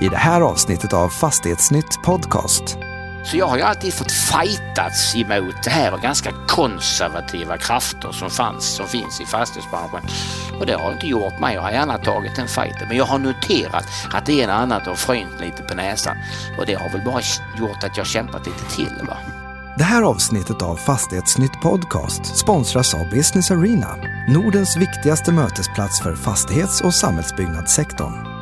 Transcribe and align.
I 0.00 0.08
det 0.08 0.16
här 0.16 0.40
avsnittet 0.40 0.92
av 0.92 1.08
Fastighetsnytt 1.08 2.02
Podcast. 2.02 2.78
Så 3.24 3.36
jag 3.36 3.46
har 3.46 3.56
ju 3.56 3.62
alltid 3.62 3.94
fått 3.94 4.12
fightats 4.12 5.16
emot 5.16 5.54
det 5.64 5.70
här 5.70 5.94
och 5.94 6.00
ganska 6.00 6.32
konservativa 6.48 7.58
krafter 7.58 8.12
som 8.12 8.30
fanns, 8.30 8.64
som 8.64 8.86
finns 8.86 9.20
i 9.20 9.26
fastighetsbranschen. 9.26 10.00
Och 10.60 10.66
det 10.66 10.74
har 10.74 10.92
inte 10.92 11.06
gjort 11.06 11.38
mig, 11.40 11.54
jag 11.54 11.62
har 11.62 11.70
gärna 11.70 11.98
tagit 11.98 12.36
den 12.36 12.48
fighten. 12.48 12.88
Men 12.88 12.96
jag 12.96 13.04
har 13.04 13.18
noterat 13.18 13.84
att 14.12 14.26
det 14.26 14.40
är 14.40 14.44
en 14.44 14.50
annat 14.50 14.86
har 14.86 14.94
frynt 14.94 15.40
lite 15.40 15.62
på 15.62 15.74
näsan. 15.74 16.16
Och 16.58 16.66
det 16.66 16.74
har 16.74 16.90
väl 16.90 17.04
bara 17.04 17.20
gjort 17.58 17.84
att 17.84 17.96
jag 17.96 18.06
kämpat 18.06 18.46
lite 18.46 18.64
till. 18.74 19.06
Va? 19.08 19.16
Det 19.78 19.84
här 19.84 20.02
avsnittet 20.02 20.62
av 20.62 20.76
Fastighetsnytt 20.76 21.60
Podcast 21.62 22.36
sponsras 22.36 22.94
av 22.94 23.10
Business 23.10 23.50
Arena, 23.50 23.96
Nordens 24.28 24.76
viktigaste 24.76 25.32
mötesplats 25.32 26.00
för 26.02 26.14
fastighets 26.16 26.80
och 26.80 26.94
samhällsbyggnadssektorn. 26.94 28.33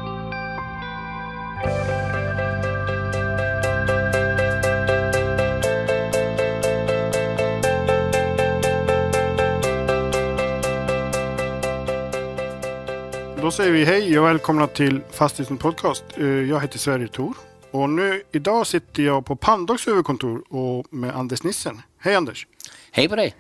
Säger 13.57 13.73
vi 13.73 13.85
hej 13.85 14.19
och 14.19 14.27
välkomna 14.27 14.67
till 14.67 15.01
Fastighetsnytt 15.13 15.61
Podcast. 15.61 16.05
Eh, 16.17 16.27
Jag 16.27 16.61
heter 16.61 16.79
Sverre 16.79 17.09
Thor 17.09 17.35
och 17.71 17.91
nu 17.91 18.23
idag 18.33 18.67
sitter 18.67 19.03
jag 19.03 19.25
på 19.27 19.37
Pandox 19.37 19.87
huvudkontor 19.89 20.43
och 20.49 20.87
med 20.95 21.17
Anders 21.17 21.43
Nissen. 21.43 21.83
Hej 21.99 22.15
Anders! 22.15 22.47
Hej 22.91 23.09
på 23.09 23.17
dig! 23.17 23.35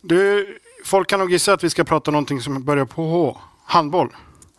Du, 0.00 0.58
folk 0.84 1.08
kan 1.08 1.20
nog 1.20 1.32
gissa 1.32 1.52
att 1.52 1.64
vi 1.64 1.70
ska 1.70 1.84
prata 1.84 2.10
någonting 2.10 2.40
som 2.40 2.64
börjar 2.64 2.84
på 2.84 3.02
H. 3.02 3.38
Handboll. 3.64 4.08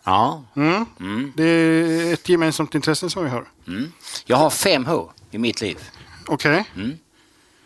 Ja, 0.04 0.44
Mm. 0.56 1.32
Det 1.36 1.44
är 1.44 2.12
ett 2.12 2.28
gemensamt 2.28 2.74
intresse 2.74 3.10
som 3.10 3.24
vi 3.24 3.30
har. 3.30 3.44
mm. 3.68 3.92
jag 4.26 4.36
har 4.36 4.50
fem 4.50 4.84
H 4.86 5.10
i 5.30 5.38
mitt 5.38 5.60
liv. 5.60 5.78
Okej. 6.26 6.64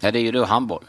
Ja, 0.01 0.11
det 0.11 0.19
är 0.19 0.23
ju 0.23 0.33
då 0.33 0.45
handboll. 0.45 0.85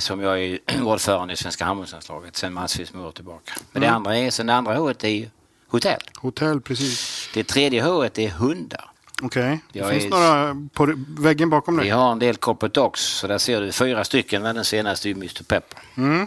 Som 0.00 0.20
jag 0.20 0.42
är 0.42 0.58
ordförande 0.84 1.34
i 1.34 1.36
Svenska 1.36 1.64
handbollslandslaget 1.64 2.36
sedan 2.36 2.52
massvis 2.52 2.92
med 2.92 3.04
år 3.06 3.12
tillbaka. 3.12 3.52
Men 3.72 3.80
det 3.82 3.86
Mm. 3.88 3.96
andra 3.96 4.16
är, 4.18 4.30
sen 4.30 4.46
det 4.46 4.54
andra 4.54 4.74
H 4.76 4.90
är 5.02 5.30
hotell. 5.68 6.00
Hotell, 6.16 6.60
precis. 6.60 7.28
Det 7.34 7.44
tredje 7.44 7.82
H 7.82 8.04
är 8.04 8.28
hundar. 8.28 8.90
Okej. 9.22 9.60
Det 9.72 9.78
Jag 9.78 9.90
finns 9.90 10.04
är- 10.04 10.08
några 10.08 10.56
på 10.72 10.94
väggen 11.18 11.50
bakom 11.50 11.76
Vi 11.76 11.82
dig. 11.82 11.90
har 11.90 12.12
en 12.12 12.18
del 12.18 12.36
corporate 12.36 12.80
dogs, 12.80 13.00
så 13.00 13.26
där 13.26 13.38
ser 13.38 13.60
du 13.60 13.72
fyra 13.72 14.04
stycken, 14.04 14.42
men 14.42 14.54
den 14.54 14.64
senaste 14.64 15.08
är 15.10 15.12
Mr 15.14 15.42
Pepper. 15.44 15.78
Mm. 15.96 16.26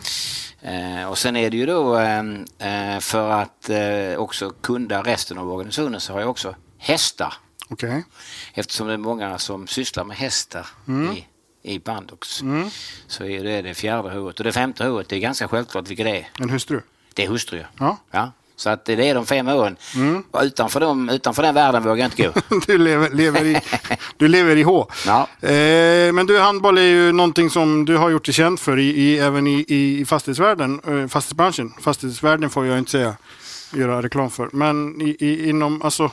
Eh, 0.62 1.10
och 1.10 1.18
sen 1.18 1.36
är 1.36 1.50
det 1.50 1.58
ju 1.58 1.66
då 1.66 1.98
eh, 2.00 2.20
eh, 2.94 3.00
för 3.00 3.30
att 3.32 3.70
eh, 3.70 4.18
också 4.18 4.50
kunda 4.50 5.02
resten 5.04 5.38
av 5.38 5.52
organisationen 5.52 6.00
så 6.02 6.14
har 6.14 6.20
jag 6.20 6.30
också 6.30 6.56
hästar. 6.78 7.34
Okej. 7.70 8.04
Eftersom 8.54 8.88
det 8.88 8.94
är 8.94 8.98
många 8.98 9.38
som 9.38 9.68
sysslar 9.68 10.04
med 10.04 10.18
hästar 10.18 10.68
Mm. 10.88 11.12
i, 11.14 11.28
i 11.68 11.80
Bandox 11.80 12.44
så 13.08 13.26
är 13.26 13.44
det 13.44 13.62
det 13.62 13.74
fjärde 13.74 14.10
H. 14.10 14.20
Och 14.20 14.44
det 14.44 14.52
femte 14.52 14.86
H 14.86 15.04
det 15.10 15.16
är 15.16 15.20
ganska 15.20 15.48
självklart 15.48 15.90
vilket 15.90 16.06
det 16.06 16.18
är. 16.18 16.28
En 16.40 16.50
hustru. 16.50 16.82
Det 17.14 17.24
är 17.24 17.28
hustru. 17.28 17.64
Ja. 17.80 17.98
Ja. 18.12 18.32
Så 18.56 18.70
att 18.70 18.86
det 18.86 19.10
är 19.10 19.16
de 19.16 19.26
fem 19.26 19.48
åren. 19.48 19.78
Mm. 19.96 20.24
Utanför, 20.42 20.80
dem, 20.80 21.10
utanför 21.10 21.44
den 21.44 21.56
världen 21.56 21.84
vågar 21.84 21.96
jag 21.96 22.08
inte 22.08 22.24
gå. 22.24 22.60
Du 22.68 22.78
lever, 22.78 23.10
lever, 23.10 23.46
i, 23.46 23.62
du 24.18 24.28
lever 24.28 24.56
i 24.56 24.64
H. 24.64 24.88
Ja. 25.06 25.28
Eh, 25.48 26.14
men 26.14 26.26
du, 26.26 26.40
handboll 26.40 26.78
är 26.78 26.82
ju 26.82 27.12
någonting 27.12 27.50
som 27.50 27.86
du 27.86 27.98
har 27.98 28.10
gjort 28.10 28.26
dig 28.26 28.34
känd 28.34 28.60
för 28.60 28.80
i, 28.80 28.90
i, 28.90 29.20
även 29.20 29.48
i, 29.48 29.66
i 29.68 30.06
fastighetsvärlden, 30.06 30.82
eh, 30.88 31.08
fastighetsbranschen. 31.08 31.74
Fastighetsvärlden 31.82 32.50
får 32.50 32.66
jag 32.66 32.78
inte 32.78 32.92
säga, 32.92 33.16
göra 33.74 34.02
reklam 34.02 34.30
för. 34.30 34.50
Men 34.54 35.02
i, 35.02 35.18
i, 35.20 35.50
inom, 35.50 35.82
alltså, 35.82 36.12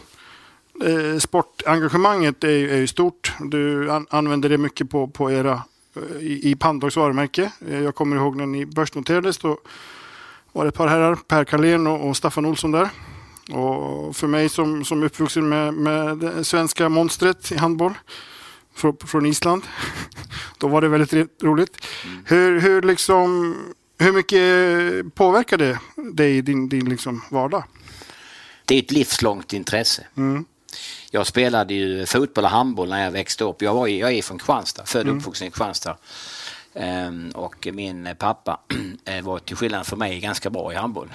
eh, 0.83 1.19
sportengagemanget 1.19 2.45
är, 2.45 2.49
är 2.49 2.77
ju 2.77 2.87
stort. 2.87 3.33
Du 3.41 3.91
an, 3.91 4.07
använder 4.11 4.49
det 4.49 4.59
mycket 4.59 4.91
på, 4.91 5.09
på 5.09 5.33
era, 5.33 5.63
eh, 5.97 6.17
i, 6.21 6.51
i 6.51 6.57
Pandox 6.57 6.97
varumärke. 6.97 7.53
Eh, 7.69 7.83
jag 7.83 7.95
kommer 7.95 8.17
ihåg 8.17 8.37
när 8.37 8.47
ni 8.47 8.67
börsnoterades, 8.67 9.39
då 9.39 9.59
var 10.53 10.65
det 10.65 10.69
ett 10.69 10.75
par 10.75 10.89
herrar, 10.89 11.15
Per 11.15 11.45
Carlén 11.45 11.87
och, 11.87 12.09
och 12.09 12.17
Staffan 12.17 12.47
Olsson 12.47 12.73
där. 12.73 12.89
Och 13.53 14.17
för 14.17 14.27
mig 14.27 14.49
som, 14.49 14.85
som 14.85 15.03
uppvuxen 15.03 15.49
med, 15.49 15.75
med 15.75 16.19
det 16.19 16.45
svenska 16.45 16.89
monstret 16.89 17.53
i 17.53 17.57
handboll 17.57 17.95
från, 18.75 18.97
från 18.97 19.27
Island, 19.27 19.63
då 20.59 20.69
var 20.69 20.81
det 20.81 20.89
väldigt 20.89 21.43
roligt. 21.43 21.87
Hur, 22.25 22.61
hur, 22.61 22.83
liksom, 22.83 23.57
hur 23.99 24.13
mycket 24.13 25.15
påverkar 25.15 25.59
det 25.59 25.79
dig 26.13 26.37
i 26.37 26.41
din, 26.41 26.69
din 26.69 26.89
liksom 26.89 27.23
vardag? 27.31 27.65
Det 28.65 28.75
är 28.75 28.79
ett 28.79 28.91
livslångt 28.91 29.53
intresse. 29.53 30.07
Mm. 30.17 30.45
Jag 31.11 31.27
spelade 31.27 31.75
ju 31.75 32.07
fotboll 32.07 32.45
och 32.45 32.51
handboll 32.51 32.89
när 32.89 33.05
jag 33.05 33.11
växte 33.11 33.45
upp. 33.45 33.63
Jag, 33.63 33.75
var, 33.75 33.87
jag 33.87 34.13
är 34.13 34.23
från 34.23 34.39
Kristianstad, 34.39 34.85
född 34.87 35.09
och 35.09 35.17
uppvuxen 35.17 35.49
i 35.49 35.51
Kristianstad. 35.51 35.97
Ehm, 36.75 37.31
och 37.35 37.69
min 37.73 38.09
pappa 38.19 38.61
eh, 39.05 39.25
var 39.25 39.39
till 39.39 39.57
skillnad 39.57 39.87
från 39.87 39.99
mig 39.99 40.21
ganska 40.21 40.51
bra 40.51 40.73
i 40.73 40.77
handboll. 40.77 41.13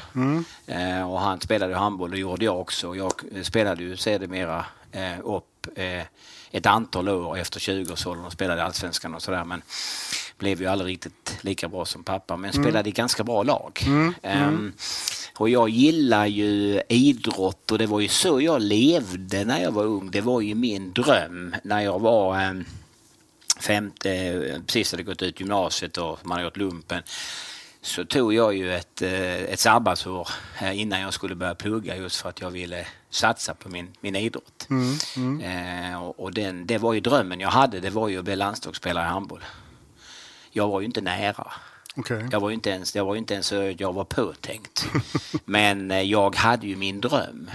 Eh, 0.67 1.11
och 1.11 1.19
han 1.19 1.41
spelade 1.41 1.75
handboll 1.75 2.09
och 2.09 2.15
det 2.15 2.21
gjorde 2.21 2.45
jag 2.45 2.59
också. 2.59 2.95
Jag 2.95 3.13
spelade 3.43 3.83
ju 3.83 3.97
sedermera 3.97 4.65
eh, 4.91 5.19
upp 5.23 5.67
eh, 5.75 6.03
ett 6.51 6.65
antal 6.65 7.09
år 7.09 7.37
efter 7.37 7.59
20-årsåldern 7.59 8.25
och 8.25 8.31
spelade 8.31 8.63
Allsvenskan 8.63 9.15
och 9.15 9.21
sådär. 9.21 9.45
Men 9.45 9.61
blev 10.37 10.61
ju 10.61 10.67
aldrig 10.67 10.91
riktigt 10.91 11.37
lika 11.41 11.67
bra 11.67 11.85
som 11.85 12.03
pappa. 12.03 12.37
Men 12.37 12.53
spelade 12.53 12.89
i 12.89 12.91
ganska 12.91 13.23
bra 13.23 13.43
lag. 13.43 13.79
Ehm, 14.21 14.73
och 15.39 15.49
jag 15.49 15.69
gillar 15.69 16.25
ju 16.25 16.81
idrott 16.89 17.71
och 17.71 17.77
det 17.77 17.85
var 17.85 17.99
ju 17.99 18.07
så 18.07 18.41
jag 18.41 18.61
levde 18.61 19.45
när 19.45 19.61
jag 19.61 19.71
var 19.71 19.83
ung. 19.83 20.11
Det 20.11 20.21
var 20.21 20.41
ju 20.41 20.55
min 20.55 20.93
dröm 20.93 21.55
när 21.63 21.81
jag 21.81 21.99
var 21.99 22.41
eh, 22.41 22.53
femte, 23.59 24.61
precis 24.65 24.91
hade 24.91 25.03
gått 25.03 25.21
ut 25.21 25.39
gymnasiet 25.39 25.97
och 25.97 26.19
man 26.23 26.31
hade 26.31 26.43
gått 26.43 26.57
lumpen. 26.57 27.03
Så 27.81 28.05
tog 28.05 28.33
jag 28.33 28.55
ju 28.55 28.75
ett, 28.75 29.01
eh, 29.01 29.35
ett 29.35 29.59
sabbatsår 29.59 30.27
eh, 30.61 30.79
innan 30.79 31.01
jag 31.01 31.13
skulle 31.13 31.35
börja 31.35 31.55
plugga 31.55 31.97
just 31.97 32.21
för 32.21 32.29
att 32.29 32.41
jag 32.41 32.51
ville 32.51 32.87
satsa 33.09 33.53
på 33.53 33.69
min, 33.69 33.87
min 34.01 34.15
idrott. 34.15 34.67
Eh, 35.43 36.03
och 36.03 36.19
och 36.19 36.33
den, 36.33 36.65
det 36.65 36.77
var 36.77 36.93
ju 36.93 36.99
drömmen 36.99 37.39
jag 37.39 37.49
hade, 37.49 37.79
det 37.79 37.89
var 37.89 38.07
ju 38.09 38.19
att 38.19 38.25
bli 38.25 38.35
landslagsspelare 38.35 39.05
i 39.05 39.09
handboll. 39.09 39.43
Jag 40.51 40.67
var 40.67 40.79
ju 40.79 40.85
inte 40.85 41.01
nära. 41.01 41.51
Okej. 41.99 42.27
Jag 42.31 42.39
var 42.39 42.49
ju 42.49 42.55
inte 42.55 42.69
ens, 42.69 42.95
jag 42.95 43.05
var 43.05 43.15
inte 43.15 43.33
ens 43.33 43.47
så 43.47 43.73
jag 43.77 43.93
var 43.93 44.03
påtänkt. 44.03 44.85
Men 45.45 45.91
eh, 45.91 46.01
jag 46.01 46.35
hade 46.35 46.67
ju 46.67 46.75
min 46.75 47.01
dröm. 47.01 47.49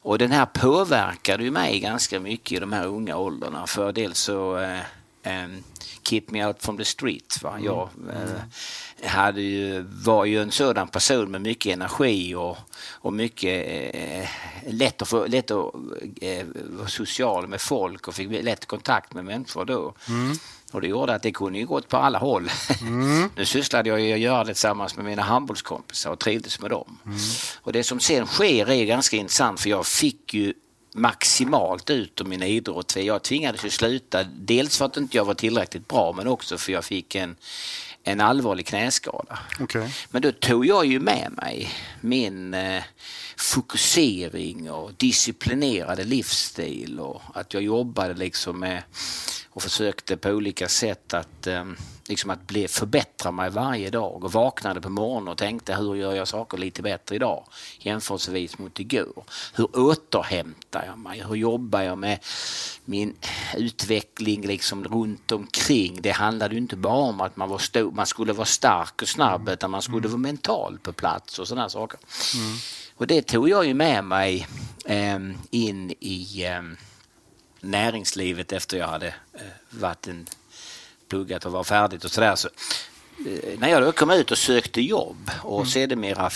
Och 0.00 0.18
den 0.18 0.30
här 0.30 0.46
påverkade 0.46 1.44
ju 1.44 1.50
mig 1.50 1.80
ganska 1.80 2.20
mycket 2.20 2.52
i 2.52 2.60
de 2.60 2.72
här 2.72 2.86
unga 2.86 3.16
åldrarna. 3.16 3.66
För 3.66 3.92
dels 3.92 4.18
så 4.18 4.58
eh, 4.58 4.80
em, 5.22 5.62
keep 6.02 6.22
me 6.28 6.46
out 6.46 6.62
from 6.62 6.76
the 6.76 6.84
streets. 6.84 7.42
Va? 7.42 7.58
Jag 7.64 7.88
eh, 8.12 9.08
hade 9.08 9.40
ju, 9.40 9.80
var 9.80 10.24
ju 10.24 10.42
en 10.42 10.50
sådan 10.50 10.88
person 10.88 11.30
med 11.30 11.40
mycket 11.40 11.72
energi 11.72 12.34
och, 12.34 12.56
och 12.90 13.12
mycket 13.12 13.66
eh, 13.94 14.28
lätt 14.66 15.02
att, 15.02 15.08
få, 15.08 15.26
lätt 15.26 15.50
att 15.50 15.74
eh, 16.20 16.46
vara 16.54 16.88
social 16.88 17.48
med 17.48 17.60
folk 17.60 18.08
och 18.08 18.14
fick 18.14 18.44
lätt 18.44 18.66
kontakt 18.66 19.14
med 19.14 19.24
människor 19.24 19.64
då. 19.64 19.94
Och 20.72 20.80
det 20.80 20.88
gjorde 20.88 21.14
att 21.14 21.22
det 21.22 21.32
kunde 21.32 21.58
ju 21.58 21.66
gått 21.66 21.88
på 21.88 21.96
alla 21.96 22.18
håll. 22.18 22.50
nu 23.36 23.44
sysslade 23.44 23.88
jag 23.88 24.00
ju 24.00 24.12
att 24.12 24.18
göra 24.18 24.44
det 24.44 24.54
tillsammans 24.54 24.96
med 24.96 25.04
mina 25.04 25.22
handbollskompisar 25.22 26.10
och 26.10 26.18
trivdes 26.18 26.60
med 26.60 26.70
dem. 26.70 26.98
Och 27.62 27.72
det 27.72 27.84
som 27.84 28.00
sen 28.00 28.26
sker 28.26 28.70
är 28.70 28.84
ganska 28.84 29.16
intressant 29.16 29.60
för 29.60 29.70
jag 29.70 29.86
fick 29.86 30.34
ju 30.34 30.54
maximalt 30.94 31.90
ut 31.90 32.20
ur 32.20 32.24
min 32.24 32.42
idrott. 32.42 32.96
Jag 32.96 33.22
tvingades 33.22 33.64
ju 33.64 33.70
sluta, 33.70 34.24
dels 34.24 34.78
för 34.78 34.84
att 34.84 34.96
inte 34.96 35.16
jag 35.16 35.24
var 35.24 35.34
tillräckligt 35.34 35.88
bra 35.88 36.12
men 36.12 36.26
också 36.26 36.58
för 36.58 36.72
jag 36.72 36.84
fick 36.84 37.14
en, 37.14 37.36
en 38.02 38.20
allvarlig 38.20 38.66
knäskada. 38.66 39.38
Okej. 39.60 39.94
Men 40.10 40.22
då 40.22 40.32
tog 40.32 40.66
jag 40.66 40.86
ju 40.86 41.00
med 41.00 41.32
mig 41.42 41.70
min 42.00 42.54
eh, 42.54 42.82
fokusering 43.36 44.70
och 44.70 44.92
disciplinerade 44.96 46.04
livsstil 46.04 47.00
och 47.00 47.22
att 47.34 47.54
jag 47.54 47.62
jobbade 47.62 48.14
liksom 48.14 48.60
med 48.60 48.82
och 49.58 49.62
försökte 49.62 50.16
på 50.16 50.28
olika 50.28 50.68
sätt 50.68 51.14
att, 51.14 51.46
eh, 51.46 51.64
liksom 52.08 52.30
att 52.30 52.46
bli, 52.46 52.68
förbättra 52.68 53.30
mig 53.30 53.50
varje 53.50 53.90
dag 53.90 54.24
och 54.24 54.32
vaknade 54.32 54.80
på 54.80 54.90
morgonen 54.90 55.28
och 55.28 55.38
tänkte 55.38 55.74
hur 55.74 55.94
gör 55.94 56.14
jag 56.14 56.28
saker 56.28 56.58
lite 56.58 56.82
bättre 56.82 57.14
idag 57.16 57.44
jämförelsevis 57.78 58.58
mot 58.58 58.80
igår. 58.80 59.24
Hur 59.54 59.78
återhämtar 59.78 60.84
jag 60.86 60.98
mig? 60.98 61.22
Hur 61.28 61.34
jobbar 61.34 61.82
jag 61.82 61.98
med 61.98 62.18
min 62.84 63.16
utveckling 63.56 64.46
liksom 64.46 64.84
runt 64.84 65.32
omkring? 65.32 66.02
Det 66.02 66.10
handlade 66.10 66.56
inte 66.56 66.76
bara 66.76 67.08
om 67.08 67.20
att 67.20 67.36
man, 67.36 67.48
var 67.48 67.58
stor, 67.58 67.90
man 67.92 68.06
skulle 68.06 68.32
vara 68.32 68.46
stark 68.46 69.02
och 69.02 69.08
snabb 69.08 69.48
utan 69.48 69.70
man 69.70 69.82
skulle 69.82 70.08
vara 70.08 70.18
mental 70.18 70.78
på 70.82 70.92
plats 70.92 71.38
och 71.38 71.48
sådana 71.48 71.68
saker. 71.68 72.00
Och 72.96 73.06
det 73.06 73.22
tog 73.22 73.48
jag 73.48 73.66
ju 73.66 73.74
med 73.74 74.04
mig 74.04 74.46
eh, 74.84 75.18
in 75.50 75.90
i 76.00 76.44
eh, 76.44 76.62
näringslivet 77.60 78.52
efter 78.52 78.76
jag 78.78 78.86
hade 78.86 79.06
eh, 79.06 79.40
varit 79.70 80.06
en, 80.06 80.26
pluggat 81.08 81.44
och 81.44 81.52
var 81.52 81.64
färdigt 81.64 82.04
och 82.04 82.10
sådär. 82.10 82.36
Så 82.36 82.48
eh, 83.26 83.58
när 83.58 83.68
jag 83.68 83.82
då 83.82 83.92
kom 83.92 84.10
ut 84.10 84.30
och 84.30 84.38
sökte 84.38 84.80
jobb 84.80 85.30
och 85.42 85.60
mm. 85.60 85.70
sedermera 85.70 86.30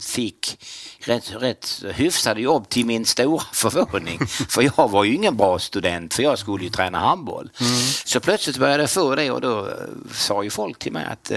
fick 0.00 0.58
rätt, 1.00 1.32
rätt 1.32 1.84
hyfsade 1.94 2.40
jobb 2.40 2.68
till 2.68 2.86
min 2.86 3.04
stora 3.04 3.42
förvåning. 3.52 4.26
för 4.26 4.62
jag 4.62 4.90
var 4.90 5.04
ju 5.04 5.14
ingen 5.14 5.36
bra 5.36 5.58
student 5.58 6.14
för 6.14 6.22
jag 6.22 6.38
skulle 6.38 6.64
ju 6.64 6.70
träna 6.70 6.98
handboll. 6.98 7.50
Mm. 7.60 7.72
Så 8.04 8.20
plötsligt 8.20 8.58
började 8.58 8.82
jag 8.82 8.90
få 8.90 9.14
det 9.14 9.30
och 9.30 9.40
då 9.40 9.66
eh, 9.66 9.74
sa 10.12 10.42
ju 10.42 10.50
folk 10.50 10.78
till 10.78 10.92
mig 10.92 11.06
att 11.06 11.30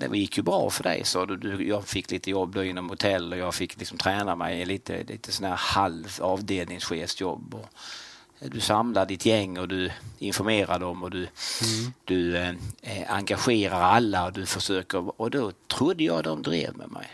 det 0.00 0.18
gick 0.18 0.36
ju 0.36 0.42
bra 0.42 0.70
för 0.70 0.82
dig, 0.82 1.04
så 1.04 1.24
du. 1.24 1.68
Jag 1.68 1.84
fick 1.84 2.10
lite 2.10 2.30
jobb 2.30 2.54
då 2.54 2.64
inom 2.64 2.88
hotell 2.88 3.32
och 3.32 3.38
jag 3.38 3.54
fick 3.54 3.78
liksom 3.78 3.98
träna 3.98 4.36
mig 4.36 4.64
lite, 4.64 5.02
lite 5.04 5.32
sån 5.32 5.46
här 5.46 5.56
halv 5.56 6.18
avdelningschefsjobb. 6.20 7.54
Och 7.54 7.68
du 8.50 8.60
samlar 8.60 9.06
ditt 9.06 9.26
gäng 9.26 9.58
och 9.58 9.68
du 9.68 9.90
informerar 10.18 10.78
dem 10.78 11.02
och 11.02 11.10
du, 11.10 11.18
mm. 11.18 11.92
du 12.04 12.36
eh, 12.36 12.54
engagerar 13.08 13.80
alla 13.80 14.26
och 14.26 14.32
du 14.32 14.46
försöker 14.46 15.20
och 15.20 15.30
då 15.30 15.52
trodde 15.66 16.04
jag 16.04 16.24
de 16.24 16.42
drev 16.42 16.76
med 16.76 16.90
mig. 16.90 17.06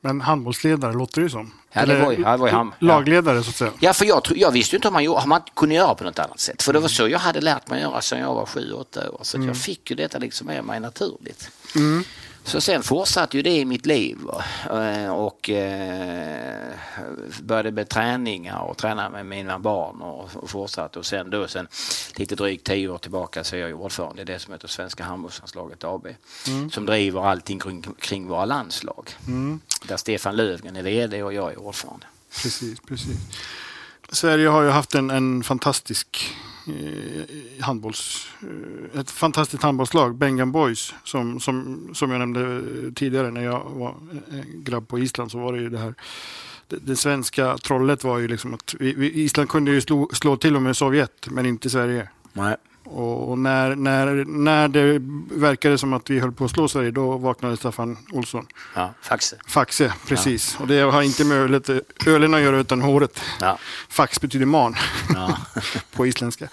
Men 0.00 0.20
handbollsledare 0.20 0.92
låter 0.92 1.20
det 1.20 1.24
ju 1.24 1.30
som. 1.30 1.52
Ja, 1.72 1.86
det 1.86 2.00
var, 2.00 2.12
ja, 2.12 2.30
det 2.30 2.36
var 2.36 2.48
han, 2.48 2.74
lagledare 2.78 3.42
så 3.42 3.50
att 3.50 3.56
säga. 3.56 3.72
Ja, 3.80 3.92
för 3.92 4.04
jag, 4.04 4.22
jag 4.34 4.50
visste 4.50 4.76
inte 4.76 4.88
om 4.88 4.94
man, 4.94 5.08
om 5.08 5.28
man 5.28 5.40
kunde 5.56 5.74
göra 5.74 5.94
på 5.94 6.04
något 6.04 6.18
annat 6.18 6.40
sätt. 6.40 6.62
För 6.62 6.72
det 6.72 6.80
var 6.80 6.88
så 6.88 7.08
jag 7.08 7.18
hade 7.18 7.40
lärt 7.40 7.68
mig 7.68 7.82
göra 7.82 8.00
sedan 8.00 8.18
jag 8.18 8.34
var 8.34 8.46
sju, 8.46 8.72
åtta 8.72 9.10
år. 9.10 9.20
Så 9.22 9.36
mm. 9.36 9.48
jag 9.48 9.56
fick 9.56 9.90
ju 9.90 9.96
detta 9.96 10.18
liksom 10.18 10.46
med 10.46 10.64
mig 10.64 10.80
naturligt. 10.80 11.50
Mm. 11.76 12.04
Så 12.48 12.60
sen 12.60 12.82
fortsatte 12.82 13.36
ju 13.36 13.42
det 13.42 13.56
i 13.56 13.64
mitt 13.64 13.86
liv 13.86 14.18
eh, 14.70 15.10
och 15.10 15.50
eh, 15.50 16.72
började 17.42 17.70
med 17.70 17.88
träningar 17.88 18.60
och 18.60 18.76
träna 18.76 19.10
med 19.10 19.26
mina 19.26 19.58
barn 19.58 20.02
och 20.02 20.50
fortsatte 20.50 20.98
och 20.98 21.06
sen 21.06 21.30
då 21.30 21.48
sen 21.48 21.68
lite 22.16 22.34
drygt 22.34 22.66
tio 22.66 22.88
år 22.88 22.98
tillbaka 22.98 23.44
så 23.44 23.56
är 23.56 23.60
jag 23.60 23.80
ordförande 23.80 24.22
i 24.22 24.24
det 24.24 24.38
som 24.38 24.52
heter 24.52 24.68
Svenska 24.68 25.04
handbollslandslaget 25.04 25.84
AB 25.84 26.06
mm. 26.46 26.70
som 26.70 26.86
driver 26.86 27.26
allting 27.26 27.58
kring, 27.58 27.82
kring 27.82 28.28
våra 28.28 28.44
landslag. 28.44 29.10
Mm. 29.26 29.60
Där 29.88 29.96
Stefan 29.96 30.36
Löfgren 30.36 30.76
är 30.76 30.82
VD 30.82 31.22
och 31.22 31.34
jag 31.34 31.52
är 31.52 31.58
ordförande. 31.58 32.06
Precis, 32.42 32.80
precis. 32.80 33.16
Sverige 34.08 34.48
har 34.48 34.62
ju 34.62 34.68
haft 34.68 34.94
en, 34.94 35.10
en 35.10 35.42
fantastisk 35.42 36.36
Eh, 36.68 37.64
handbolls, 37.64 38.28
eh, 38.42 39.00
ett 39.00 39.10
fantastiskt 39.10 39.62
handbollslag, 39.62 40.14
Bengan 40.14 40.52
Boys, 40.52 40.94
som, 41.04 41.40
som, 41.40 41.88
som 41.94 42.10
jag 42.10 42.18
nämnde 42.18 42.62
tidigare 42.94 43.30
när 43.30 43.44
jag 43.44 43.70
var 43.70 43.94
grabb 44.54 44.88
på 44.88 44.98
Island 44.98 45.30
så 45.30 45.38
var 45.38 45.52
det 45.52 45.58
ju 45.58 45.68
det 45.68 45.78
här 45.78 45.94
det, 46.68 46.76
det 46.76 46.96
svenska 46.96 47.58
trollet 47.58 48.04
var 48.04 48.18
ju 48.18 48.28
liksom 48.28 48.54
att 48.54 48.74
vi, 48.78 48.92
vi, 48.92 49.22
Island 49.22 49.48
kunde 49.48 49.70
ju 49.70 49.80
slå, 49.80 50.10
slå 50.12 50.36
till 50.36 50.56
och 50.56 50.62
med 50.62 50.76
Sovjet 50.76 51.28
men 51.30 51.46
inte 51.46 51.70
Sverige. 51.70 52.08
Nej. 52.32 52.56
Och 52.90 53.38
när, 53.38 53.74
när, 53.74 54.24
när 54.24 54.68
det 54.68 54.98
verkade 55.40 55.78
som 55.78 55.92
att 55.92 56.10
vi 56.10 56.18
höll 56.20 56.32
på 56.32 56.44
att 56.44 56.50
slå 56.50 56.68
Sverige, 56.68 56.90
då 56.90 57.16
vaknade 57.16 57.56
Staffan 57.56 57.96
Olsson. 58.12 58.46
Ja, 58.74 58.94
Faxe. 59.02 59.36
Faxe, 59.46 59.92
precis. 60.06 60.54
Ja. 60.58 60.62
Och 60.62 60.68
det 60.68 60.80
har 60.80 61.02
inte 61.02 61.24
med 61.24 61.38
ölet, 61.38 61.70
ölen 62.06 62.34
att 62.34 62.40
göra 62.40 62.58
utan 62.58 62.80
håret. 62.80 63.20
Ja. 63.40 63.58
Fax 63.88 64.20
betyder 64.20 64.46
man 64.46 64.74
ja. 65.14 65.38
på 65.92 66.06
isländska. 66.06 66.44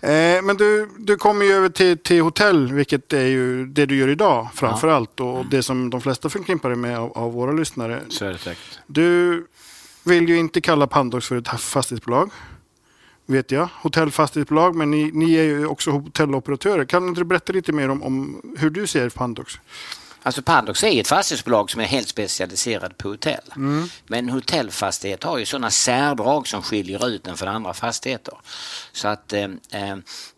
Eh, 0.00 0.42
men 0.42 0.56
du, 0.56 0.90
du 0.98 1.16
kommer 1.16 1.44
ju 1.44 1.52
över 1.52 1.68
till, 1.68 1.98
till 1.98 2.22
hotell, 2.22 2.72
vilket 2.72 3.12
är 3.12 3.26
ju 3.26 3.66
det 3.66 3.86
du 3.86 3.96
gör 3.96 4.08
idag 4.08 4.48
framför 4.54 4.88
ja. 4.88 4.94
allt. 4.94 5.20
Och 5.20 5.36
mm. 5.36 5.46
det 5.50 5.62
som 5.62 5.90
de 5.90 6.00
flesta 6.00 6.28
förknippar 6.28 6.74
med 6.74 6.98
av, 6.98 7.18
av, 7.18 7.32
våra 7.32 7.52
lyssnare. 7.52 8.02
Så 8.08 8.24
är 8.24 8.30
det 8.32 8.38
säkert. 8.38 8.78
Du 8.86 9.46
vill 10.04 10.28
ju 10.28 10.36
inte 10.36 10.60
kalla 10.60 10.86
Pandox 10.86 11.26
för 11.26 11.36
ett 11.36 11.60
fastighetsbolag 11.60 12.30
vet 13.26 13.50
jag, 13.50 13.68
hotellfastighetsbolag, 13.74 14.76
men 14.76 14.90
ni, 14.90 15.10
ni 15.12 15.34
är 15.34 15.42
ju 15.42 15.66
också 15.66 15.90
hotelloperatörer. 15.90 16.84
Kan 16.84 17.08
inte 17.08 17.20
du 17.20 17.24
berätta 17.24 17.52
lite 17.52 17.72
mer 17.72 17.88
om, 17.88 18.02
om 18.02 18.42
hur 18.58 18.70
du 18.70 18.86
ser 18.86 19.08
på 19.08 19.18
Pandox? 19.18 19.58
Alltså 20.26 20.42
Pandox 20.42 20.84
är 20.84 21.00
ett 21.00 21.08
fastighetsbolag 21.08 21.70
som 21.70 21.80
är 21.80 21.84
helt 21.84 22.08
specialiserat 22.08 22.98
på 22.98 23.08
hotell. 23.08 23.52
Mm. 23.56 23.88
Men 24.06 24.28
hotellfastighet 24.28 25.24
har 25.24 25.38
ju 25.38 25.46
sådana 25.46 25.70
särdrag 25.70 26.48
som 26.48 26.62
skiljer 26.62 27.08
ut 27.08 27.24
den 27.24 27.36
från 27.36 27.48
andra 27.48 27.74
fastigheter. 27.74 28.34
Så 28.92 29.08
att 29.08 29.32
eh, 29.32 29.48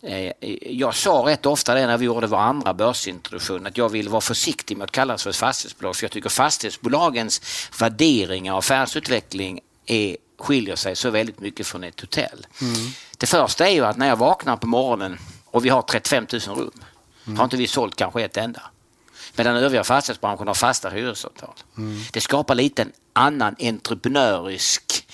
eh, 0.02 0.32
jag 0.66 0.94
sa 0.94 1.12
rätt 1.26 1.46
ofta 1.46 1.74
det 1.74 1.86
när 1.86 1.98
vi 1.98 2.04
gjorde 2.04 2.26
vår 2.26 2.36
andra 2.36 2.74
börsintroduktion 2.74 3.66
att 3.66 3.76
jag 3.76 3.88
vill 3.88 4.08
vara 4.08 4.20
försiktig 4.20 4.76
med 4.76 4.84
att 4.84 4.90
kallas 4.90 5.22
för 5.22 5.30
ett 5.30 5.36
fastighetsbolag 5.36 5.96
för 5.96 6.04
jag 6.04 6.12
tycker 6.12 6.28
fastighetsbolagens 6.28 7.40
värderingar 7.80 8.52
och 8.52 8.58
affärsutveckling 8.58 9.60
är 9.86 10.16
skiljer 10.38 10.76
sig 10.76 10.96
så 10.96 11.10
väldigt 11.10 11.40
mycket 11.40 11.66
från 11.66 11.84
ett 11.84 12.00
hotell. 12.00 12.46
Mm. 12.60 12.74
Det 13.18 13.26
första 13.26 13.68
är 13.68 13.72
ju 13.72 13.84
att 13.84 13.96
när 13.96 14.08
jag 14.08 14.16
vaknar 14.16 14.56
på 14.56 14.66
morgonen 14.66 15.18
och 15.44 15.64
vi 15.64 15.68
har 15.68 15.82
35 15.82 16.26
000 16.32 16.40
rum, 16.40 16.70
mm. 17.26 17.38
har 17.38 17.44
inte 17.44 17.56
vi 17.56 17.66
sålt 17.66 17.96
kanske 17.96 18.24
ett 18.24 18.36
enda. 18.36 18.62
Medan 19.36 19.56
övriga 19.56 19.84
fastighetsbranschen 19.84 20.46
har 20.46 20.54
fasta 20.54 20.90
hyresavtal. 20.90 21.54
Mm. 21.76 22.00
Det 22.12 22.20
skapar 22.20 22.54
lite 22.54 22.82
en 22.82 22.92
annan 23.12 23.56
entreprenörisk 23.60 25.06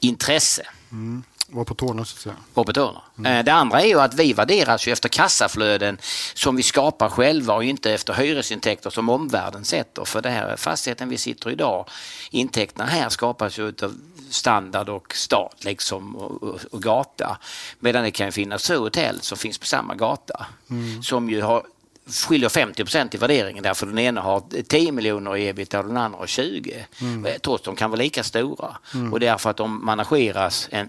intresse. 0.00 0.66
Mm. 0.90 1.22
Var 1.52 1.64
på 1.64 1.74
tårna 1.74 2.04
så 2.04 2.14
att 2.16 2.20
säga. 2.20 2.34
Var 2.54 2.64
på 2.64 2.72
tårna. 2.72 3.02
Mm. 3.18 3.32
Eh, 3.32 3.44
det 3.44 3.52
andra 3.52 3.80
är 3.80 3.86
ju 3.86 4.00
att 4.00 4.14
vi 4.14 4.32
värderas 4.32 4.88
ju 4.88 4.92
efter 4.92 5.08
kassaflöden 5.08 5.98
som 6.34 6.56
vi 6.56 6.62
skapar 6.62 7.08
själva 7.08 7.54
och 7.54 7.64
inte 7.64 7.92
efter 7.92 8.12
hyresintäkter 8.12 8.90
som 8.90 9.08
omvärlden 9.08 9.64
sätter. 9.64 10.04
För 10.04 10.22
det 10.22 10.30
här 10.30 10.56
fastigheten 10.56 11.08
vi 11.08 11.18
sitter 11.18 11.50
i 11.50 11.52
idag, 11.52 11.88
intäkterna 12.30 12.86
här 12.86 13.08
skapas 13.08 13.58
ju 13.58 13.66
av 13.82 13.94
standard 14.30 14.88
och 14.88 15.14
stad 15.14 15.54
liksom 15.58 16.16
och, 16.16 16.42
och, 16.42 16.60
och 16.70 16.82
gata. 16.82 17.38
Medan 17.78 18.04
det 18.04 18.10
kan 18.10 18.32
finnas 18.32 18.62
två 18.62 18.76
hotell 18.76 19.20
som 19.20 19.38
finns 19.38 19.58
på 19.58 19.66
samma 19.66 19.94
gata 19.94 20.46
mm. 20.70 21.02
som 21.02 21.30
ju 21.30 21.42
har 21.42 21.62
skiljer 22.06 22.48
50 22.48 22.84
procent 22.84 23.14
i 23.14 23.18
värderingen 23.18 23.62
därför 23.62 23.86
den 23.86 23.98
ena 23.98 24.20
har 24.20 24.42
10 24.68 24.92
miljoner 24.92 25.36
i 25.36 25.48
ebitda 25.48 25.78
och 25.78 25.86
den 25.86 25.96
andra 25.96 26.18
har 26.18 26.26
20. 26.26 26.86
Mm. 27.00 27.32
Trots 27.42 27.64
de 27.64 27.76
kan 27.76 27.90
vara 27.90 27.98
lika 27.98 28.22
stora. 28.22 28.76
Mm. 28.94 29.12
Och 29.12 29.20
det 29.20 29.26
är 29.26 29.36
för 29.36 29.50
att 29.50 29.56
de 29.56 29.84
manageras 29.84 30.68
en, 30.70 30.88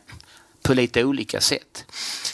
på 0.63 0.73
lite 0.73 1.03
olika 1.03 1.41
sätt. 1.41 1.85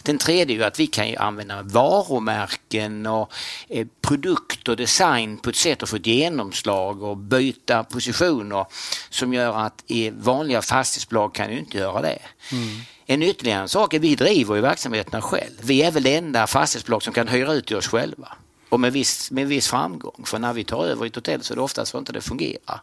Den 0.03 0.17
tredje 0.17 0.63
är 0.63 0.67
att 0.67 0.79
vi 0.79 0.87
kan 0.87 1.17
använda 1.17 1.61
varumärken 1.61 3.05
och 3.05 3.33
eh, 3.69 3.87
produkt 4.01 4.67
och 4.67 4.77
design 4.77 5.37
på 5.37 5.49
ett 5.49 5.55
sätt 5.55 5.83
att 5.83 5.89
få 5.89 5.95
ett 5.95 6.07
genomslag 6.07 7.03
och 7.03 7.17
byta 7.17 7.83
positioner 7.83 8.65
som 9.09 9.33
gör 9.33 9.57
att 9.57 9.83
i 9.87 10.09
vanliga 10.09 10.61
fastighetsbolag 10.61 11.33
kan 11.33 11.51
ju 11.51 11.59
inte 11.59 11.77
göra 11.77 12.01
det. 12.01 12.19
Mm. 12.51 12.81
En 13.05 13.23
ytterligare 13.23 13.67
sak 13.67 13.93
är 13.93 13.97
att 13.97 14.03
vi 14.03 14.15
driver 14.15 14.55
ju 14.55 14.61
verksamheterna 14.61 15.21
själv. 15.21 15.53
Vi 15.61 15.81
är 15.81 15.91
väl 15.91 16.03
det 16.03 16.15
enda 16.15 16.47
fastighetsbolag 16.47 17.03
som 17.03 17.13
kan 17.13 17.27
hyra 17.27 17.53
ut 17.53 17.67
till 17.67 17.77
oss 17.77 17.87
själva 17.87 18.37
och 18.69 18.79
med 18.79 18.93
viss, 18.93 19.31
med 19.31 19.47
viss 19.47 19.67
framgång. 19.67 20.23
För 20.25 20.39
när 20.39 20.53
vi 20.53 20.63
tar 20.63 20.85
över 20.85 21.05
ett 21.05 21.15
hotell 21.15 21.43
så 21.43 21.53
är 21.53 21.55
det 21.55 21.61
oftast 21.61 21.91
så 21.91 21.97
inte 21.97 22.11
det 22.11 22.21
fungerar. 22.21 22.81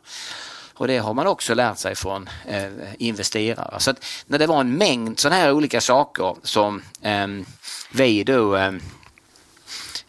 Och 0.76 0.88
det 0.88 0.98
har 0.98 1.14
man 1.14 1.26
också 1.26 1.54
lärt 1.54 1.78
sig 1.78 1.94
från 1.94 2.28
eh, 2.46 2.68
investerare. 2.98 3.80
Så 3.80 3.94
när 4.26 4.38
det 4.38 4.46
var 4.46 4.60
en 4.60 4.76
mängd 4.76 5.20
sådana 5.20 5.40
här 5.40 5.52
olika 5.52 5.80
saker 5.80 6.36
som 6.42 6.82
eh, 7.02 7.26
vi 7.92 8.24
då 8.24 8.56
eh, 8.56 8.72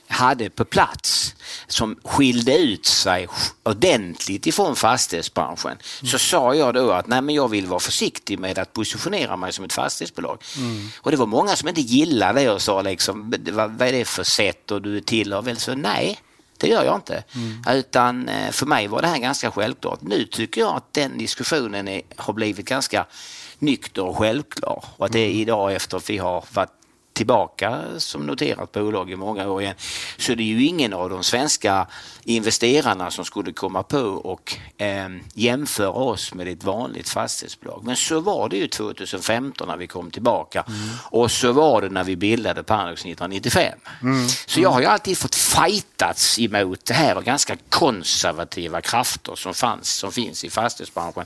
hade 0.07 0.49
på 0.49 0.65
plats 0.65 1.35
som 1.67 1.95
skilde 2.03 2.57
ut 2.57 2.85
sig 2.85 3.27
ordentligt 3.63 4.47
ifrån 4.47 4.75
fastighetsbranschen 4.75 5.71
mm. 5.71 6.11
så 6.11 6.19
sa 6.19 6.55
jag 6.55 6.73
då 6.73 6.91
att 6.91 7.07
nej 7.07 7.21
men 7.21 7.35
jag 7.35 7.47
vill 7.47 7.65
vara 7.65 7.79
försiktig 7.79 8.39
med 8.39 8.59
att 8.59 8.73
positionera 8.73 9.37
mig 9.37 9.53
som 9.53 9.65
ett 9.65 9.73
fastighetsbolag. 9.73 10.43
Mm. 10.57 10.89
Och 11.01 11.11
det 11.11 11.17
var 11.17 11.25
många 11.25 11.55
som 11.55 11.69
inte 11.69 11.81
gillade 11.81 12.39
det 12.39 12.49
och 12.49 12.61
sa 12.61 12.81
liksom 12.81 13.33
vad, 13.51 13.71
vad 13.71 13.87
är 13.87 13.91
det 13.91 14.05
för 14.05 14.23
sätt 14.23 14.71
och 14.71 14.81
du 14.81 15.01
tillhör 15.01 15.41
väl 15.41 15.57
så 15.57 15.75
nej. 15.75 16.19
Det 16.57 16.67
gör 16.67 16.83
jag 16.83 16.95
inte. 16.95 17.23
Mm. 17.35 17.77
Utan 17.77 18.29
eh, 18.29 18.51
för 18.51 18.65
mig 18.65 18.87
var 18.87 19.01
det 19.01 19.07
här 19.07 19.17
ganska 19.17 19.51
självklart. 19.51 20.01
Nu 20.01 20.25
tycker 20.25 20.61
jag 20.61 20.75
att 20.75 20.93
den 20.93 21.17
diskussionen 21.17 21.87
är, 21.87 22.01
har 22.15 22.33
blivit 22.33 22.65
ganska 22.65 23.05
nykter 23.59 24.03
och 24.03 24.17
självklar. 24.17 24.83
Och 24.97 25.05
att 25.05 25.11
det 25.11 25.19
är 25.19 25.29
mm. 25.29 25.41
idag 25.41 25.73
efter 25.73 25.97
att 25.97 26.09
vi 26.09 26.17
har 26.17 26.43
varit 26.53 26.71
tillbaka 27.13 27.81
som 27.97 28.25
noterat 28.25 28.71
bolag 28.71 29.11
i 29.11 29.15
många 29.15 29.49
år 29.49 29.61
igen. 29.61 29.75
Så 30.17 30.35
det 30.35 30.43
är 30.43 30.45
ju 30.45 30.65
ingen 30.65 30.93
av 30.93 31.09
de 31.09 31.23
svenska 31.23 31.87
investerarna 32.25 33.11
som 33.11 33.25
skulle 33.25 33.53
komma 33.53 33.83
på 33.83 33.99
och 33.99 34.57
eh, 34.77 35.09
jämföra 35.33 35.89
oss 35.89 36.33
med 36.33 36.47
ett 36.47 36.63
vanligt 36.63 37.09
fastighetsbolag. 37.09 37.81
Men 37.83 37.95
så 37.95 38.19
var 38.19 38.49
det 38.49 38.57
ju 38.57 38.67
2015 38.67 39.67
när 39.67 39.77
vi 39.77 39.87
kom 39.87 40.11
tillbaka 40.11 40.63
mm. 40.67 40.89
och 41.03 41.31
så 41.31 41.51
var 41.51 41.81
det 41.81 41.89
när 41.89 42.03
vi 42.03 42.15
bildade 42.15 42.63
Panax 42.63 43.01
1995. 43.01 43.79
Mm. 44.01 44.27
Så 44.45 44.59
jag 44.59 44.69
har 44.69 44.79
ju 44.79 44.85
alltid 44.85 45.17
fått 45.17 45.35
fightats 45.35 46.39
emot 46.39 46.85
det 46.85 46.93
här 46.93 47.17
och 47.17 47.23
ganska 47.23 47.57
konservativa 47.69 48.81
krafter 48.81 49.35
som 49.35 49.53
fanns, 49.53 49.93
som 49.93 50.11
finns 50.11 50.43
i 50.43 50.49
fastighetsbranschen. 50.49 51.25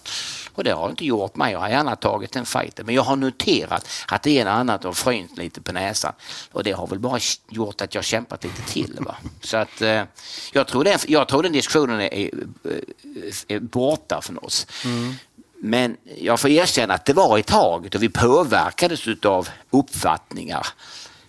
Och 0.53 0.63
det 0.63 0.71
har 0.71 0.89
inte 0.89 1.05
gjort 1.05 1.35
mig, 1.35 1.51
jag 1.51 1.59
har 1.59 1.69
gärna 1.69 1.95
tagit 1.95 2.31
den 2.31 2.45
fighten. 2.45 2.85
Men 2.85 2.95
jag 2.95 3.03
har 3.03 3.15
noterat 3.15 3.87
att 4.07 4.23
det 4.23 4.37
är 4.37 4.41
en 4.41 4.47
annat 4.47 4.83
har 4.83 4.93
frynt 4.93 5.37
lite 5.37 5.61
på 5.61 5.71
näsan 5.71 6.13
och 6.51 6.63
det 6.63 6.71
har 6.71 6.87
väl 6.87 6.99
bara 6.99 7.19
gjort 7.49 7.81
att 7.81 7.95
jag 7.95 8.03
kämpat 8.03 8.43
lite 8.43 8.61
till. 8.61 8.97
Va? 8.99 9.15
Så 9.41 9.57
att 9.57 9.81
eh, 9.81 10.03
jag 10.51 10.67
tror 10.67 10.83
den, 10.89 10.99
jag 11.07 11.27
tror 11.27 11.43
den 11.43 11.51
diskussionen 11.51 12.01
är, 12.01 12.11
eh, 12.13 12.29
eh, 12.63 13.55
är, 13.55 13.59
borta 13.59 14.21
från 14.21 14.37
oss. 14.37 14.67
Mm. 14.85 15.13
Men 15.61 15.97
jag 16.17 16.39
får 16.39 16.49
erkänna 16.49 16.93
att 16.93 17.05
det 17.05 17.13
var 17.13 17.37
ett 17.37 17.47
tag 17.47 17.87
då 17.91 17.99
vi 17.99 18.09
påverkades 18.09 19.25
av 19.25 19.49
uppfattningar 19.69 20.67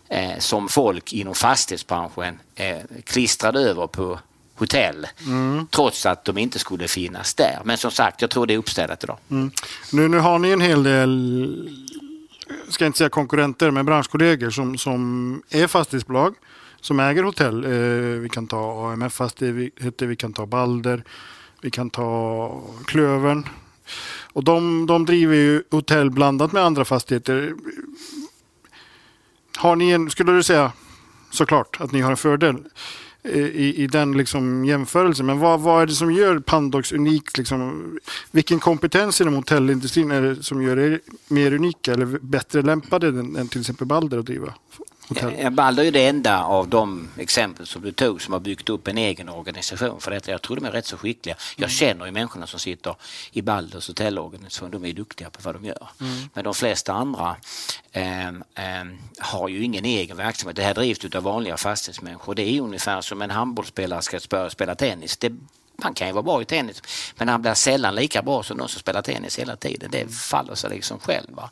eh, 0.09 0.39
som 0.39 0.69
folk 0.69 1.13
inom 1.13 1.35
fastighetsbranschen 1.35 2.39
eh, 2.55 2.79
klistrade 3.05 3.61
över 3.61 3.87
på 3.87 4.19
hotell 4.55 5.07
mm. 5.27 5.67
trots 5.71 6.07
att 6.07 6.25
de 6.25 6.39
inte 6.39 6.59
skulle 6.59 6.89
finnas 6.89 7.35
där. 7.35 7.59
Men 7.65 7.79
som 7.79 7.91
sagt, 7.91 8.21
jag 8.21 8.31
tror 8.31 8.47
det 8.47 8.55
är 8.55 8.59
uppstädat 8.59 9.05
idag. 9.05 9.19
Mm. 9.31 9.51
Nu, 9.93 10.09
nu 10.09 10.19
har 10.19 10.39
ni 10.39 10.51
en 10.51 10.61
hel 10.61 10.83
del, 10.83 11.71
ska 12.69 12.87
inte 12.87 12.99
säga 12.99 13.11
konkurrenter, 13.11 13.71
men 13.71 13.87
branschkollegor 13.87 14.51
som, 14.51 14.79
som 14.79 15.43
är 15.51 15.67
fastighetsbolag 15.67 16.35
som 16.81 17.01
äger 17.01 17.23
hotell. 17.23 17.65
Eh, 17.65 18.21
vi 18.21 18.29
kan 18.29 18.47
ta 18.47 18.93
AMF 18.93 19.13
Fastigheter, 19.13 20.07
vi 20.07 20.17
kan 20.17 20.33
ta 20.33 20.47
Balder, 20.47 21.05
vi 21.61 21.71
kan 21.71 21.91
ta 21.91 22.63
Klövern. 22.87 23.49
Och 24.33 24.45
de, 24.45 24.87
de 24.87 25.07
driver 25.07 25.35
ju 25.35 25.63
hotell 25.71 26.11
blandat 26.11 26.53
med 26.53 26.63
andra 26.63 26.85
fastigheter. 26.85 27.55
Har 29.57 29.77
ni 29.77 29.91
en, 29.91 30.11
skulle 30.11 30.33
du 30.33 30.43
säga, 30.43 30.73
såklart, 31.31 31.77
att 31.81 31.93
ni 31.93 32.01
har 32.01 32.11
en 32.11 32.17
fördel 32.17 32.57
eh, 33.23 33.39
i, 33.39 33.75
i 33.77 33.87
den 33.87 34.17
liksom 34.17 34.65
jämförelsen. 34.65 35.27
Men 35.27 35.39
vad, 35.39 35.61
vad 35.61 35.83
är 35.83 35.87
det 35.87 35.93
som 35.93 36.13
gör 36.13 36.39
Pandox 36.39 36.93
unikt? 36.93 37.39
Liksom? 37.39 37.99
Vilken 38.31 38.61
kompetens 38.61 39.21
inom 39.21 39.35
hotellindustrin 39.35 40.11
är 40.11 40.23
det 40.23 40.43
som 40.43 40.63
gör 40.63 40.79
er 40.79 41.01
mer 41.29 41.55
unika 41.55 41.93
eller 41.93 42.07
bättre 42.07 42.63
lämpade 42.63 43.09
än, 43.09 43.37
än 43.37 43.49
till 43.49 43.61
exempel 43.61 43.87
Balder 43.87 44.19
att 44.19 44.27
driva 44.27 44.55
hotell? 45.11 45.51
Balder 45.51 45.85
är 45.85 45.93
det 45.93 46.07
enda 46.07 46.45
av 46.45 46.69
de 46.69 47.09
exempel 47.19 47.67
som 47.67 47.83
du 47.83 47.93
tog 47.93 48.23
som 48.23 48.33
har 48.33 48.41
byggt 48.41 48.69
upp 48.69 48.89
en 48.89 48.99
egen 48.99 49.29
organisation 49.29 50.01
för 50.01 50.11
detta. 50.11 50.31
Jag 50.31 50.43
tror 50.43 50.57
de 50.57 50.65
är 50.65 50.71
rätt 50.71 50.87
så 50.87 50.97
skickliga. 50.97 51.37
Jag 51.57 51.65
mm. 51.65 51.71
känner 51.71 52.07
ju 52.07 52.13
människorna 52.13 52.47
som 52.47 52.61
sitter 52.61 52.95
i 53.33 53.43
Balders 53.43 53.89
hotellorganisation. 53.89 54.71
De 54.71 54.85
är 54.85 54.93
duktiga 54.93 55.31
på 55.31 55.41
vad 55.43 55.55
de 55.55 55.65
gör. 55.65 55.89
Mm. 56.01 56.29
Men 56.35 56.45
de 56.45 56.55
flesta 56.55 56.93
andra 56.93 57.37
eh, 57.93 58.29
eh, 58.29 58.85
har 59.19 59.49
ju 59.49 59.65
ingen 59.65 59.85
egen 59.85 60.17
verksamhet. 60.17 60.57
Det 60.57 60.63
här 60.63 60.75
drivs 60.75 61.15
av 61.15 61.23
vanliga 61.23 61.57
fastighetsmänniskor. 61.57 62.35
Det 62.35 62.43
är 62.43 62.61
ungefär 62.61 63.01
som 63.01 63.23
en 63.23 63.31
handbollsspelare 63.31 64.03
ska 64.03 64.21
spela, 64.21 64.51
spela 64.51 64.75
tennis. 64.75 65.17
Det 65.17 65.33
han 65.83 65.95
kan 65.95 66.07
ju 66.07 66.13
vara 66.13 66.23
bra 66.23 66.43
i 66.43 66.45
tennis 66.45 66.83
men 67.17 67.29
han 67.29 67.43
blir 67.43 67.55
sällan 67.55 67.95
lika 67.95 68.23
bra 68.23 68.43
som 68.43 68.59
de 68.59 68.69
som 68.69 68.81
spelar 68.81 69.03
tennis 69.03 69.39
hela 69.39 69.57
tiden. 69.57 69.91
Det 69.91 70.15
faller 70.15 70.55
sig 70.55 70.71
liksom 70.71 70.99
själv. 70.99 71.39
Mm. 71.39 71.49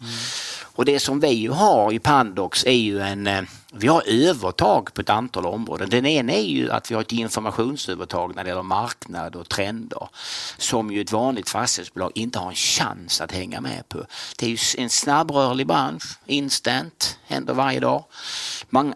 Och 0.60 0.84
det 0.84 1.00
som 1.00 1.20
vi 1.20 1.28
ju 1.28 1.50
har 1.50 1.92
i 1.92 1.98
Pandox 1.98 2.66
är 2.66 2.72
ju 2.72 3.00
en 3.00 3.26
eh, 3.26 3.42
vi 3.72 3.88
har 3.88 4.02
övertag 4.06 4.94
på 4.94 5.00
ett 5.00 5.10
antal 5.10 5.46
områden. 5.46 5.90
Den 5.90 6.06
ena 6.06 6.32
är 6.32 6.46
ju 6.46 6.70
att 6.70 6.90
vi 6.90 6.94
har 6.94 7.02
ett 7.02 7.12
informationsövertag 7.12 8.36
när 8.36 8.44
det 8.44 8.48
gäller 8.48 8.62
marknad 8.62 9.36
och 9.36 9.48
trender 9.48 10.08
som 10.58 10.90
ju 10.90 11.00
ett 11.00 11.12
vanligt 11.12 11.48
fastighetsbolag 11.48 12.12
inte 12.14 12.38
har 12.38 12.48
en 12.48 12.54
chans 12.54 13.20
att 13.20 13.32
hänga 13.32 13.60
med 13.60 13.88
på. 13.88 13.98
Det 14.38 14.46
är 14.46 14.50
ju 14.50 14.82
en 14.82 14.90
snabbrörlig 14.90 15.66
bransch, 15.66 16.18
instant, 16.26 17.18
händer 17.26 17.54
varje 17.54 17.80
dag. 17.80 18.04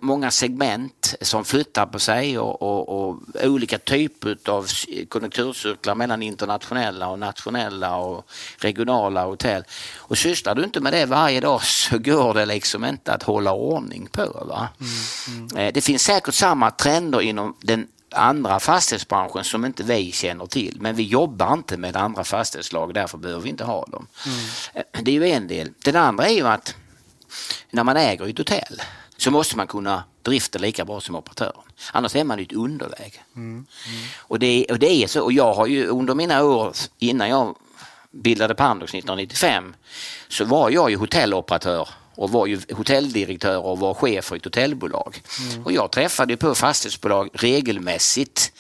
Många 0.01 0.31
segment 0.31 1.15
som 1.21 1.45
flyttar 1.45 1.87
på 1.87 1.99
sig 1.99 2.39
och, 2.39 2.63
och, 2.63 2.89
och 2.89 3.21
olika 3.43 3.79
typer 3.79 4.39
av 4.49 4.67
konjunkturcyklar 5.09 5.95
mellan 5.95 6.23
internationella 6.23 7.09
och 7.09 7.19
nationella 7.19 7.97
och 7.97 8.31
regionala 8.59 9.25
hotell. 9.25 9.65
Och 9.97 10.19
sysslar 10.19 10.55
du 10.55 10.65
inte 10.65 10.81
med 10.81 10.93
det 10.93 11.07
varje 11.07 11.41
dag 11.41 11.63
så 11.63 11.99
går 11.99 12.35
det 12.35 12.47
liksom 12.47 12.85
inte 12.85 13.13
att 13.13 13.23
hålla 13.23 13.53
ordning 13.53 14.09
på. 14.13 14.45
Va? 14.49 14.62
Mm, 14.81 15.49
mm. 15.49 15.73
Det 15.75 15.81
finns 15.81 16.03
säkert 16.03 16.35
samma 16.35 16.71
trender 16.71 17.21
inom 17.21 17.57
den 17.61 17.87
andra 18.15 18.61
fastighetsbranschen 18.61 19.45
som 19.45 19.65
inte 19.65 19.83
vi 19.83 20.13
känner 20.13 20.47
till. 20.47 20.77
Men 20.81 20.95
vi 20.97 21.03
jobbar 21.03 21.53
inte 21.53 21.77
med 21.77 21.97
andra 21.97 22.25
fastighetslag 22.25 22.95
därför 22.95 23.19
behöver 23.19 23.43
vi 23.43 23.49
inte 23.49 23.65
ha 23.65 23.85
dem. 23.87 24.07
Mm. 24.27 25.05
Det 25.05 25.11
är 25.11 25.15
ju 25.15 25.31
en 25.31 25.49
del. 25.49 25.71
Den 25.85 25.97
andra 25.97 26.29
är 26.29 26.35
ju 26.35 26.47
att 26.49 26.75
när 27.71 27.85
man 27.85 27.97
äger 27.97 28.29
ett 28.29 28.39
hotell 28.39 28.83
så 29.17 29.31
måste 29.31 29.57
man 29.57 29.67
kunna 29.67 30.05
drifta 30.23 30.59
lika 30.59 30.85
bra 30.85 31.01
som 31.01 31.15
operatören. 31.15 31.63
Annars 31.93 32.17
är 32.17 32.25
man 32.25 32.39
i 32.39 32.43
ett 32.43 32.53
underläge. 32.53 33.21
Mm. 33.37 33.49
Mm. 33.49 33.67
Och, 34.19 34.39
det, 34.39 34.67
och 34.71 34.79
det 34.79 34.91
är 34.91 35.07
så. 35.07 35.23
Och 35.23 35.33
jag 35.33 35.55
har 35.55 35.67
ju 35.67 35.87
under 35.87 36.15
mina 36.15 36.45
år 36.45 36.73
innan 36.99 37.29
jag 37.29 37.57
bildade 38.11 38.55
Pandox 38.55 38.95
1995 38.95 39.75
så 40.29 40.45
var 40.45 40.71
jag 40.71 40.91
ju 40.91 40.97
hotelloperatör 40.97 41.89
och 42.15 42.31
var 42.31 42.47
ju 42.47 42.61
hotelldirektör 42.73 43.59
och 43.59 43.79
var 43.79 43.95
chef 43.95 44.25
för 44.25 44.37
ett 44.37 44.45
hotellbolag. 44.45 45.23
Mm. 45.41 45.65
Och 45.65 45.73
jag 45.73 45.91
träffade 45.91 46.37
på 46.37 46.55
fastighetsbolag 46.55 47.29
regelmässigt 47.33 48.53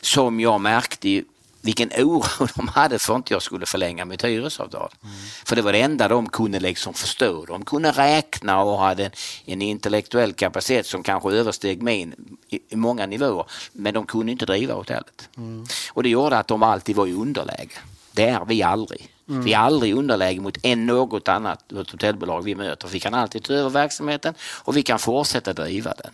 som 0.00 0.40
jag 0.40 0.60
märkte 0.60 1.22
vilken 1.66 1.90
oro 1.98 2.46
de 2.56 2.68
hade 2.68 2.98
för 2.98 3.12
att 3.12 3.18
inte 3.18 3.34
jag 3.34 3.42
skulle 3.42 3.66
förlänga 3.66 4.04
mitt 4.04 4.24
hyresavtal. 4.24 4.90
Mm. 5.02 5.14
För 5.44 5.56
det 5.56 5.62
var 5.62 5.72
det 5.72 5.80
enda 5.80 6.08
de 6.08 6.28
kunde 6.28 6.60
liksom 6.60 6.94
förstå. 6.94 7.44
De 7.44 7.64
kunde 7.64 7.90
räkna 7.90 8.62
och 8.62 8.78
hade 8.78 9.10
en, 9.44 9.62
intellektuell 9.62 10.32
kapacitet 10.32 10.86
som 10.86 11.02
kanske 11.02 11.30
översteg 11.30 11.82
min 11.82 12.14
i, 12.48 12.58
i, 12.68 12.76
många 12.76 13.06
nivåer. 13.06 13.46
Men 13.72 13.94
de 13.94 14.06
kunde 14.06 14.32
inte 14.32 14.46
driva 14.46 14.74
hotellet. 14.74 15.28
Mm. 15.36 15.66
Och 15.92 16.02
det 16.02 16.08
gjorde 16.08 16.38
att 16.38 16.48
de 16.48 16.62
alltid 16.62 16.96
var 16.96 17.06
i 17.06 17.12
underläge. 17.12 17.78
Det 18.16 18.28
är 18.28 18.44
vi 18.44 18.62
aldrig. 18.62 19.08
Mm. 19.28 19.44
Vi 19.44 19.52
är 19.52 19.58
aldrig 19.58 19.92
i 19.92 19.94
underläge 19.94 20.40
mot 20.40 20.58
en 20.62 20.86
något 20.86 21.28
annat 21.28 21.64
hotellbolag 21.72 22.42
vi 22.42 22.54
möter. 22.54 22.88
Vi 22.88 23.00
kan 23.00 23.14
alltid 23.14 23.44
ta 23.44 23.52
över 23.52 23.70
verksamheten 23.70 24.34
och 24.40 24.76
vi 24.76 24.82
kan 24.82 24.98
fortsätta 24.98 25.52
driva 25.52 25.94
den. 26.02 26.12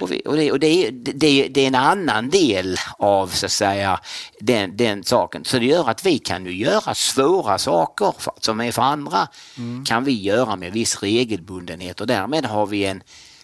Och, 0.00 0.12
vi, 0.12 0.22
och, 0.26 0.36
det, 0.36 0.52
och 0.52 0.60
det, 0.60 0.86
är, 0.86 0.90
det, 0.92 1.48
det, 1.48 1.60
är 1.60 1.66
en 1.66 1.74
annan 1.74 2.30
del 2.30 2.76
av 2.98 3.26
så 3.26 3.46
att 3.46 3.52
säga, 3.52 4.00
den, 4.40 4.76
den 4.76 5.04
saken. 5.04 5.44
Så 5.44 5.58
det 5.58 5.66
gör 5.66 5.90
att 5.90 6.06
vi 6.06 6.18
kan 6.18 6.46
ju 6.46 6.56
göra 6.56 6.94
svåra 6.94 7.58
saker 7.58 8.14
för, 8.18 8.32
som 8.40 8.60
är 8.60 8.72
för 8.72 8.82
andra 8.82 9.28
mm. 9.58 9.84
kan 9.84 10.04
vi 10.04 10.22
göra 10.22 10.56
med 10.56 10.72
viss 10.72 11.02
regelbundenhet 11.02 12.00
och 12.00 12.06
därmed 12.06 12.44
har 12.44 12.66
vi 12.66 12.84
en 12.84 13.02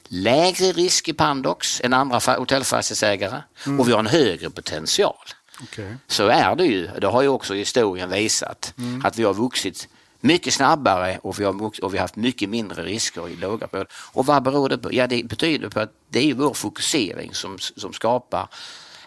lägre 0.08 0.72
risk 0.72 1.08
i 1.08 1.12
Pandox 1.12 1.80
än 1.80 1.92
andra 1.92 2.20
hotellfastighetsägare 2.38 3.42
mm. 3.66 3.80
och 3.80 3.88
vi 3.88 3.92
har 3.92 3.98
en 3.98 4.06
högre 4.06 4.50
potential. 4.50 5.16
Okay. 5.62 5.94
Så 6.06 6.26
är 6.26 6.56
det 6.56 6.64
ju. 6.64 6.86
Det 7.00 7.06
har 7.06 7.22
ju 7.22 7.28
också 7.28 7.54
historien 7.54 8.10
visat 8.10 8.74
mm. 8.78 9.04
att 9.04 9.18
vi 9.18 9.24
har 9.24 9.34
vuxit 9.34 9.88
mycket 10.20 10.54
snabbare 10.54 11.18
och 11.22 11.40
vi 11.40 11.44
har, 11.44 11.62
och 11.82 11.94
vi 11.94 11.98
har 11.98 12.04
haft 12.04 12.16
mycket 12.16 12.48
mindre 12.48 12.82
risker 12.82 13.28
i 13.28 13.36
låga 13.36 13.66
perioder. 13.66 13.92
Och 14.12 14.26
vad 14.26 14.42
beror 14.42 14.68
det 14.68 14.78
på? 14.78 14.94
Ja, 14.94 15.06
det 15.06 15.24
betyder 15.24 15.68
på 15.68 15.80
att 15.80 15.92
det 16.08 16.30
är 16.30 16.34
vår 16.34 16.54
fokusering 16.54 17.34
som, 17.34 17.58
som 17.58 17.92
skapar 17.92 18.48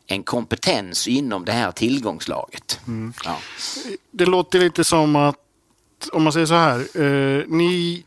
en 0.08 0.24
kompetens 0.24 1.08
inom 1.08 1.46
det 1.46 1.52
här 1.52 1.72
tillgångslaget. 1.72 2.80
Mm. 2.88 3.14
Ja. 3.26 3.38
Det 4.12 4.26
låter 4.26 4.60
lite 4.60 4.84
som 4.84 5.16
att, 5.16 5.38
om 6.12 6.24
man 6.24 6.34
säger 6.34 6.46
så 6.46 6.54
här, 6.54 6.80
eh, 6.80 7.44
ni 7.48 8.04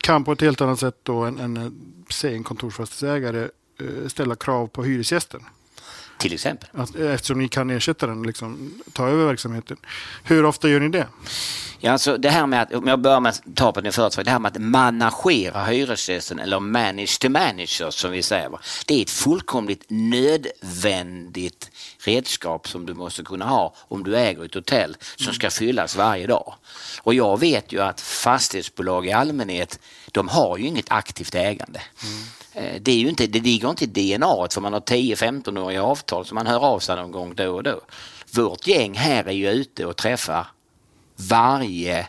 kan 0.00 0.24
på 0.24 0.32
ett 0.32 0.40
helt 0.40 0.60
annat 0.60 0.80
sätt 0.80 0.98
då 1.02 1.22
än, 1.24 1.38
än 1.38 1.74
säg 2.10 2.34
en 2.34 2.44
kontorsfastighetsägare 2.44 3.48
eh, 3.80 4.08
ställa 4.08 4.36
krav 4.36 4.66
på 4.66 4.84
hyresgästen. 4.84 5.44
Till 6.22 6.34
exempel. 6.34 6.68
Att, 6.72 6.94
eftersom 6.94 7.38
ni 7.38 7.48
kan 7.48 7.70
ersätta 7.70 8.06
den, 8.06 8.22
liksom, 8.22 8.74
ta 8.92 9.08
över 9.08 9.24
verksamheten. 9.26 9.76
Hur 10.24 10.44
ofta 10.44 10.68
gör 10.68 10.80
ni 10.80 10.88
det? 10.88 11.06
Ja, 11.84 11.92
alltså 11.92 12.16
det 12.16 12.30
här 12.30 12.46
med 12.46 12.62
att, 12.62 12.74
om 12.74 12.86
jag 12.86 13.00
börjar 13.00 13.20
med 13.20 13.30
att 13.30 13.42
ta 13.54 13.72
på 13.72 13.80
din 13.80 13.92
förut, 13.92 14.18
det 14.24 14.30
här 14.30 14.38
med 14.38 14.56
att 14.56 14.62
managera 14.62 15.64
hyresgästen 15.64 16.38
eller 16.38 16.60
manage 16.60 17.18
to 17.20 17.28
manager 17.28 17.90
som 17.90 18.10
vi 18.10 18.22
säger. 18.22 18.50
Det 18.86 18.94
är 18.94 19.02
ett 19.02 19.10
fullkomligt 19.10 19.84
nödvändigt 19.88 21.70
redskap 22.06 22.68
som 22.68 22.86
du 22.86 22.94
måste 22.94 23.22
kunna 23.22 23.44
ha 23.44 23.74
om 23.78 24.04
du 24.04 24.16
äger 24.16 24.44
ett 24.44 24.54
hotell 24.54 24.96
som 25.16 25.34
ska 25.34 25.50
fyllas 25.50 25.96
varje 25.96 26.26
dag. 26.26 26.54
Och 27.02 27.14
jag 27.14 27.40
vet 27.40 27.72
ju 27.72 27.82
att 27.82 28.00
fastighetsbolag 28.00 29.06
i 29.06 29.12
allmänhet, 29.12 29.78
de 30.12 30.28
har 30.28 30.58
ju 30.58 30.66
inget 30.66 30.92
aktivt 30.92 31.34
ägande. 31.34 31.82
Mm. 32.02 32.22
Eh, 32.54 32.80
det, 32.80 32.92
är 32.92 32.96
ju 32.96 33.08
inte, 33.08 33.26
det 33.26 33.40
ligger 33.40 33.70
inte 33.70 33.84
i 33.84 34.16
DNA 34.16 34.48
för 34.50 34.60
man 34.60 34.72
har 34.72 34.80
10-15-åriga 34.80 35.82
avtal 35.82 36.26
som 36.26 36.34
man 36.34 36.46
hör 36.46 36.64
av 36.64 36.78
sig 36.78 36.96
någon 36.96 37.12
gång 37.12 37.34
då 37.34 37.54
och 37.54 37.62
då. 37.62 37.80
Vårt 38.30 38.66
gäng 38.66 38.94
här 38.94 39.24
är 39.24 39.32
ju 39.32 39.50
ute 39.50 39.86
och 39.86 39.96
träffar 39.96 40.46
varje, 41.16 42.06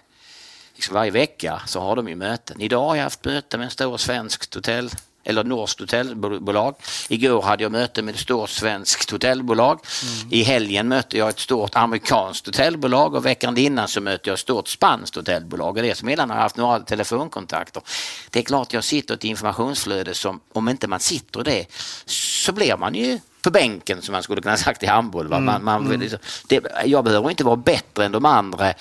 liksom 0.75 0.95
varje 0.95 1.11
vecka 1.11 1.61
så 1.67 1.79
har 1.79 1.95
de 1.95 2.07
ju 2.07 2.15
möten. 2.15 2.61
Idag 2.61 2.87
har 2.87 2.95
jag 2.95 3.03
haft 3.03 3.25
möte 3.25 3.57
med 3.57 3.65
en 3.65 3.71
stor 3.71 3.97
svensk 3.97 4.55
hotell 4.55 4.89
eller 5.23 5.43
norskt 5.43 5.79
hotellbolag. 5.79 6.75
Igår 7.09 7.41
hade 7.41 7.63
jag 7.63 7.71
möte 7.71 8.01
med 8.01 8.15
ett 8.15 8.21
stort 8.21 8.49
svenskt 8.49 9.11
hotellbolag. 9.11 9.79
Mm. 10.03 10.33
I 10.33 10.43
helgen 10.43 10.87
mötte 10.87 11.17
jag 11.17 11.29
ett 11.29 11.39
stort 11.39 11.75
amerikanskt 11.75 12.45
hotellbolag 12.45 13.15
och 13.15 13.25
veckan 13.25 13.57
innan 13.57 13.87
så 13.87 14.01
mötte 14.01 14.29
jag 14.29 14.33
ett 14.33 14.39
stort 14.39 14.67
spanskt 14.67 15.15
hotellbolag 15.15 15.77
och 15.77 15.83
dessemellan 15.83 16.29
har 16.29 16.37
jag 16.37 16.43
haft 16.43 16.57
några 16.57 16.79
telefonkontakter. 16.79 17.83
Det 18.29 18.39
är 18.39 18.43
klart 18.43 18.73
jag 18.73 18.83
sitter 18.83 19.13
i 19.13 19.15
ett 19.15 19.23
informationsflöde 19.23 20.13
som 20.13 20.39
om 20.53 20.69
inte 20.69 20.87
man 20.87 20.99
sitter 20.99 21.39
i 21.39 21.43
det 21.43 21.65
så 22.05 22.51
blir 22.51 22.77
man 22.77 22.95
ju 22.95 23.19
på 23.43 23.51
bänken 23.51 24.01
som 24.01 24.11
man 24.11 24.23
skulle 24.23 24.41
kunna 24.41 24.57
sagt 24.57 24.83
i 24.83 24.85
handboll. 24.85 25.25
Mm. 25.25 25.45
Man, 25.45 25.63
man, 25.63 25.85
mm. 25.85 26.09
det, 26.47 26.65
jag 26.85 27.03
behöver 27.03 27.29
inte 27.29 27.43
vara 27.43 27.55
bättre 27.55 28.05
än 28.05 28.11
de 28.11 28.25
andra 28.25 28.73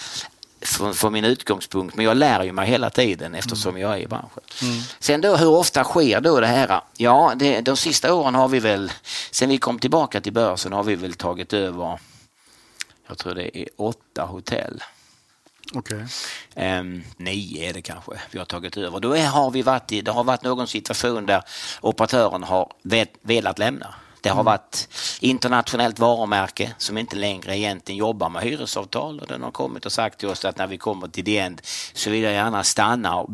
från, 0.63 0.95
från, 0.95 1.13
min 1.13 1.25
utgångspunkt 1.25 1.97
men 1.97 2.05
jag 2.05 2.17
lär 2.17 2.43
ju 2.45 2.53
mig 2.53 2.69
hela 2.69 2.91
tiden 2.91 3.35
eftersom 3.35 3.71
mm. 3.71 3.83
jag 3.83 3.93
är 3.93 3.99
i 3.99 4.07
branschen. 4.07 4.43
Mm. 4.63 4.81
Sen 4.99 5.21
då 5.21 5.37
hur 5.37 5.49
ofta 5.49 5.85
sker 5.85 6.21
då 6.21 6.41
det 6.41 6.47
här? 6.47 6.81
Ja, 6.97 7.33
det, 7.37 7.61
de 7.61 7.77
sista 7.77 8.15
åren 8.15 8.35
har 8.35 8.49
vi 8.49 8.59
väl, 8.59 8.93
sen 9.31 9.49
vi 9.49 9.59
kom 9.59 9.79
tillbaka 9.79 10.21
till 10.21 10.33
börsen 10.33 10.73
har 10.73 10.83
vi 10.83 10.95
väl 10.95 11.15
tagit 11.15 11.53
över, 11.53 11.99
jag 13.09 13.19
tror 13.19 13.35
det 13.35 13.59
är 13.59 13.69
åtta 13.77 14.23
hotell. 14.23 14.83
Okej. 15.75 16.05
Ehm, 16.55 17.03
nio 17.17 17.69
är 17.69 17.73
det 17.73 17.83
kanske 17.83 18.13
vi 18.31 18.39
har 18.39 18.47
tagit 18.47 18.77
över. 18.77 19.01
Då 19.01 19.17
är, 19.17 19.27
har 19.27 19.51
vi 19.51 19.63
varit 19.63 19.93
i, 19.93 20.01
det 20.01 20.11
har 20.11 20.25
varit 20.25 20.43
någon 20.43 20.67
situation 20.67 21.27
där 21.27 21.43
operatören 21.81 22.43
har 22.43 22.73
vet, 22.83 23.13
velat 23.23 23.59
lämna. 23.59 23.95
Det 24.23 24.29
har 24.29 24.43
varit 24.43 24.89
internationellt 25.21 25.99
varumärke 25.99 26.75
som 26.79 26.99
inte 26.99 27.17
längre 27.17 27.59
egentligen 27.59 27.99
jobbar 27.99 28.29
med 28.29 28.43
hyresavtal. 28.43 29.21
Och 29.21 29.27
den 29.27 29.43
har 29.43 29.51
kommit 29.51 29.87
och 29.87 29.93
sagt 29.93 30.19
till 30.19 30.29
oss 30.29 30.45
att 30.45 30.59
när 30.59 30.67
vi 30.67 30.79
kommer 30.79 31.09
till 31.09 31.25
the 31.25 31.39
end 31.39 31.61
så 31.93 32.11
vill 32.11 32.23
jag 32.23 32.33
gärna 32.33 32.65
stanna 32.65 33.17
och 33.17 33.31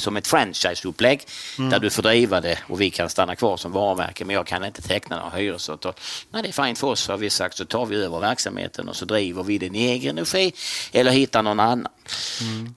som 0.00 0.16
ett 0.16 0.26
franchiseupplägg 0.26 1.20
där 1.56 1.78
du 1.78 1.90
får 1.90 2.02
driva 2.02 2.40
det 2.40 2.58
och 2.68 2.80
vi 2.80 2.90
kan 2.90 3.08
stanna 3.08 3.36
kvar 3.36 3.56
som 3.56 3.72
varumärke. 3.72 4.24
Men 4.24 4.34
jag 4.34 4.46
kan 4.46 4.64
inte 4.64 4.82
teckna 4.82 5.16
några 5.16 5.36
hyresavtal. 5.36 5.92
Nej, 6.30 6.42
det 6.42 6.48
är 6.48 6.64
fint 6.66 6.78
för 6.78 6.86
oss 6.86 7.08
har 7.08 7.16
vi 7.16 7.30
sagt. 7.30 7.56
Så 7.56 7.64
tar 7.64 7.86
vi 7.86 7.96
över 7.96 8.20
verksamheten 8.20 8.88
och 8.88 8.96
så 8.96 9.04
driver 9.04 9.42
vi 9.42 9.58
den 9.58 9.74
i 9.74 9.84
egen 9.84 10.18
regi 10.18 10.52
eller 10.92 11.10
hittar 11.10 11.42
någon 11.42 11.60
annan. 11.60 11.86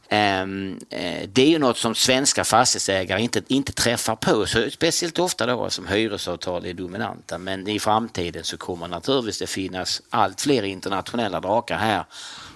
Ehm, 0.09 0.79
eh, 0.89 1.29
det 1.33 1.41
är 1.41 1.47
ju 1.47 1.59
något 1.59 1.77
som 1.77 1.95
svenska 1.95 2.43
fastighetsägare 2.43 3.21
inte, 3.21 3.41
inte 3.47 3.73
träffar 3.73 4.15
på. 4.15 4.45
Så 4.45 4.69
speciellt 4.69 5.19
ofta 5.19 5.45
då 5.45 5.69
som 5.69 5.87
hyresavtal 5.87 6.65
är 6.65 6.73
dominanta. 6.73 7.37
Men 7.37 7.67
i 7.67 7.79
framtiden 7.79 8.43
så 8.43 8.57
kommer 8.57 8.87
naturligtvis 8.87 9.39
det 9.39 9.47
finnas 9.47 10.01
allt 10.09 10.41
fler 10.41 10.63
internationella 10.63 11.39
drakar 11.39 11.77
här. 11.77 12.05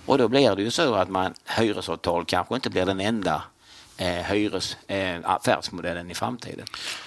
Och 0.05 0.17
då 0.17 0.27
blir 0.27 0.55
det 0.55 0.62
ju 0.62 0.71
så 0.71 0.95
att 0.95 1.09
man 1.09 1.33
hyresavtal 1.45 2.25
kanske 2.25 2.55
inte 2.55 2.69
blir 2.69 2.86
den 2.86 3.00
enda 3.00 3.43
eh, 3.97 4.07
hyres, 4.07 4.77
eh, 4.87 5.15
affärsmodellen 5.23 6.11
i 6.11 6.15
framtiden. 6.15 6.65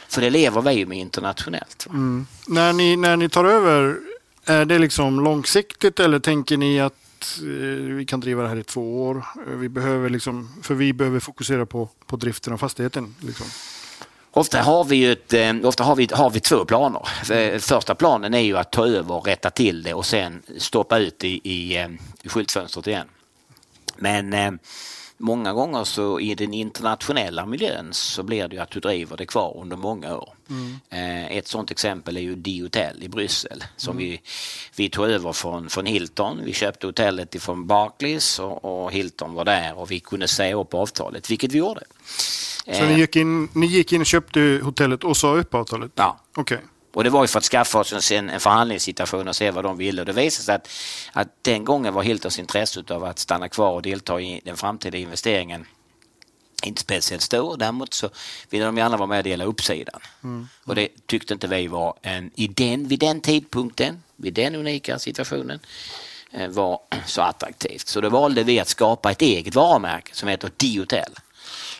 För 0.08 0.20
det 0.20 0.30
lever 0.30 0.60
vi 0.60 0.72
ju 0.72 0.86
med 0.86 0.98
internationellt. 0.98 1.86
Va? 1.90 2.24
När, 2.46 2.72
ni, 2.72 2.96
när 2.96 3.16
ni 3.16 3.28
tar 3.28 3.44
över, 3.44 3.96
är 4.44 4.64
det 4.64 4.78
liksom 4.78 5.20
långsiktigt 5.24 6.00
eller 6.00 6.18
tänker 6.18 6.56
ni 6.56 6.80
att 6.80 7.38
eh, 7.38 7.94
vi 7.94 8.04
kan 8.08 8.20
driva 8.20 8.42
det 8.42 8.48
här 8.48 8.56
i 8.56 8.64
två 8.64 9.02
år? 9.06 9.24
Eh, 9.46 9.52
Vi 9.52 9.68
behöver 9.68 10.10
liksom, 10.10 10.54
för 10.62 10.74
vi 10.74 10.92
behöver 10.92 11.20
fokusera 11.20 11.66
på, 11.66 11.88
på 12.06 12.16
driften 12.16 12.52
av 12.52 12.58
fastigheten. 12.58 13.14
Liksom. 13.20 13.46
Ofta 14.32 14.62
har 14.62 14.84
vi, 14.84 14.96
ju 14.96 15.12
ett, 15.12 15.32
eh, 15.32 15.52
ofta 15.62 15.84
har 15.84 15.96
vi, 15.96 16.08
har 16.12 16.30
vi 16.30 16.40
två 16.40 16.64
planer. 16.64 17.58
Första 17.58 17.94
planen 17.94 18.34
är 18.34 18.40
ju 18.40 18.58
att 18.58 18.72
ta 18.72 18.86
över 18.86 19.14
och 19.14 19.26
rätta 19.26 19.50
till 19.50 19.82
det 19.82 19.94
och 19.94 20.06
sen 20.06 20.42
stoppa 20.58 20.98
ut 20.98 21.24
i, 21.24 21.40
i, 21.44 21.78
i 22.22 22.28
skyltfönstret 22.28 22.86
igen. 22.86 23.08
Men 23.96 24.58
många 25.20 25.52
gånger 25.52 25.84
så 25.84 26.20
i 26.20 26.34
den 26.34 26.54
internationella 26.54 27.46
miljön 27.46 27.88
så 27.92 28.22
blir 28.22 28.48
det 28.48 28.56
ju 28.56 28.62
att 28.62 28.70
du 28.70 28.80
driver 28.80 29.16
det 29.16 29.26
kvar 29.26 29.56
under 29.56 29.76
många 29.76 30.16
år. 30.16 30.34
Eh, 30.90 31.36
ett 31.36 31.48
sådant 31.48 31.70
exempel 31.70 32.16
är 32.16 32.20
ju 32.20 32.34
D-hotell 32.34 33.02
i 33.02 33.08
Bryssel 33.08 33.64
som 33.76 33.96
vi, 33.96 34.20
vi 34.76 34.88
tog 34.88 35.06
över 35.06 35.32
från, 35.32 35.70
från 35.70 35.86
Hilton. 35.86 36.40
Vi 36.44 36.52
köpte 36.52 36.86
hotellet 36.86 37.34
ifrån 37.34 37.66
Barclays 37.66 38.38
och, 38.38 38.64
och 38.64 38.92
Hilton 38.92 39.34
var 39.34 39.44
där 39.44 39.78
och 39.78 39.90
vi 39.90 40.00
kunde 40.00 40.28
säga 40.28 40.56
upp 40.56 40.74
avtalet, 40.74 41.30
vilket 41.30 41.52
vi 41.52 41.58
gjorde. 41.58 41.82
Så 42.64 42.70
Eh, 42.70 42.88
ni 42.88 42.98
gick, 42.98 43.16
in, 43.16 43.48
ni 43.52 43.66
gick 43.66 43.92
in 43.92 44.00
och 44.00 44.06
köpte 44.06 44.60
hotellet 44.62 45.04
och 45.04 45.16
sa 45.16 45.36
upp 45.36 45.54
avtalet? 45.54 45.92
Ja. 45.94 46.20
Okej. 46.36 46.58
Och 46.92 47.04
det 47.04 47.10
var 47.10 47.24
ju 47.24 47.28
för 47.28 47.38
att 47.38 47.44
skaffa 47.44 47.78
oss 47.78 48.10
en, 48.12 48.30
en 48.30 48.40
förhandlingssituation 48.40 49.28
och 49.28 49.36
se 49.36 49.50
vad 49.50 49.64
de 49.64 49.76
ville. 49.76 50.02
Och 50.02 50.06
det 50.06 50.12
visade 50.12 50.44
sig 50.44 50.54
att, 50.54 50.68
att 51.12 51.28
den 51.42 51.64
gången 51.64 51.94
var 51.94 52.02
Hiltons 52.02 52.38
intresse 52.38 52.84
av 52.88 53.04
att 53.04 53.18
stanna 53.18 53.48
kvar 53.48 53.70
och 53.70 53.82
delta 53.82 54.20
i 54.20 54.40
den 54.44 54.56
framtida 54.56 54.98
investeringen 54.98 55.66
inte 56.66 56.80
speciellt 56.80 57.22
stor. 57.22 57.56
Däremot 57.56 57.94
så 57.94 58.08
ville 58.50 58.64
de 58.64 58.76
gärna 58.76 58.96
vara 58.96 59.06
med 59.06 59.18
och 59.18 59.24
dela 59.24 59.44
uppsidan. 59.44 60.00
Och 60.64 60.74
det 60.74 60.88
tyckte 61.06 61.34
inte 61.34 61.46
vi 61.46 61.66
var 61.66 61.94
en, 62.02 62.30
i 62.34 62.48
den, 62.48 62.88
vid 62.88 62.98
den 62.98 63.20
tidpunkten, 63.20 64.02
vid 64.16 64.34
den 64.34 64.54
unika 64.54 64.98
situationen, 64.98 65.60
eh, 66.32 66.48
var 66.48 66.80
så 67.06 67.22
attraktivt. 67.22 67.88
Så 67.88 68.00
då 68.00 68.08
valde 68.08 68.42
vi 68.42 68.60
att 68.60 68.68
skapa 68.68 69.10
ett 69.10 69.22
eget 69.22 69.54
varumärke 69.54 70.14
som 70.14 70.28
heter 70.28 70.50
D-hotell. 70.56 71.14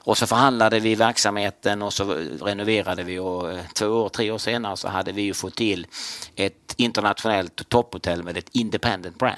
Och 0.03 0.19
så 0.19 0.27
förhandlade 0.27 0.81
vi 0.81 0.95
verksamheten 0.95 1.83
och 1.83 1.93
så 1.93 2.15
renoverade 2.41 3.03
vi 3.03 3.19
och 3.19 3.53
eh, 3.53 3.61
två 3.75 3.87
år, 3.87 4.09
tre 4.09 4.31
år 4.31 4.39
senare 4.39 4.77
så 4.77 4.89
hade 4.89 5.13
vi 5.13 5.23
ju 5.23 5.35
fått 5.35 5.57
till 5.57 5.87
ett 6.35 6.75
internationellt 6.77 7.69
topphotell 7.69 8.23
med 8.23 8.37
ett 8.37 8.49
independent 8.53 9.19
brand. 9.19 9.37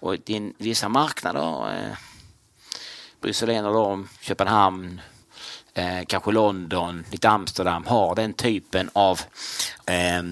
Och 0.00 0.14
i 0.14 0.52
vissa 0.58 0.88
marknader, 0.88 1.74
eh, 1.74 1.96
Bryssel 3.20 3.48
är 3.50 3.54
en 3.54 3.64
av 3.64 3.74
dem, 3.74 4.08
Köpenhamn, 4.20 5.00
eh, 5.74 6.04
kanske 6.06 6.32
London, 6.32 7.04
lite 7.10 7.28
Amsterdam 7.28 7.86
har 7.86 8.14
den 8.14 8.32
typen 8.32 8.90
av 8.92 9.20
eh, 9.86 10.22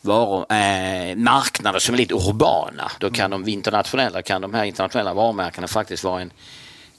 varor, 0.00 0.52
eh, 0.52 1.16
marknader 1.16 1.78
som 1.78 1.94
är 1.94 1.98
lite 1.98 2.14
urbana. 2.14 2.90
Då 2.98 3.10
kan 3.10 3.30
de 3.30 3.48
internationella, 3.48 4.22
kan 4.22 4.42
de 4.42 4.54
här 4.54 4.64
internationella 4.64 5.14
varumärkena 5.14 5.68
faktiskt 5.68 6.04
vara 6.04 6.20
en, 6.20 6.32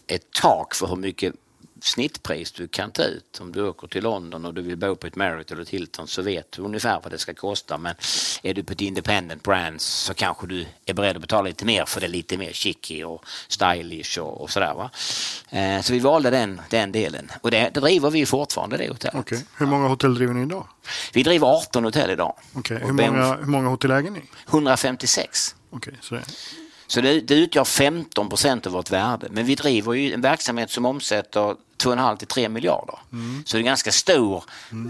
ett 0.07 0.31
tak 0.31 0.75
för 0.75 0.87
hur 0.87 0.95
mycket 0.95 1.33
snittpris 1.85 2.51
du 2.51 2.67
kan 2.67 2.91
ta 2.91 3.03
ut. 3.03 3.39
Om 3.41 3.51
du 3.51 3.67
åker 3.67 3.87
till 3.87 4.03
London 4.03 4.45
och 4.45 4.53
du 4.53 4.61
vill 4.61 4.77
bo 4.77 4.95
på 4.95 5.07
ett 5.07 5.15
Marriott 5.15 5.51
eller 5.51 5.61
ett 5.61 5.69
Hilton 5.69 6.07
så 6.07 6.21
vet 6.21 6.51
du 6.51 6.61
ungefär 6.61 6.99
vad 7.03 7.11
det 7.11 7.17
ska 7.17 7.33
kosta. 7.33 7.77
Men 7.77 7.95
är 8.43 8.53
du 8.53 8.63
på 8.63 8.73
ett 8.73 8.81
independent 8.81 9.43
brand 9.43 9.81
så 9.81 10.13
kanske 10.13 10.47
du 10.47 10.65
är 10.85 10.93
beredd 10.93 11.15
att 11.15 11.21
betala 11.21 11.47
lite 11.47 11.65
mer 11.65 11.85
för 11.85 11.99
det 11.99 12.05
är 12.05 12.09
lite 12.09 12.37
mer 12.37 12.51
chicky 12.51 13.03
och 13.03 13.25
stylish 13.47 14.19
och, 14.19 14.41
och 14.41 14.49
sådär. 14.49 14.73
Va? 14.73 14.89
Eh, 15.49 15.81
så 15.81 15.93
vi 15.93 15.99
valde 15.99 16.29
den, 16.29 16.61
den 16.69 16.91
delen 16.91 17.31
och 17.41 17.51
det, 17.51 17.69
det 17.73 17.79
driver 17.79 18.09
vi 18.09 18.25
fortfarande 18.25 18.77
det 18.77 18.87
hotellet. 18.87 19.15
Okej. 19.19 19.45
Hur 19.57 19.65
många 19.65 19.87
hotell 19.87 20.15
driver 20.15 20.33
ni 20.33 20.41
idag? 20.41 20.67
Vi 21.13 21.23
driver 21.23 21.47
18 21.47 21.83
hotell 21.83 22.09
idag. 22.09 22.33
Och 22.53 22.69
Hur, 22.69 22.93
många, 22.93 23.35
hur 23.35 23.45
många 23.45 23.69
hotell 23.69 23.91
äger 23.91 24.11
ni? 24.11 24.21
156. 24.47 25.55
Okej, 25.69 25.93
så 26.01 26.15
Så 26.87 27.01
det, 27.01 27.21
det 27.21 27.35
utgör 27.35 27.63
15 27.63 28.29
procent 28.29 28.67
av 28.67 28.73
vårt 28.73 28.91
värde. 28.91 29.27
Men 29.31 29.45
vi 29.45 29.55
driver 29.55 29.93
ju 29.93 30.13
en 30.13 30.21
verksamhet 30.21 30.71
som 30.71 30.85
omsätter 30.85 31.55
2,5 31.83 32.17
till 32.17 32.27
3 32.27 32.49
miljarder. 32.49 32.95
Så 33.45 33.57
det 33.57 33.57
är 33.57 33.59
en 33.59 33.65
ganska 33.65 33.91
stor 33.91 34.43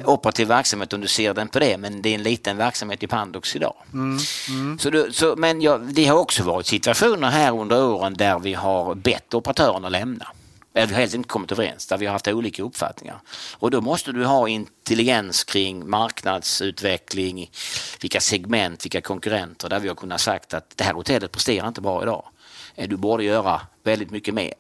operativ 0.06 0.48
verksamhet 0.48 0.94
om 0.94 1.02
du 1.02 1.08
ser 1.08 1.34
den 1.34 1.48
på 1.48 1.60
det. 1.60 1.78
Men 1.78 2.02
det 2.02 2.10
är 2.10 2.16
en 2.16 2.24
liten 2.24 2.58
verksamhet 2.58 3.04
i 3.04 3.08
Pandox 3.08 3.56
idag. 3.56 3.76
Så 4.80 4.90
du, 4.90 5.10
så, 5.12 5.36
men 5.38 5.62
ja, 5.62 5.78
det 5.78 6.06
har 6.06 6.18
också 6.18 6.44
varit 6.44 6.66
situationer 6.68 7.30
här 7.30 7.60
under 7.60 7.84
åren 7.84 8.14
där 8.14 8.40
vi 8.40 8.54
har 8.54 8.96
bett 8.96 9.34
operatören 9.34 9.86
att 9.86 9.92
lämna. 9.92 10.28
Eller 10.76 10.88
vi 10.88 10.94
har 10.94 11.02
helt 11.02 11.14
inte 11.14 11.28
kommit 11.30 11.52
överens, 11.52 11.88
där 11.88 11.98
vi 11.98 12.06
har 12.06 12.14
haft 12.14 12.28
olika 12.28 12.64
uppfattningar. 12.64 13.20
Och 13.54 13.72
då 13.72 13.82
måste 13.82 14.12
du 14.12 14.26
ha 14.26 14.48
intelligens 14.50 15.44
kring 15.44 15.90
marknadsutveckling, 15.90 17.52
vilka 18.02 18.20
segment, 18.20 18.86
vilka 18.86 19.02
konkurrenter, 19.02 19.70
där 19.70 19.80
vi 19.80 19.88
har 19.88 19.96
kunnat 19.96 20.22
sagt 20.22 20.54
att 20.54 20.78
det 20.78 20.84
här 20.84 20.94
hotellet 20.94 21.32
presterar 21.32 21.68
inte 21.68 21.82
bra 21.82 22.04
idag. 22.04 22.26
Eh, 22.76 22.88
Du 22.90 22.98
borde 22.98 23.24
göra 23.24 23.62
väldigt 23.84 24.12
mycket 24.12 24.34
mer. 24.34 24.54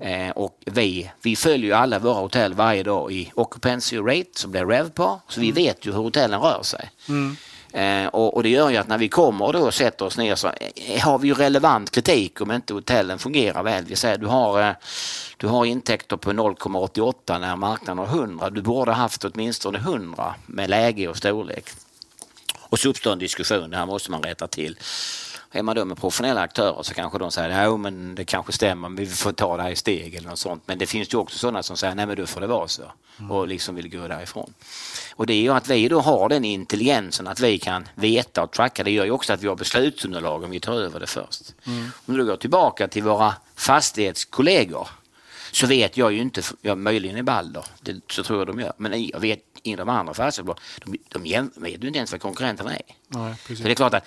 Eh, 0.00 0.30
och 0.30 0.58
vi, 0.66 1.10
vi 1.22 1.36
följer 1.36 1.66
ju 1.66 1.72
alla 1.72 1.98
våra 1.98 2.20
hotell 2.20 2.54
varje 2.54 2.82
dag 2.82 3.12
i 3.12 3.32
occupancy 3.34 3.98
rate 3.98 4.30
som 4.34 4.50
blir 4.50 4.66
RevPAR, 4.66 5.20
så 5.28 5.40
vi 5.40 5.52
vet 5.52 5.86
ju 5.86 5.92
hur 5.92 5.98
hotellen 6.02 6.40
rör 6.40 6.62
sig. 6.62 6.90
Eh, 7.72 8.06
och, 8.06 8.36
och 8.36 8.42
det 8.42 8.48
gör 8.48 8.70
ju 8.70 8.76
att 8.76 8.88
när 8.88 8.98
vi 8.98 9.08
kommer 9.08 9.52
då 9.52 9.58
och 9.58 9.74
sätter 9.74 10.04
oss 10.04 10.18
ner 10.18 10.34
så 10.34 10.48
eh, 10.48 11.00
har 11.00 11.18
vi 11.18 11.28
ju 11.28 11.34
relevant 11.34 11.90
kritik 11.90 12.40
om 12.40 12.52
inte 12.52 12.74
hotellen 12.74 13.18
fungerar 13.18 13.62
väl. 13.62 13.84
Vi 13.84 13.96
säger 13.96 14.18
du 14.18 14.26
har, 14.26 14.62
eh, 14.62 14.74
du 15.36 15.46
har 15.46 15.64
intäkter 15.64 16.16
på 16.16 16.32
0,88 16.32 17.38
när 17.38 17.56
marknaden 17.56 17.98
har 17.98 18.06
100. 18.06 18.50
Du 18.50 18.62
borde 18.62 18.90
ha 18.90 18.96
haft 18.96 19.24
åtminstone 19.24 19.78
100 19.78 20.34
med 20.46 20.70
läge 20.70 21.08
och 21.08 21.16
storlek. 21.16 21.64
Och 22.58 22.78
så 22.78 22.88
uppstår 22.88 23.12
en 23.12 23.18
diskussion, 23.18 23.70
det 23.70 23.76
här 23.76 23.86
måste 23.86 24.10
man 24.10 24.22
rätta 24.22 24.46
till. 24.46 24.78
Är 25.52 25.62
man 25.62 25.76
då 25.76 25.84
med 25.84 25.96
professionella 25.98 26.40
aktörer 26.40 26.82
så 26.82 26.94
kanske 26.94 27.18
de 27.18 27.30
säger 27.30 27.62
ja 27.64 27.76
men 27.76 28.14
det 28.14 28.24
kanske 28.24 28.52
stämmer, 28.52 28.88
men 28.88 28.96
vi 28.96 29.06
får 29.06 29.32
ta 29.32 29.56
det 29.56 29.62
här 29.62 29.70
i 29.70 29.76
steg 29.76 30.14
eller 30.14 30.28
något 30.28 30.38
sånt. 30.38 30.62
Men 30.66 30.78
det 30.78 30.86
finns 30.86 31.14
ju 31.14 31.18
också 31.18 31.38
sådana 31.38 31.62
som 31.62 31.76
säger 31.76 31.94
nej 31.94 32.06
men 32.06 32.16
då 32.16 32.26
får 32.26 32.40
det 32.40 32.46
vara 32.46 32.68
så 32.68 32.82
och 33.30 33.48
liksom 33.48 33.74
vill 33.74 33.88
gå 33.90 34.08
därifrån. 34.08 34.54
Och 35.16 35.26
det 35.26 35.32
är 35.34 35.40
ju 35.40 35.50
att 35.52 35.68
vi 35.68 35.88
då 35.88 36.00
har 36.00 36.28
den 36.28 36.44
intelligensen 36.44 37.26
att 37.28 37.40
vi 37.40 37.58
kan 37.58 37.88
veta 37.94 38.42
och 38.42 38.50
tracka. 38.50 38.84
Det 38.84 38.90
gör 38.90 39.04
ju 39.04 39.10
också 39.10 39.32
att 39.32 39.42
vi 39.42 39.48
har 39.48 39.56
beslutsunderlag 39.56 40.44
om 40.44 40.50
vi 40.50 40.60
tar 40.60 40.74
över 40.74 41.00
det 41.00 41.06
först. 41.06 41.54
Om 42.06 42.16
du 42.16 42.24
går 42.26 42.36
tillbaka 42.36 42.88
till 42.88 43.02
våra 43.02 43.34
fastighetskollegor 43.54 44.88
så 45.52 45.66
vet 45.66 45.96
jag 45.96 46.12
ju 46.12 46.20
inte, 46.20 46.42
ja, 46.62 46.74
möjligen 46.74 47.16
i 47.16 47.22
Balder, 47.22 47.64
det, 47.80 48.00
så 48.12 48.22
tror 48.22 48.38
jag 48.38 48.46
de 48.46 48.60
gör, 48.60 48.72
men 48.76 49.06
jag 49.06 49.20
vet 49.20 49.40
i 49.62 49.76
de 49.76 49.88
andra 49.88 50.14
fastighetsbolagen, 50.14 50.62
de, 50.84 50.98
de 51.08 51.26
jäm- 51.26 51.50
vet 51.56 51.82
ju 51.84 51.86
inte 51.86 51.96
ens 51.98 52.12
vad 52.12 52.20
konkurrenterna 52.20 52.74
är. 52.76 52.82
nej, 53.08 53.34
Så 53.46 53.62
det 53.62 53.70
är 53.70 53.74
klart 53.74 53.94
att 53.94 54.04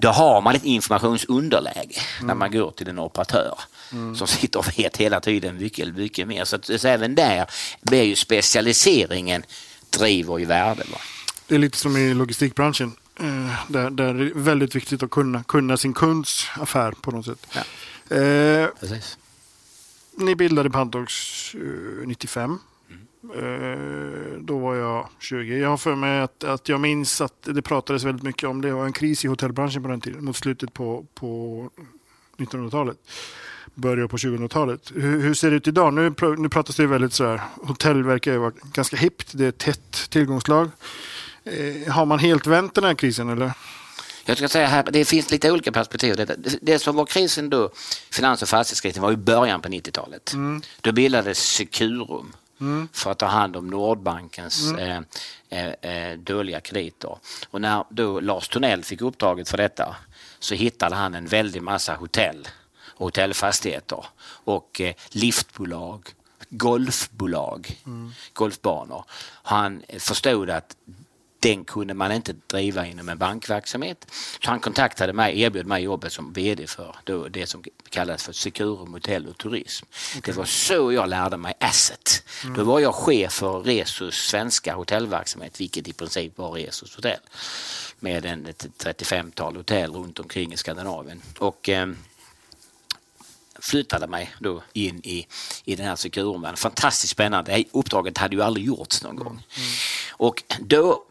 då 0.00 0.08
har 0.08 0.40
man 0.40 0.54
ett 0.54 0.64
informationsunderläge 0.64 2.00
när 2.22 2.34
man 2.34 2.50
går 2.50 2.70
till 2.70 2.88
en 2.88 2.98
operatör 2.98 3.58
som 4.16 4.26
sitter 4.26 4.58
och 4.58 4.78
vet 4.78 4.96
hela 4.96 5.20
tiden 5.20 5.56
mycket, 5.56 5.94
mycket 5.94 6.28
mer. 6.28 6.44
Så, 6.44 6.58
så 6.78 6.88
även 6.88 7.14
där 7.14 7.46
blir 7.82 8.02
ju 8.02 8.16
specialiseringen 8.16 9.42
driver 9.90 10.40
i 10.40 10.44
värde. 10.44 10.82
Va? 10.92 10.98
Det 11.46 11.54
är 11.54 11.58
lite 11.58 11.78
som 11.78 11.96
i 11.96 12.14
logistikbranschen. 12.14 12.92
Eh, 13.20 13.54
där, 13.68 13.90
där 13.90 14.14
det 14.14 14.24
är 14.24 14.32
väldigt 14.34 14.74
viktigt 14.74 15.02
att 15.02 15.10
kunna, 15.10 15.42
kunna 15.42 15.76
sin 15.76 15.94
kunds 15.94 16.46
affär 16.54 16.92
på 16.92 17.10
något 17.10 17.26
sätt. 17.26 17.46
Ja. 17.52 18.16
Eh, 18.16 18.68
ni 20.16 20.34
bildade 20.34 20.70
Pantox 20.70 21.14
eh, 21.54 22.06
95. 22.06 22.58
Eh, 23.34 24.38
då 24.40 24.58
var 24.58 24.74
jag 24.74 25.08
20. 25.18 25.58
Jag 25.58 25.68
har 25.68 25.76
för 25.76 25.94
mig 25.94 26.20
att, 26.20 26.44
att 26.44 26.68
jag 26.68 26.80
minns 26.80 27.20
att 27.20 27.42
det 27.42 27.62
pratades 27.62 28.04
väldigt 28.04 28.22
mycket 28.22 28.48
om 28.48 28.60
det. 28.60 28.68
Det 28.68 28.74
var 28.74 28.86
en 28.86 28.92
kris 28.92 29.24
i 29.24 29.28
hotellbranschen 29.28 29.82
på 29.82 29.88
den 29.88 30.00
tiden, 30.00 30.24
mot 30.24 30.36
slutet 30.36 30.74
på, 30.74 31.06
på 31.14 31.70
1900-talet. 32.38 32.96
början 33.74 34.08
på 34.08 34.16
2000-talet. 34.16 34.92
Hur, 34.94 35.20
hur, 35.20 35.34
ser 35.34 35.50
det 35.50 35.56
ut 35.56 35.68
idag? 35.68 35.94
Nu, 35.94 36.14
nu 36.38 36.48
pratas 36.48 36.76
det 36.76 36.86
väldigt 36.86 37.12
sådär, 37.12 37.40
hotell 37.54 38.02
verkar 38.02 38.32
ju 38.32 38.38
vara 38.38 38.52
ganska 38.72 38.96
hippt, 38.96 39.30
det 39.32 39.46
är 39.46 39.52
tätt 39.52 40.10
tillgångslag. 40.10 40.70
Eh, 41.44 41.92
har 41.92 42.06
man 42.06 42.18
helt 42.18 42.46
vänt 42.46 42.74
den 42.74 42.84
här 42.84 42.94
krisen 42.94 43.28
eller? 43.28 43.52
Jag 44.24 44.36
ska 44.36 44.48
säga 44.48 44.66
här, 44.66 44.84
det 44.92 45.04
finns 45.04 45.30
lite 45.30 45.50
olika 45.50 45.72
perspektiv. 45.72 46.16
Det, 46.16 46.58
det 46.62 46.78
som 46.78 46.96
var 46.96 47.06
krisen 47.06 47.50
då, 47.50 47.70
finans 48.10 48.42
och 48.42 48.48
fastighetskrisen, 48.48 49.02
var 49.02 49.12
i 49.12 49.16
början 49.16 49.60
på 49.60 49.68
90-talet. 49.68 50.32
Mm. 50.32 50.62
Då 50.80 50.92
bildades 50.92 51.38
Securum 51.38 52.32
mm. 52.60 52.88
för 52.92 53.10
att 53.10 53.18
ta 53.18 53.26
hand 53.26 53.56
om 53.56 53.66
Nordbankens 53.66 54.70
mm. 54.70 55.04
eh, 55.48 55.68
eh, 55.82 55.92
eh, 55.92 56.18
dåliga 56.18 56.60
krediter. 56.60 57.18
Och 57.50 57.60
när 57.60 57.84
då 57.88 58.20
Lars 58.20 58.48
Tunnell 58.48 58.84
fick 58.84 59.00
uppdraget 59.00 59.48
för 59.48 59.56
detta 59.56 59.96
så 60.38 60.54
hittade 60.54 60.96
han 60.96 61.14
en 61.14 61.26
väldig 61.26 61.62
massa 61.62 61.94
hotell 61.94 62.48
och 62.82 63.04
hotellfastigheter 63.04 64.04
och 64.44 64.80
eh, 64.80 64.94
liftbolag 65.08 66.14
golfbolag, 66.50 67.80
mm. 67.86 68.12
golfbanor. 68.32 69.04
Han 69.42 69.82
förstod 69.98 70.50
att 70.50 70.76
den 71.40 71.64
kunde 71.64 71.94
man 71.94 72.12
inte 72.12 72.32
driva 72.46 72.86
inom 72.86 73.08
en 73.08 73.18
bankverksamhet. 73.18 74.06
Så 74.44 74.50
han 74.50 74.60
kontaktade 74.60 75.12
mig, 75.12 75.40
erbjöd 75.40 75.66
mig 75.66 75.82
jobbet 75.82 76.12
som 76.12 76.32
VD 76.32 76.66
för 76.66 76.96
då 77.04 77.28
det 77.28 77.46
som 77.46 77.64
kallas 77.88 78.24
för 78.24 78.32
Securum 78.32 78.92
Hotell 78.92 79.26
och 79.26 79.38
Turism. 79.38 79.86
Okay. 80.18 80.20
Det 80.24 80.32
var 80.38 80.44
så 80.44 80.92
jag 80.92 81.08
lärde 81.08 81.36
mig 81.36 81.54
Asset. 81.60 82.22
Mm. 82.44 82.56
Då 82.56 82.64
var 82.64 82.80
jag 82.80 82.94
chef 82.94 83.32
för 83.32 83.60
Resus 83.60 84.14
svenska 84.14 84.74
hotellverksamhet, 84.74 85.60
vilket 85.60 85.88
i 85.88 85.92
princip 85.92 86.38
var 86.38 86.52
Resus 86.52 86.96
hotell 86.96 87.20
med 87.98 88.26
en, 88.26 88.46
ett 88.46 88.66
35-tal 88.78 89.56
hotell 89.56 89.92
runt 89.92 90.18
omkring 90.18 90.52
i 90.52 90.56
Skandinavien. 90.56 91.22
Och, 91.38 91.68
eh, 91.68 91.88
flyttade 93.62 94.06
mig 94.06 94.34
då 94.38 94.62
in 94.72 95.00
i, 95.04 95.26
i 95.64 95.76
den 95.76 95.86
här 95.86 95.96
Securum. 95.96 96.56
Fantastiskt 96.56 97.10
spännande. 97.10 97.64
Uppdraget 97.72 98.18
hade 98.18 98.36
ju 98.36 98.42
aldrig 98.42 98.66
gjorts 98.66 99.02
någon 99.02 99.16
gång. 99.16 99.32
Mm. 99.32 99.68
Och 100.12 100.42
då 100.60 101.04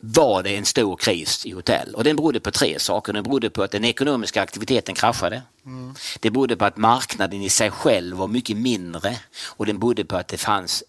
var 0.00 0.42
det 0.42 0.56
en 0.56 0.64
stor 0.64 0.96
kris 0.96 1.46
i 1.46 1.50
hotell 1.50 1.94
och 1.94 2.04
den 2.04 2.16
berodde 2.16 2.40
på 2.40 2.50
tre 2.50 2.78
saker. 2.78 3.12
Den 3.12 3.22
berodde 3.22 3.50
på 3.50 3.62
att 3.62 3.70
den 3.70 3.84
ekonomiska 3.84 4.42
aktiviteten 4.42 4.94
kraschade. 4.94 5.42
Mm. 5.66 5.94
Det 6.20 6.30
berodde 6.30 6.56
på 6.56 6.64
att 6.64 6.76
marknaden 6.76 7.42
i 7.42 7.48
sig 7.48 7.70
själv 7.70 8.16
var 8.16 8.28
mycket 8.28 8.56
mindre 8.56 9.16
och 9.44 9.66
den 9.66 9.78
berodde 9.78 10.04
på 10.04 10.16
att 10.16 10.28
det 10.28 10.38
fanns 10.38 10.84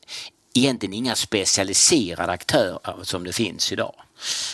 egentligen 0.54 0.94
inga 0.94 1.16
specialiserade 1.16 2.32
aktörer 2.32 3.04
som 3.04 3.24
det 3.24 3.34
finns 3.34 3.72
idag. 3.72 3.94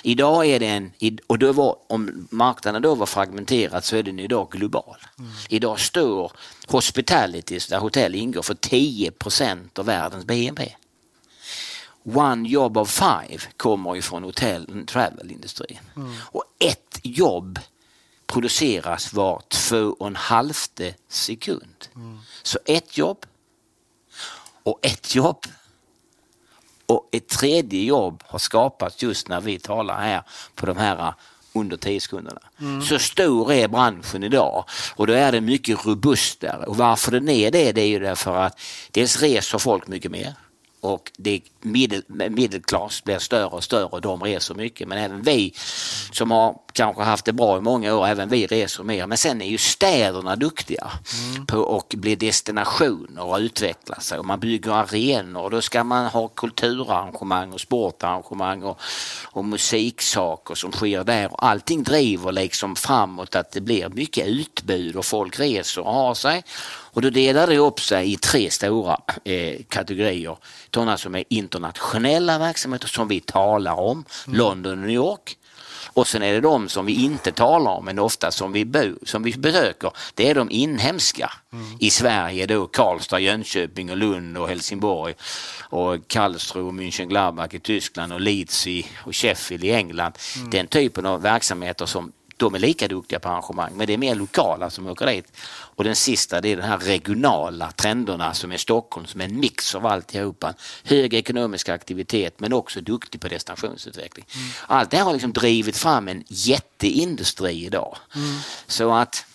Idag 0.04 0.45
är 0.45 0.60
den, 0.60 0.91
och 1.28 1.39
då 1.39 1.52
var, 1.52 1.78
om 1.88 2.28
marknaden 2.32 2.82
då 2.82 2.95
var 2.95 3.06
fragmenterad 3.06 3.84
så 3.84 3.95
är 3.95 4.04
den 4.04 4.19
idag 4.19 4.52
global. 4.52 4.98
Mm. 5.19 5.32
Idag 5.50 5.80
står 5.80 6.32
hospitality, 6.67 7.60
där 7.69 7.80
hotell 7.80 8.15
ingår, 8.15 8.41
för 8.41 8.54
10% 8.54 9.80
av 9.80 9.86
världens 9.86 10.26
BNP. 10.26 10.76
One 12.13 12.49
job 12.49 12.77
of 12.77 12.89
five 12.89 13.39
kommer 13.57 14.01
från 14.01 14.23
hotell 14.23 14.65
och 14.65 14.87
travel-industrin. 14.87 15.79
Mm. 15.95 16.13
Och 16.21 16.43
ett 16.59 16.99
jobb 17.03 17.59
produceras 18.27 19.13
var 19.13 19.41
två 19.47 19.95
och 19.99 20.07
en 20.07 20.15
halvte 20.15 20.93
sekund. 21.07 21.87
Mm. 21.95 22.19
Så 22.43 22.59
ett 22.65 22.97
jobb 22.97 23.25
och 24.63 24.79
ett 24.81 25.15
jobb 25.15 25.45
och 26.85 27.09
ett 27.11 27.27
tredje 27.27 27.83
jobb 27.83 28.23
har 28.27 28.39
skapats 28.39 29.03
just 29.03 29.27
när 29.27 29.41
vi 29.41 29.59
talar 29.59 30.01
här 30.01 30.23
på 30.55 30.65
de 30.65 30.77
här 30.77 31.13
under 31.53 31.77
10 31.77 32.01
sekunderna. 32.01 32.41
Mm. 32.59 32.81
Så 32.81 32.99
stor 32.99 33.53
är 33.53 33.67
branschen 33.67 34.23
idag 34.23 34.65
och 34.95 35.07
då 35.07 35.13
är 35.13 35.31
den 35.31 35.45
mycket 35.45 35.85
robustare 35.85 36.65
och 36.65 36.77
varför 36.77 37.11
den 37.11 37.29
är 37.29 37.51
det, 37.51 37.71
det 37.71 37.81
är 37.81 37.87
ju 37.87 37.99
därför 37.99 38.35
att 38.37 38.59
dels 38.91 39.21
reser 39.21 39.57
folk 39.57 39.87
mycket 39.87 40.11
mer 40.11 40.33
och 40.86 41.12
det 41.17 41.41
middel, 41.62 42.04
medelklass 42.08 43.04
blir 43.04 43.19
större 43.19 43.45
och 43.45 43.63
större 43.63 43.86
och 43.86 44.02
de 44.02 44.24
reser 44.24 44.56
mycket. 44.56 44.88
Men 44.88 44.98
även 44.98 45.21
vi 45.21 45.54
som 46.12 46.32
har 46.32 46.56
kanske 46.74 47.04
haft 47.04 47.26
det 47.26 47.34
bra 47.34 47.58
i 47.58 47.62
många 47.62 47.95
år, 47.95 48.08
även 48.08 48.30
vi 48.30 48.48
reser 48.48 48.84
mer. 48.84 49.08
Men 49.08 49.17
sen 49.17 49.41
är 49.41 49.45
ju 49.45 49.58
städerna 49.58 50.36
duktiga 50.36 50.91
mm. 51.32 51.45
på 51.45 51.78
att 51.78 51.93
bli 51.93 52.15
destinationer 52.15 53.24
och 53.24 53.38
utveckla 53.38 53.95
sig. 53.95 54.19
Och 54.19 54.26
man 54.26 54.39
bygger 54.39 54.71
arenor 54.71 55.41
och 55.41 55.52
då 55.52 55.62
ska 55.62 55.84
man 55.84 56.06
ha 56.06 56.28
kulturarrangemang 56.28 57.54
och 57.54 57.62
sportarrangemang 57.62 58.63
och, 58.63 58.80
och 59.24 59.45
musiksaker 59.45 60.56
som 60.56 60.71
sker 60.71 61.04
där. 61.04 61.34
Och 61.34 61.45
allting 61.45 61.84
driver 61.84 62.32
liksom 62.32 62.76
framåt 62.76 63.36
att 63.36 63.52
det 63.52 63.62
blir 63.62 63.89
mycket 63.89 64.28
utbud 64.28 64.95
och 64.95 65.06
folk 65.06 65.39
reser 65.39 65.82
och 65.82 65.93
har 65.93 66.13
sig. 66.13 66.43
Och 66.95 67.01
då 67.01 67.10
delar 67.10 67.47
det 67.47 67.58
upp 67.58 67.79
sig 67.79 68.13
i 68.13 68.17
tre 68.17 68.51
stora 68.51 68.97
eh, 69.23 69.62
kategorier. 69.69 70.38
Sådana 70.73 70.97
som 70.97 71.15
är 71.15 71.23
internationella 71.29 72.39
verksamheter 72.39 72.88
som 72.88 73.08
vi 73.08 73.19
talar 73.19 73.79
om, 73.79 74.05
mm. 74.27 74.39
London 74.39 74.71
och 74.71 74.77
New 74.77 74.95
York. 74.95 75.38
Och 75.93 76.08
sen 76.08 76.23
är 76.23 76.34
det 76.34 76.41
de 76.41 76.69
som 76.69 76.86
vi 76.86 76.93
inte 77.03 77.31
talar 77.31 77.71
om 77.71 77.86
men 77.86 77.99
ofta 77.99 78.31
som 78.31 78.51
vi, 78.51 78.65
bo, 78.65 78.95
som 79.03 79.23
vi 79.23 79.38
besöker. 79.38 79.91
Det 80.13 80.29
är 80.29 80.36
de 80.36 80.51
inhemska 80.51 81.31
mm. 81.53 81.77
i 81.79 81.89
Sverige 81.89 82.45
då 82.45 82.67
Karlstad, 82.67 83.19
Jönköping 83.19 83.91
och 83.91 83.97
Lund 83.97 84.38
och 84.38 84.49
Helsingborg 84.49 85.13
och 85.60 86.08
Karlsruhe 86.08 86.67
och 86.67 86.73
München-Gladbach 86.73 87.55
i 87.55 87.60
Tyskland 87.60 88.13
och 88.13 88.21
Leeds 88.21 88.67
i, 88.67 88.88
och 88.97 89.15
Sheffield 89.15 89.63
i 89.63 89.71
England. 89.71 90.13
Mm. 90.38 90.49
Den 90.49 90.67
typen 90.67 91.05
av 91.05 91.21
verksamheter 91.21 91.86
som 91.86 92.12
de 92.38 92.56
är 92.56 92.60
lika 92.60 92.88
duktiga 92.88 93.19
på 93.19 93.30
arrangemang 93.30 93.71
men 93.76 93.88
det 93.88 93.93
är 93.93 93.98
mer 93.98 94.15
lokala 94.15 94.69
som 94.69 94.88
åker 94.88 95.06
dit. 95.06 95.26
Och 95.76 95.84
den 95.84 95.95
sista 95.95 96.41
det 96.41 96.52
är 96.52 96.58
de 96.58 96.63
här 96.63 96.78
regionala 96.78 97.71
trenderna 97.71 98.34
som 98.34 98.52
är 98.52 98.58
Stockholm 98.58 99.08
som 99.08 99.21
är 99.21 99.26
en 99.26 99.39
mix 99.39 99.76
av 99.76 99.86
alltihopa. 99.86 100.54
Hög 100.84 101.13
ekonomisk 101.13 101.69
aktivitet 101.69 102.39
men 102.39 102.54
också 102.54 102.82
duktig 102.82 103.21
på 103.21 103.28
destinationsutveckling. 103.28 104.26
Mm. 104.36 104.48
Allt 104.67 104.91
det 104.91 104.98
här 104.98 105.04
har 105.04 105.13
liksom 105.13 105.34
drivit 105.34 105.78
fram 105.78 106.08
en 106.08 106.24
jätteindustri 106.28 107.65
idag. 107.65 107.98
Mm. 108.15 108.36
Så 108.67 108.93
att 108.93 109.26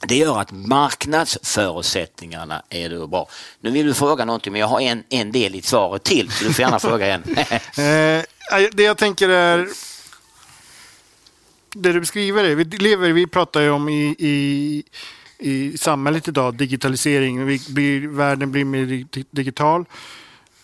det 0.00 0.16
gör 0.16 0.40
att 0.40 0.52
marknadsförutsättningarna 0.52 2.62
är 2.68 2.90
då 2.90 3.06
bra. 3.06 3.28
Nu 3.60 3.70
vill 3.70 3.86
du 3.86 3.94
fråga 3.94 4.24
någonting 4.24 4.52
men 4.52 4.60
jag 4.60 4.68
har 4.68 4.80
en, 4.80 5.04
en 5.08 5.32
del 5.32 5.54
i 5.54 5.62
svaret 5.62 6.02
till 6.02 6.32
så 6.32 6.44
du 6.44 6.52
får 6.52 6.62
gärna 6.62 6.78
fråga 6.78 7.06
igen. 7.06 7.22
Eh, 8.52 8.62
det 8.72 8.82
jag 8.82 8.98
tänker 8.98 9.28
är 9.28 9.68
det 11.74 11.92
du 11.92 12.00
beskriver, 12.00 12.54
vi 12.54 12.64
lever, 12.64 13.12
vi 13.12 13.26
pratar 13.26 13.60
ju 13.60 13.70
om 13.70 13.88
i, 13.88 14.16
i, 14.18 14.82
i 15.38 15.78
samhället 15.78 16.28
idag, 16.28 16.54
digitalisering, 16.54 17.46
vi 17.46 17.60
blir, 17.68 18.08
världen 18.08 18.52
blir 18.52 18.64
mer 18.64 19.06
digital. 19.30 19.84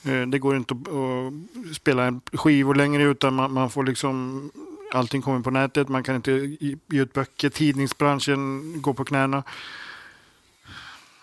Eh, 0.05 0.23
det 0.23 0.39
går 0.39 0.57
inte 0.57 0.75
att, 0.75 1.77
spela 1.77 2.21
skivor 2.33 2.75
längre 2.75 3.03
utan 3.03 3.35
man, 3.35 3.53
man, 3.53 3.71
får 3.71 3.85
liksom 3.85 4.51
Allting 4.93 5.23
kommer 5.23 5.41
på 5.41 5.51
nätet, 5.51 5.89
man 5.89 6.03
kan 6.03 6.17
inte 6.17 6.57
ge 6.61 6.77
ut 6.89 7.13
böcker, 7.13 7.49
tidningsbranschen 7.49 8.75
går 8.83 8.95
på 8.95 9.05
knäna. 9.05 9.43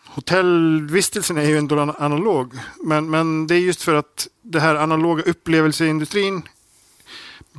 Hotellvistelsen 0.06 1.38
är 1.38 1.44
ju 1.44 1.58
ändå 1.58 1.96
analog, 2.00 2.54
men, 2.84 3.10
men 3.10 3.48
det 3.48 3.56
är 3.56 3.60
just 3.60 3.82
för 3.82 3.96
att 3.96 4.28
det 4.42 4.60
här 4.60 4.76
analoga 4.76 5.24
upplevelseindustrin 5.24 6.44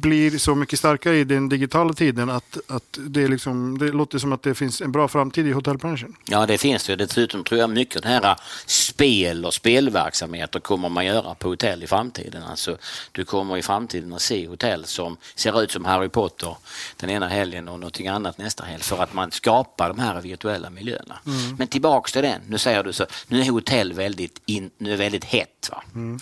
blir 0.00 0.38
så 0.38 0.54
mycket 0.54 0.78
starkare 0.78 1.16
i 1.16 1.24
den 1.24 1.48
digitala 1.48 1.92
tiden 1.92 2.30
att, 2.30 2.58
att 2.66 2.98
det, 3.06 3.28
liksom, 3.28 3.78
det 3.78 3.88
låter 3.88 4.18
som 4.18 4.32
att 4.32 4.42
det 4.42 4.54
finns 4.54 4.80
en 4.80 4.92
bra 4.92 5.08
framtid 5.08 5.46
i 5.46 5.52
hotellbranschen. 5.52 6.16
Ja, 6.24 6.46
det 6.46 6.58
finns 6.58 6.86
det. 6.86 6.96
Dessutom 6.96 7.44
tror 7.44 7.60
jag 7.60 7.70
mycket 7.70 8.02
den 8.02 8.12
här 8.12 8.36
spel 8.66 9.44
och 9.44 9.54
spelverksamheter 9.54 10.60
kommer 10.60 10.88
man 10.88 11.06
göra 11.06 11.34
på 11.34 11.48
hotell 11.48 11.82
i 11.82 11.86
framtiden. 11.86 12.42
Alltså, 12.42 12.78
du 13.12 13.24
kommer 13.24 13.56
i 13.56 13.62
framtiden 13.62 14.12
att 14.12 14.22
se 14.22 14.46
hotell 14.46 14.84
som 14.84 15.16
ser 15.34 15.62
ut 15.62 15.70
som 15.70 15.84
Harry 15.84 16.08
Potter 16.08 16.56
den 16.96 17.10
ena 17.10 17.28
helgen 17.28 17.68
och 17.68 17.80
någonting 17.80 18.08
annat 18.08 18.38
nästa 18.38 18.64
helg 18.64 18.82
för 18.82 19.02
att 19.02 19.14
man 19.14 19.30
skapar 19.30 19.88
de 19.88 19.98
här 19.98 20.20
virtuella 20.20 20.70
miljöerna. 20.70 21.18
Mm. 21.26 21.56
Men 21.58 21.68
tillbaks 21.68 22.12
till 22.12 22.22
den, 22.22 22.40
nu 22.46 22.58
säger 22.58 22.84
du 22.84 22.92
så, 22.92 23.06
nu 23.26 23.40
är 23.40 23.50
hotell 23.50 23.92
väldigt, 23.92 24.40
in, 24.46 24.70
nu 24.78 24.92
är 24.92 24.96
väldigt 24.96 25.24
hett. 25.24 25.68
Va? 25.70 25.82
Mm. 25.94 26.18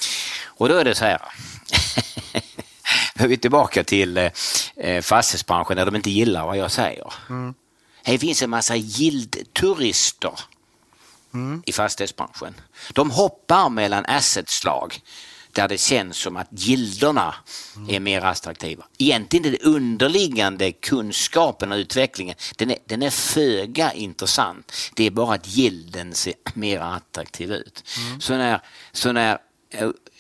Och 0.47 0.69
då 0.69 0.75
är 0.75 0.85
det 0.85 0.95
så 0.95 1.05
här 1.05 1.21
är 3.25 3.29
vi 3.29 3.37
tillbaka 3.37 3.85
till 3.85 4.17
eh, 4.17 4.31
eh, 4.77 5.03
fastighetsbranschen 5.03 5.77
där 5.77 5.87
de 5.87 5.97
inte 5.97 6.11
gillar 6.11 6.47
vad 6.47 6.57
jag 6.57 6.71
säger. 6.71 7.13
Mm. 7.31 7.55
Det 8.05 8.19
finns 8.19 8.43
en 8.43 8.51
massa 8.51 8.77
gildturister 8.77 10.41
mm. 11.35 11.63
i 11.67 11.73
fastighetsbranschen. 11.73 12.55
De 12.93 13.11
hoppar 13.11 13.69
mellan 13.69 14.05
assetslag 14.07 15.01
där 15.53 15.69
det 15.69 15.79
känns 15.79 16.17
som 16.17 16.37
att 16.37 16.49
gilderna 16.51 17.35
mm. 17.77 17.95
är 17.95 18.01
mer 18.01 18.21
attraktiva. 18.21 18.85
Egentligen 18.99 19.47
är 19.47 19.51
det 19.51 19.63
underliggande 19.63 20.73
kunskapen 20.73 21.73
och 21.73 21.77
utvecklingen, 21.77 22.35
den 22.57 22.71
är, 22.71 22.79
den 22.85 23.03
är 23.03 23.11
föga 23.11 23.93
intressant. 23.93 24.73
Det 24.95 25.07
är 25.07 25.11
bara 25.11 25.35
att 25.35 25.49
gilden 25.49 26.15
ser 26.15 26.35
mer 26.55 26.81
attraktiv 26.81 27.53
ut. 27.53 27.85
Mm. 27.99 28.21
Så 28.21 28.37
när, 28.37 28.61
så 28.93 29.13
när 29.13 29.39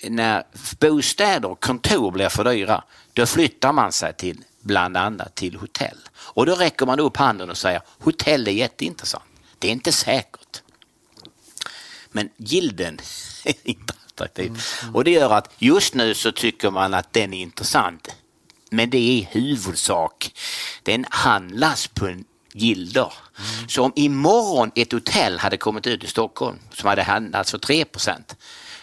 när 0.02 0.44
bostäder 0.80 1.50
och 1.50 1.60
kontor 1.60 2.10
blir 2.10 2.28
för 2.28 2.44
dyra, 2.44 2.84
då 3.12 3.26
flyttar 3.26 3.72
man 3.72 3.92
sig 3.92 4.12
till 4.14 4.44
bland 4.60 4.96
annat 4.96 5.34
till 5.34 5.56
hotell. 5.56 5.98
Och 6.16 6.46
då 6.46 6.54
räcker 6.54 6.86
man 6.86 7.00
upp 7.00 7.16
handen 7.16 7.50
och 7.50 7.56
säger 7.56 7.82
hotell 7.98 8.48
är 8.48 8.52
jätteintressant. 8.52 9.24
Det 9.58 9.68
är 9.68 9.72
inte 9.72 9.92
säkert. 9.92 10.62
Men 12.12 12.30
gilden 12.36 12.98
är 13.44 13.54
inte 13.62 13.94
attraktiv. 14.06 14.62
Och 14.94 15.04
det 15.04 15.10
gör 15.10 15.30
att 15.30 15.54
just 15.58 15.94
nu 15.94 16.14
så 16.14 16.32
tycker 16.32 16.70
man 16.70 16.94
att 16.94 17.12
den 17.12 17.34
är 17.34 17.42
intressant. 17.42 18.08
Men 18.70 18.90
det 18.90 18.98
är 18.98 19.12
i 19.12 19.28
huvudsak, 19.30 20.34
den 20.82 21.06
handlas 21.10 21.86
på 21.86 22.06
en 22.06 22.24
gilder. 22.52 23.12
Mm. 23.38 23.68
Så 23.68 23.84
om 23.84 23.92
imorgon 23.96 24.70
ett 24.74 24.92
hotell 24.92 25.38
hade 25.38 25.56
kommit 25.56 25.86
ut 25.86 26.04
i 26.04 26.06
Stockholm 26.06 26.58
som 26.72 26.88
hade 26.88 27.02
handlats 27.02 27.50
för 27.50 27.58
3 27.58 27.84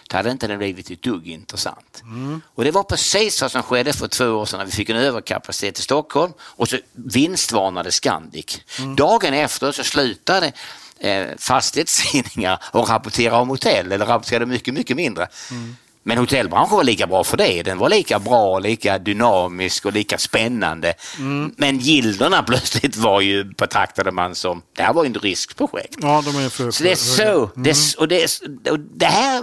då 0.08 0.16
hade 0.16 0.30
inte 0.30 0.46
den 0.46 0.58
blivit 0.58 0.90
ett 0.90 1.02
dugg 1.02 1.28
intressant. 1.28 2.02
Mm. 2.02 2.40
Och 2.54 2.64
det 2.64 2.70
var 2.70 2.82
precis 2.82 3.42
vad 3.42 3.50
som 3.50 3.62
skedde 3.62 3.92
för 3.92 4.08
två 4.08 4.24
år 4.24 4.46
sedan 4.46 4.58
när 4.58 4.66
vi 4.66 4.72
fick 4.72 4.88
en 4.88 4.96
överkapacitet 4.96 5.78
i 5.78 5.82
Stockholm 5.82 6.32
och 6.40 6.68
så 6.68 6.76
vinstvarnade 6.92 7.92
Scandic. 7.92 8.60
Mm. 8.78 8.96
Dagen 8.96 9.34
efter 9.34 9.72
så 9.72 9.84
slutade 9.84 10.52
eh, 10.98 11.26
fastighetstidningar 11.38 12.62
och 12.72 12.88
rapportera 12.88 13.36
om 13.36 13.48
hotell 13.48 13.92
eller 13.92 14.06
rapporterade 14.06 14.46
mycket, 14.46 14.74
mycket 14.74 14.96
mindre. 14.96 15.28
Mm. 15.50 15.76
Men 16.06 16.18
hotellbranschen 16.18 16.76
var 16.76 16.84
lika 16.84 17.06
bra 17.06 17.24
för 17.24 17.36
det. 17.36 17.62
Den 17.62 17.78
var 17.78 17.88
lika 17.88 18.18
bra, 18.18 18.58
lika 18.58 18.98
dynamisk 18.98 19.86
och 19.86 19.92
lika 19.92 20.18
spännande. 20.18 20.94
Mm. 21.18 21.54
Men 21.56 21.78
gilderna 21.78 22.42
plötsligt 22.46 22.96
var 22.96 23.20
ju 23.20 23.44
betraktade 23.44 24.10
man 24.10 24.34
som, 24.34 24.62
det 24.76 24.82
här 24.82 24.92
var 24.92 25.04
ju 25.04 25.10
ett 25.10 25.22
riskprojekt. 25.22 25.96
Ja, 26.02 26.22
de 26.24 26.44
är 26.44 26.48
för, 26.48 26.70
så 26.70 26.82
det 26.82 26.92
är 26.92 26.96
så. 26.96 27.38
Mm. 27.38 27.50
Det, 27.54 27.96
och, 27.98 28.08
det, 28.08 28.40
och 28.70 28.78
det 28.78 29.06
här 29.06 29.42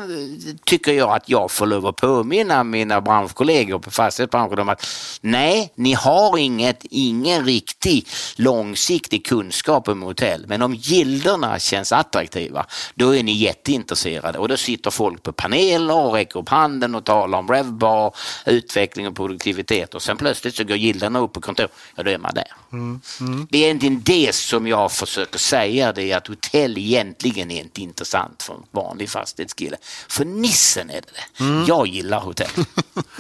tycker 0.66 0.92
jag 0.92 1.12
att 1.12 1.30
jag 1.30 1.52
får 1.52 1.66
lov 1.66 1.88
att 1.88 1.96
påminna 1.96 2.64
mina 2.64 3.02
branschkollegor 3.02 3.80
på 3.80 3.92
fastighetsbranschen 3.92 4.60
om 4.60 4.70
att 4.70 4.86
nej, 5.22 5.74
ni 5.76 5.94
har 5.94 6.38
inget, 6.38 6.86
ingen 6.90 7.46
riktig 7.46 8.08
långsiktig 8.36 9.26
kunskap 9.26 9.88
om 9.88 10.02
hotell. 10.02 10.46
Men 10.48 10.62
om 10.62 10.76
gilderna 10.76 11.60
känns 11.60 11.92
attraktiva, 11.92 12.66
då 12.96 13.16
är 13.16 13.24
ni 13.24 13.32
jätteintresserade 13.32 14.40
och 14.40 14.48
då 14.48 14.58
sitter 14.58 14.92
folk 14.92 15.24
på 15.24 15.32
paneler 15.32 15.96
och 15.96 16.14
räcker 16.14 16.40
upp 16.40 16.51
handen 16.52 16.96
och 16.96 17.06
talar 17.06 17.38
om 17.40 17.48
Revbar, 17.48 18.16
utveckling 18.46 19.08
och 19.08 19.16
produktivitet 19.16 19.94
och 19.94 20.02
sen 20.02 20.18
plötsligt 20.18 20.56
så 20.56 20.64
går 20.64 20.78
gildarna 20.78 21.20
upp 21.20 21.34
på 21.34 21.42
kontor, 21.42 21.68
ja 21.96 22.04
då 22.04 22.12
är 22.12 22.18
man 22.18 22.34
där. 22.34 22.52
Mm. 22.72 23.02
Mm. 23.20 23.48
Det 23.52 23.58
är 23.58 23.64
egentligen 23.64 24.02
det 24.02 24.36
som 24.36 24.68
jag 24.68 24.92
försöker 24.92 25.40
säga, 25.40 25.94
det 25.94 26.12
är 26.12 26.18
att 26.18 26.28
hotell 26.28 26.78
egentligen 26.78 27.52
är 27.52 27.62
inte 27.62 27.82
intressant 27.82 28.44
för 28.44 28.54
en 28.54 28.64
vanlig 28.72 29.10
fastighetskille. 29.10 29.78
För 30.08 30.26
nissen 30.26 30.90
är 30.90 31.02
det 31.02 31.10
det. 31.14 31.44
Mm. 31.44 31.66
Jag 31.66 31.88
gillar 31.88 32.20
hotell. 32.20 32.66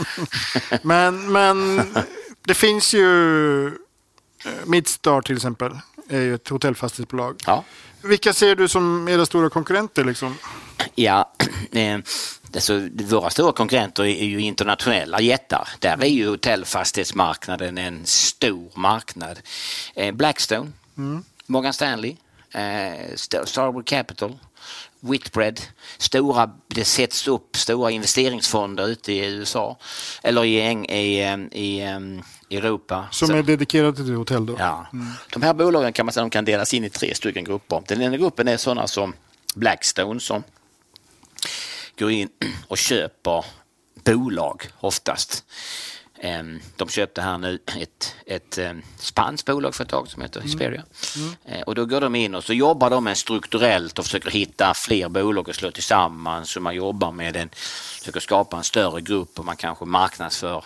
men, 0.81 1.31
men 1.31 1.81
det 2.47 2.53
finns 2.53 2.93
ju 2.93 3.67
eh, 3.67 3.73
Midstar 4.65 5.21
till 5.21 5.35
exempel, 5.35 5.71
är 6.09 6.21
ju 6.21 6.35
ett 6.35 6.49
hotellfastighetsbolag. 6.49 7.35
Ja. 7.45 7.63
Vilka 8.01 8.33
ser 8.33 8.55
du 8.55 8.67
som 8.67 9.07
era 9.07 9.25
stora 9.25 9.49
konkurrenter? 9.49 10.05
Liksom? 10.05 10.37
Ja, 10.95 11.33
eh, 11.71 11.99
alltså, 12.55 12.89
våra 12.93 13.29
stora 13.29 13.51
konkurrenter 13.51 14.03
är 14.03 14.25
ju 14.25 14.41
internationella 14.41 15.21
jättar. 15.21 15.69
Där 15.79 16.03
är 16.03 16.07
ju 16.07 16.27
hotellfastighetsmarknaden 16.27 17.77
en 17.77 18.05
stor 18.05 18.71
marknad. 18.75 19.39
Eh, 19.95 20.15
Blackstone, 20.15 20.71
mm. 20.97 21.23
Morgan 21.47 21.73
Stanley, 21.73 22.15
eh, 22.53 23.15
Starwood 23.45 23.85
Capital, 23.85 24.37
Whitbread, 24.99 25.61
stora, 25.97 26.51
det 26.67 26.85
sätts 26.85 27.27
upp 27.27 27.57
stora 27.57 27.91
investeringsfonder 27.91 28.87
ute 28.87 29.13
i 29.13 29.25
USA 29.25 29.77
eller 30.23 30.45
i, 30.45 30.57
i, 30.89 31.23
eh, 31.23 31.37
i, 31.37 31.81
i 32.49 32.57
Europa. 32.57 33.05
Som 33.11 33.31
är 33.31 33.43
dedikerade 33.43 33.95
till 33.95 34.13
hotell 34.13 34.45
då? 34.45 34.55
Ja. 34.59 34.87
Mm. 34.93 35.07
De 35.33 35.41
här 35.41 35.53
bolagen 35.53 35.93
kan 35.93 36.05
man 36.05 36.13
säga 36.13 36.29
kan 36.29 36.45
delas 36.45 36.73
in 36.73 36.83
i 36.83 36.89
tre 36.89 37.15
stycken 37.15 37.43
grupper. 37.43 37.83
Den 37.87 38.01
ena 38.01 38.17
gruppen 38.17 38.47
är 38.47 38.57
sådana 38.57 38.87
som 38.87 39.13
Blackstone 39.55 40.19
som 40.19 40.43
går 42.01 42.11
in 42.11 42.29
och 42.67 42.77
köper 42.77 43.45
bolag 44.03 44.67
oftast. 44.79 45.45
Ehm, 46.19 46.59
de 46.75 46.89
köpte 46.89 47.21
här 47.21 47.37
nu 47.37 47.59
ett, 47.79 48.15
ett 48.25 48.57
ehm, 48.57 48.81
spanskt 48.97 49.47
bolag 49.47 49.75
för 49.75 49.83
ett 49.83 49.89
tag 49.89 50.07
som 50.07 50.21
heter. 50.21 50.41
Xperia. 50.41 50.83
Mm. 51.15 51.35
Mm. 51.45 51.63
Och 51.63 51.75
då 51.75 51.85
går 51.85 52.01
de 52.01 52.15
in 52.15 52.35
och 52.35 52.43
så 52.43 52.53
jobbar 52.53 52.89
de 52.89 53.15
strukturellt 53.15 53.99
och 53.99 54.05
försöker 54.05 54.31
hitta 54.31 54.73
fler 54.73 55.09
bolag 55.09 55.49
och 55.49 55.55
slå 55.55 55.71
tillsammans. 55.71 56.51
Så 56.51 56.59
man 56.59 56.75
jobbar 56.75 57.11
med 57.11 57.37
en, 57.37 57.49
försöker 57.99 58.19
skapa 58.19 58.57
en 58.57 58.63
större 58.63 59.01
grupp 59.01 59.39
och 59.39 59.45
man 59.45 59.57
kanske 59.57 59.85
marknadsför, 59.85 60.63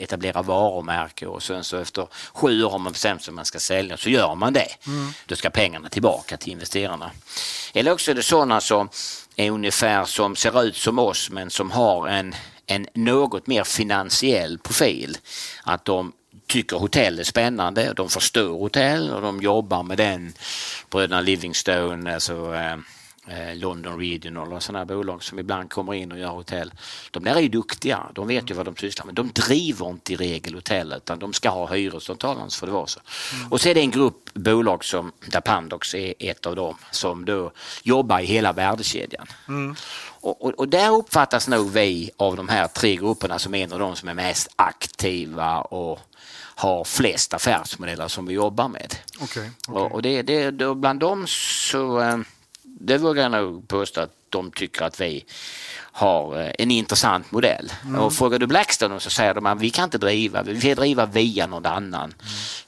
etablera 0.00 0.42
varumärke 0.42 1.26
och 1.26 1.42
sen 1.42 1.64
så 1.64 1.76
efter 1.76 2.06
sju 2.32 2.64
år 2.64 2.70
har 2.70 2.78
man 2.78 2.92
bestämt 2.92 3.22
sig 3.22 3.32
om 3.32 3.36
man 3.36 3.44
ska 3.44 3.58
sälja 3.58 3.96
så 3.96 4.10
gör 4.10 4.34
man 4.34 4.52
det. 4.52 4.68
Mm. 4.86 5.12
Då 5.26 5.36
ska 5.36 5.50
pengarna 5.50 5.88
tillbaka 5.88 6.36
till 6.36 6.52
investerarna. 6.52 7.10
Eller 7.74 7.92
också 7.92 8.10
är 8.10 8.14
det 8.14 8.22
sådana 8.22 8.60
som 8.60 8.88
är 9.36 9.50
ungefär 9.50 10.04
som 10.04 10.36
ser 10.36 10.62
ut 10.62 10.76
som 10.76 10.98
oss 10.98 11.30
men 11.30 11.50
som 11.50 11.70
har 11.70 12.08
en, 12.08 12.34
en 12.66 12.86
något 12.94 13.46
mer 13.46 13.64
finansiell 13.64 14.58
profil. 14.58 15.18
Att 15.62 15.84
de 15.84 16.12
tycker 16.46 16.76
hotell 16.76 17.18
är 17.18 17.24
spännande, 17.24 17.92
de 17.92 18.08
förstår 18.08 18.58
hotell 18.58 19.10
och 19.10 19.22
de 19.22 19.42
jobbar 19.42 19.82
med 19.82 19.98
den. 19.98 20.32
Bröderna 20.90 21.20
Livingstone, 21.20 22.14
alltså 22.14 22.54
Eh, 22.54 22.76
London 23.54 23.98
Regional 23.98 24.52
och 24.52 24.62
sådana 24.62 24.84
bolag 24.84 25.22
som 25.22 25.38
ibland 25.38 25.70
kommer 25.70 25.94
in 25.94 26.12
och 26.12 26.18
gör 26.18 26.28
hotell. 26.28 26.72
De 27.10 27.24
där 27.24 27.34
är 27.34 27.40
ju 27.40 27.48
duktiga, 27.48 28.06
de 28.14 28.26
vet 28.28 28.50
ju 28.50 28.54
vad 28.54 28.66
de 28.66 28.76
sysslar 28.76 29.06
med. 29.06 29.14
De 29.14 29.30
driver 29.32 29.90
inte 29.90 30.12
i 30.12 30.16
regel 30.16 30.54
hotell 30.54 30.92
utan 30.92 31.18
de 31.18 31.32
ska 31.32 31.50
ha 31.50 31.66
hyresavtal, 31.66 32.36
annars 32.36 32.56
får 32.56 32.66
det 32.66 32.72
vara 32.72 32.86
så. 32.86 33.00
Mm. 33.32 33.52
Och 33.52 33.60
så 33.60 33.68
är 33.68 33.74
det 33.74 33.80
en 33.80 33.90
grupp 33.90 34.34
bolag 34.34 34.84
som, 34.84 35.12
där 35.26 35.40
Pandox 35.40 35.94
är 35.94 36.14
ett 36.18 36.46
av 36.46 36.56
dem, 36.56 36.76
som 36.90 37.24
då 37.24 37.52
jobbar 37.82 38.20
i 38.20 38.24
hela 38.24 38.52
värdekedjan. 38.52 39.26
Mm. 39.48 39.76
Och, 40.20 40.44
och, 40.44 40.50
och, 40.50 40.68
där 40.68 40.90
uppfattas 40.90 41.48
nog 41.48 41.70
vi 41.70 42.10
av 42.16 42.36
de 42.36 42.48
här 42.48 42.68
tre 42.68 42.96
grupperna 42.96 43.38
som 43.38 43.54
en 43.54 43.72
av 43.72 43.78
de 43.78 43.96
som 43.96 44.08
är 44.08 44.14
mest 44.14 44.48
aktiva 44.56 45.60
och 45.60 46.00
har 46.54 46.84
flest 46.84 47.34
affärsmodeller 47.34 48.08
som 48.08 48.26
vi 48.26 48.34
jobbar 48.34 48.68
med. 48.68 48.94
Okay, 49.20 49.50
okay. 49.68 49.82
Och, 49.82 49.92
och 49.92 50.02
det, 50.02 50.22
det, 50.22 50.50
då 50.50 50.74
bland 50.74 51.00
dem 51.00 51.26
så 51.26 52.00
eh, 52.00 52.18
det 52.86 52.98
vågar 52.98 53.22
jag 53.22 53.32
nog 53.32 53.68
påstå 53.68 54.00
att 54.00 54.10
de 54.28 54.50
tycker 54.50 54.84
att 54.84 55.00
vi 55.00 55.24
har 55.92 56.40
eh, 56.40 56.50
en 56.58 56.70
intressant 56.70 57.32
modell. 57.32 57.72
Mm. 57.84 58.00
Och 58.00 58.12
frågar 58.12 58.38
du 58.38 58.46
Blackstone 58.46 59.00
så 59.00 59.10
säger 59.10 59.34
de 59.34 59.46
att 59.46 59.60
vi 59.60 59.70
kan 59.70 59.84
inte 59.84 59.98
driva, 59.98 60.42
vi 60.42 60.52
vill 60.52 60.76
driva 60.76 61.06
via 61.06 61.46
någon 61.46 61.66
annan. 61.66 62.14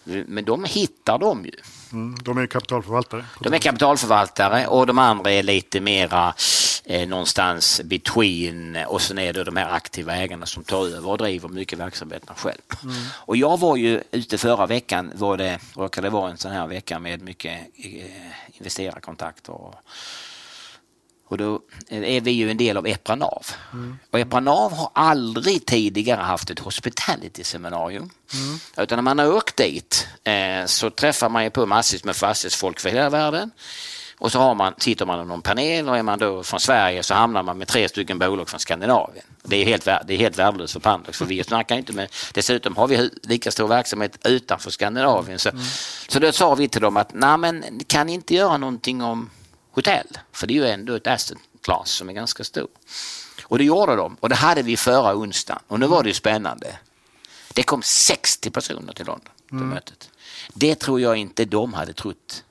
Mm. 0.07 0.25
Men 0.29 0.45
de 0.45 0.65
hittar 0.65 1.19
de 1.19 1.45
ju. 1.45 1.53
Mm. 1.93 2.17
De 2.23 2.39
är 2.39 2.47
kapitalförvaltare. 2.47 3.25
De 3.41 3.55
är 3.55 3.59
kapitalförvaltare 3.59 4.67
och 4.67 4.87
de 4.87 4.99
andra 4.99 5.31
är 5.31 5.43
lite 5.43 5.81
mera 5.81 6.35
eh, 6.85 7.09
någonstans 7.09 7.81
between 7.85 8.77
och 8.87 9.03
sen 9.03 9.19
är 9.19 9.33
det 9.33 9.45
de 9.45 9.57
här 9.57 9.71
aktiva 9.71 10.17
ägarna 10.17 10.47
som 10.47 10.65
tar 10.65 10.87
över 10.87 11.09
och 11.09 11.19
driver 11.19 11.49
mycket 11.49 11.79
verksamheterna 11.79 12.35
själv. 12.35 12.63
Mm. 12.83 12.95
Och 13.13 13.37
jag 13.37 13.61
var 13.61 13.77
ju 13.77 14.03
ute 14.11 14.39
förra 14.39 14.67
veckan, 14.67 15.13
var 15.15 15.37
det, 15.37 15.59
råkade 15.75 16.11
vara 16.11 16.31
en 16.31 16.37
sån 16.37 16.53
här 16.53 16.67
vecka 16.67 16.99
med 16.99 17.23
mycket 17.23 17.61
eh, 17.77 18.57
investerarkontakter. 18.59 19.53
Och, 19.53 19.75
och 21.27 21.39
då 21.39 21.61
är 21.89 22.21
vi 22.21 22.31
ju 22.31 22.51
en 22.51 22.57
del 22.57 22.77
av 22.77 22.87
Epranav. 22.87 23.47
Mm. 23.73 23.99
Och 24.11 24.19
Epranav 24.19 24.73
har 24.73 24.91
aldrig 24.95 25.67
tidigare 25.67 26.21
haft 26.21 26.51
ett 26.51 26.59
hospitality-seminarium. 26.59 28.11
Mm. 28.35 28.59
Utan 28.77 28.97
när 28.97 29.03
man 29.03 29.19
har 29.19 29.33
åkt 29.33 29.57
dit 29.57 30.09
eh, 30.25 30.67
så 30.67 30.91
träffar 30.91 31.29
man 31.29 31.45
ju 31.45 31.51
på 31.51 31.67
massvis 31.67 32.05
med 32.05 32.17
fastighetsfolk 32.17 32.81
för 32.81 32.89
hela 32.89 33.11
världen. 33.11 33.51
Och 34.25 34.33
så 34.33 34.39
har 34.39 34.55
man, 34.55 34.75
sitter 34.79 35.07
man 35.07 35.23
i 35.23 35.25
någon 35.25 35.43
panel 35.43 35.89
och 35.89 35.99
är 35.99 36.03
man 36.03 36.19
då 36.19 36.43
från 36.43 36.61
Sverige 36.61 37.03
så 37.03 37.15
hamnar 37.15 37.43
man 37.43 37.59
med 37.59 37.69
tre 37.69 37.89
stycken 37.89 38.19
bolag 38.19 38.49
från 38.49 38.61
Skandinavien. 38.61 39.25
Det 39.43 39.57
är 39.57 39.65
helt, 39.65 39.85
det 39.85 40.15
är 40.15 40.17
helt 40.17 40.39
värdelöst 40.39 40.73
för 40.73 40.81
Pandox 40.81 41.19
för 41.19 41.25
vi 41.25 41.45
snackar 41.45 41.77
inte 41.77 41.93
med, 41.93 42.09
dessutom 42.33 42.77
har 42.77 42.87
vi 42.87 43.11
lika 43.23 43.51
stor 43.51 43.69
verksamhet 43.69 44.27
utanför 44.27 44.71
Skandinavien. 44.71 45.39
Så, 45.39 45.49
mm. 45.49 45.63
så 46.09 46.19
då 46.19 46.33
sa 46.33 46.55
vi 46.55 46.69
till 46.69 46.81
dem 46.81 46.97
att 46.97 47.15
nej 47.15 47.39
men 47.39 47.81
kan 47.87 48.07
ni 48.07 48.13
inte 48.13 48.35
göra 48.35 48.57
någonting 48.57 49.03
om 49.03 49.31
hotell? 49.71 50.19
För 50.33 50.47
det 50.47 50.55
är 50.55 50.57
ju 50.57 50.67
ändå 50.67 50.95
ett 50.95 51.07
asset 51.07 51.39
class 51.63 51.91
som 51.91 52.09
är 52.09 52.13
ganska 52.13 52.45
stor. 52.45 52.69
Och 53.43 53.59
det 53.59 53.65
gjorde 53.65 53.97
de 53.97 54.17
och 54.21 54.29
det 54.29 54.35
hade 54.35 54.63
vi 54.63 54.77
förra 54.77 55.17
onsdagen 55.17 55.63
och 55.69 55.81
nu 55.81 55.87
var 55.87 56.03
det 56.03 56.09
ju 56.09 56.15
spännande. 56.15 56.79
Det 57.55 57.63
kom 57.63 57.83
60 57.83 58.51
personer 58.51 58.93
till 58.93 59.07
London 59.07 59.33
på 59.49 59.57
mm. 59.57 59.69
mötet. 59.69 60.11
Det 60.55 60.75
tror 60.75 61.01
jag 61.01 61.17
inte 61.17 61.45
de 61.45 61.75
hade 61.75 61.93
trott 61.93 62.45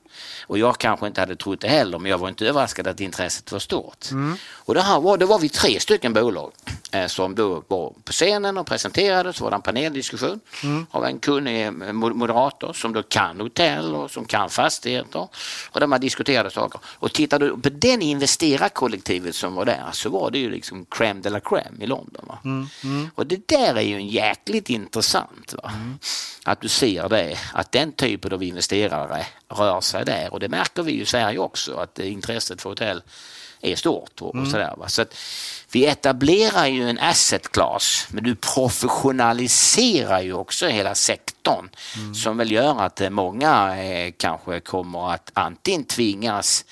och 0.53 0.59
jag 0.59 0.77
kanske 0.77 1.07
inte 1.07 1.21
hade 1.21 1.35
trott 1.35 1.61
det 1.61 1.67
heller, 1.67 1.99
men 1.99 2.11
jag 2.11 2.17
var 2.17 2.29
inte 2.29 2.47
överraskad 2.47 2.87
att 2.87 2.99
intresset 2.99 3.51
var 3.51 3.59
stort. 3.59 4.11
Mm. 4.11 4.37
Och 4.51 4.73
det, 4.73 4.81
här 4.81 4.99
var, 4.99 5.17
det 5.17 5.25
var 5.25 5.39
vi 5.39 5.49
tre 5.49 5.79
stycken 5.79 6.13
bolag. 6.13 6.51
eh, 6.93 7.07
som 7.07 7.35
då 7.35 7.63
var 7.67 7.93
på 8.03 8.11
scenen 8.11 8.57
och 8.57 8.67
presenterade. 8.67 9.33
Så 9.33 9.43
var 9.43 9.51
det 9.51 9.55
en 9.55 9.61
paneldiskussion 9.61 10.39
mm. 10.63 10.85
av 10.91 11.05
en 11.05 11.19
kunnig 11.19 11.65
eh, 11.65 11.71
moderator 11.93 12.73
som 12.73 12.93
då 12.93 13.03
kan 13.03 13.39
hotell 13.39 13.95
och 13.95 14.11
som 14.11 14.25
kan 14.25 14.49
fastigheter. 14.49 15.27
Och 15.71 15.79
där 15.79 15.87
man 15.87 16.01
diskuterade 16.01 16.51
saker. 16.51 16.81
Och 16.85 17.13
tittar 17.13 17.39
du 17.39 17.57
på 17.57 17.69
den 17.69 18.01
investerarkollektivet 18.01 19.35
som 19.35 19.55
var 19.55 19.65
där 19.65 19.89
så 19.91 20.09
var 20.09 20.31
det 20.31 20.39
ju 20.39 20.49
liksom 20.49 20.85
crème 20.85 21.21
de 21.21 21.29
la 21.29 21.39
crème 21.39 21.83
i 21.83 21.87
London. 21.87 22.31
Mm. 22.43 22.67
Mm. 22.83 23.09
Och 23.15 23.27
det 23.27 23.47
där 23.47 23.75
är 23.75 23.81
ju 23.81 23.95
en 23.95 24.07
jäkligt 24.07 24.69
intressant. 24.69 25.53
Mm. 25.63 25.97
Att 26.45 26.61
du 26.61 26.67
ser 26.67 27.09
det, 27.09 27.37
att 27.53 27.71
den 27.71 27.91
typen 27.91 28.33
av 28.33 28.43
investerare 28.43 29.25
rör 29.53 29.81
sig 29.81 30.05
där 30.05 30.33
och 30.33 30.39
det 30.39 30.49
märker 30.49 30.83
vi 30.83 30.91
ju 30.91 31.01
i 31.01 31.05
Sverige 31.05 31.37
också 31.37 31.75
att 31.75 31.99
intresset 31.99 32.61
för 32.61 32.69
hotell 32.69 33.03
är 33.63 33.75
stort. 33.75 34.21
Och, 34.21 34.35
mm. 34.35 34.51
sådär, 34.51 34.73
va? 34.77 34.87
Så 34.87 35.01
att 35.01 35.15
vi 35.71 35.85
etablerar 35.85 36.67
ju 36.67 36.89
en 36.89 36.99
asset 36.99 37.51
class 37.51 38.07
men 38.11 38.23
du 38.23 38.35
professionaliserar 38.35 40.21
ju 40.21 40.33
också 40.33 40.67
hela 40.67 40.95
sektorn 40.95 41.69
mm. 41.97 42.15
som 42.15 42.37
väl 42.37 42.51
gör 42.51 42.81
att 42.81 43.01
många 43.11 43.83
eh, 43.83 44.13
kanske 44.17 44.59
kommer 44.59 45.11
att 45.13 45.31
antingen 45.33 45.83
tvingas 45.83 46.65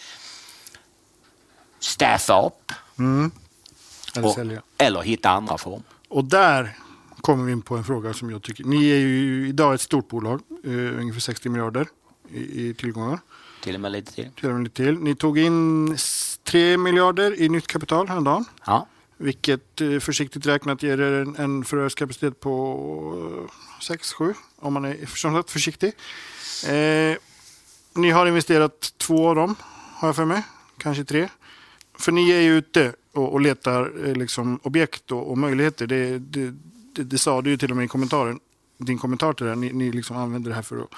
staffa 1.79 2.45
upp 2.45 2.71
mm. 2.99 3.31
eller, 4.15 4.27
och, 4.27 4.63
eller 4.77 5.01
hitta 5.01 5.29
andra 5.29 5.57
former. 5.57 5.83
Och 6.09 6.23
där 6.23 6.77
kommer 7.21 7.45
vi 7.45 7.51
in 7.51 7.61
på 7.61 7.77
en 7.77 7.83
fråga 7.83 8.13
som 8.13 8.29
jag 8.29 8.43
tycker, 8.43 8.63
ni 8.63 8.89
är 8.89 8.97
ju 8.97 9.47
idag 9.47 9.73
ett 9.73 9.81
stort 9.81 10.07
bolag, 10.07 10.41
eh, 10.63 10.71
ungefär 10.71 11.19
60 11.19 11.49
miljarder 11.49 11.87
i, 12.33 12.67
i 12.69 12.73
tillgångar. 12.73 13.19
Till 13.61 13.75
och 13.75 13.81
med 13.81 13.91
lite 13.91 14.13
till. 14.13 14.29
Till 14.35 14.49
och 14.49 14.55
med 14.55 14.63
lite 14.63 14.75
till. 14.75 14.99
Ni 14.99 15.15
tog 15.15 15.37
in 15.37 15.97
3 16.43 16.77
miljarder 16.77 17.41
i 17.41 17.49
nytt 17.49 17.67
kapital 17.67 18.07
häromdagen. 18.07 18.45
Ja. 18.65 18.87
Vilket 19.17 19.81
eh, 19.81 19.99
försiktigt 19.99 20.45
räknat 20.45 20.83
ger 20.83 21.01
er 21.01 21.21
en, 21.21 21.35
en 21.35 21.63
förvärvskapacitet 21.63 22.39
på 22.39 23.49
6-7 23.81 24.29
eh, 24.29 24.35
om 24.59 24.73
man 24.73 24.85
är 24.85 25.05
sagt 25.05 25.51
försiktig. 25.51 25.93
Eh, 26.67 27.17
ni 27.93 28.09
har 28.09 28.25
investerat 28.25 28.93
två 28.97 29.29
av 29.29 29.35
dem, 29.35 29.55
har 29.93 30.07
jag 30.07 30.15
för 30.15 30.25
mig. 30.25 30.43
Kanske 30.77 31.03
tre. 31.03 31.29
För 31.99 32.11
ni 32.11 32.31
är 32.31 32.41
ju 32.41 32.57
ute 32.57 32.93
och, 33.13 33.33
och 33.33 33.41
letar 33.41 34.07
eh, 34.07 34.15
liksom, 34.15 34.59
objekt 34.63 35.11
och, 35.11 35.31
och 35.31 35.37
möjligheter. 35.37 35.87
Det, 35.87 36.19
det, 36.19 36.53
det, 36.95 37.03
det, 37.03 37.17
sa 37.17 37.41
du 37.41 37.49
ju 37.49 37.57
till 37.57 37.71
och 37.71 37.77
med 37.77 37.85
i 37.85 37.87
kommentaren, 37.87 38.39
din 38.77 38.97
kommentar 38.97 39.33
till 39.33 39.45
det. 39.45 39.55
Ni, 39.55 39.73
ni 39.73 39.91
liksom 39.91 40.17
använder 40.17 40.49
det 40.49 40.55
här 40.55 40.61
för 40.61 40.81
att 40.81 40.89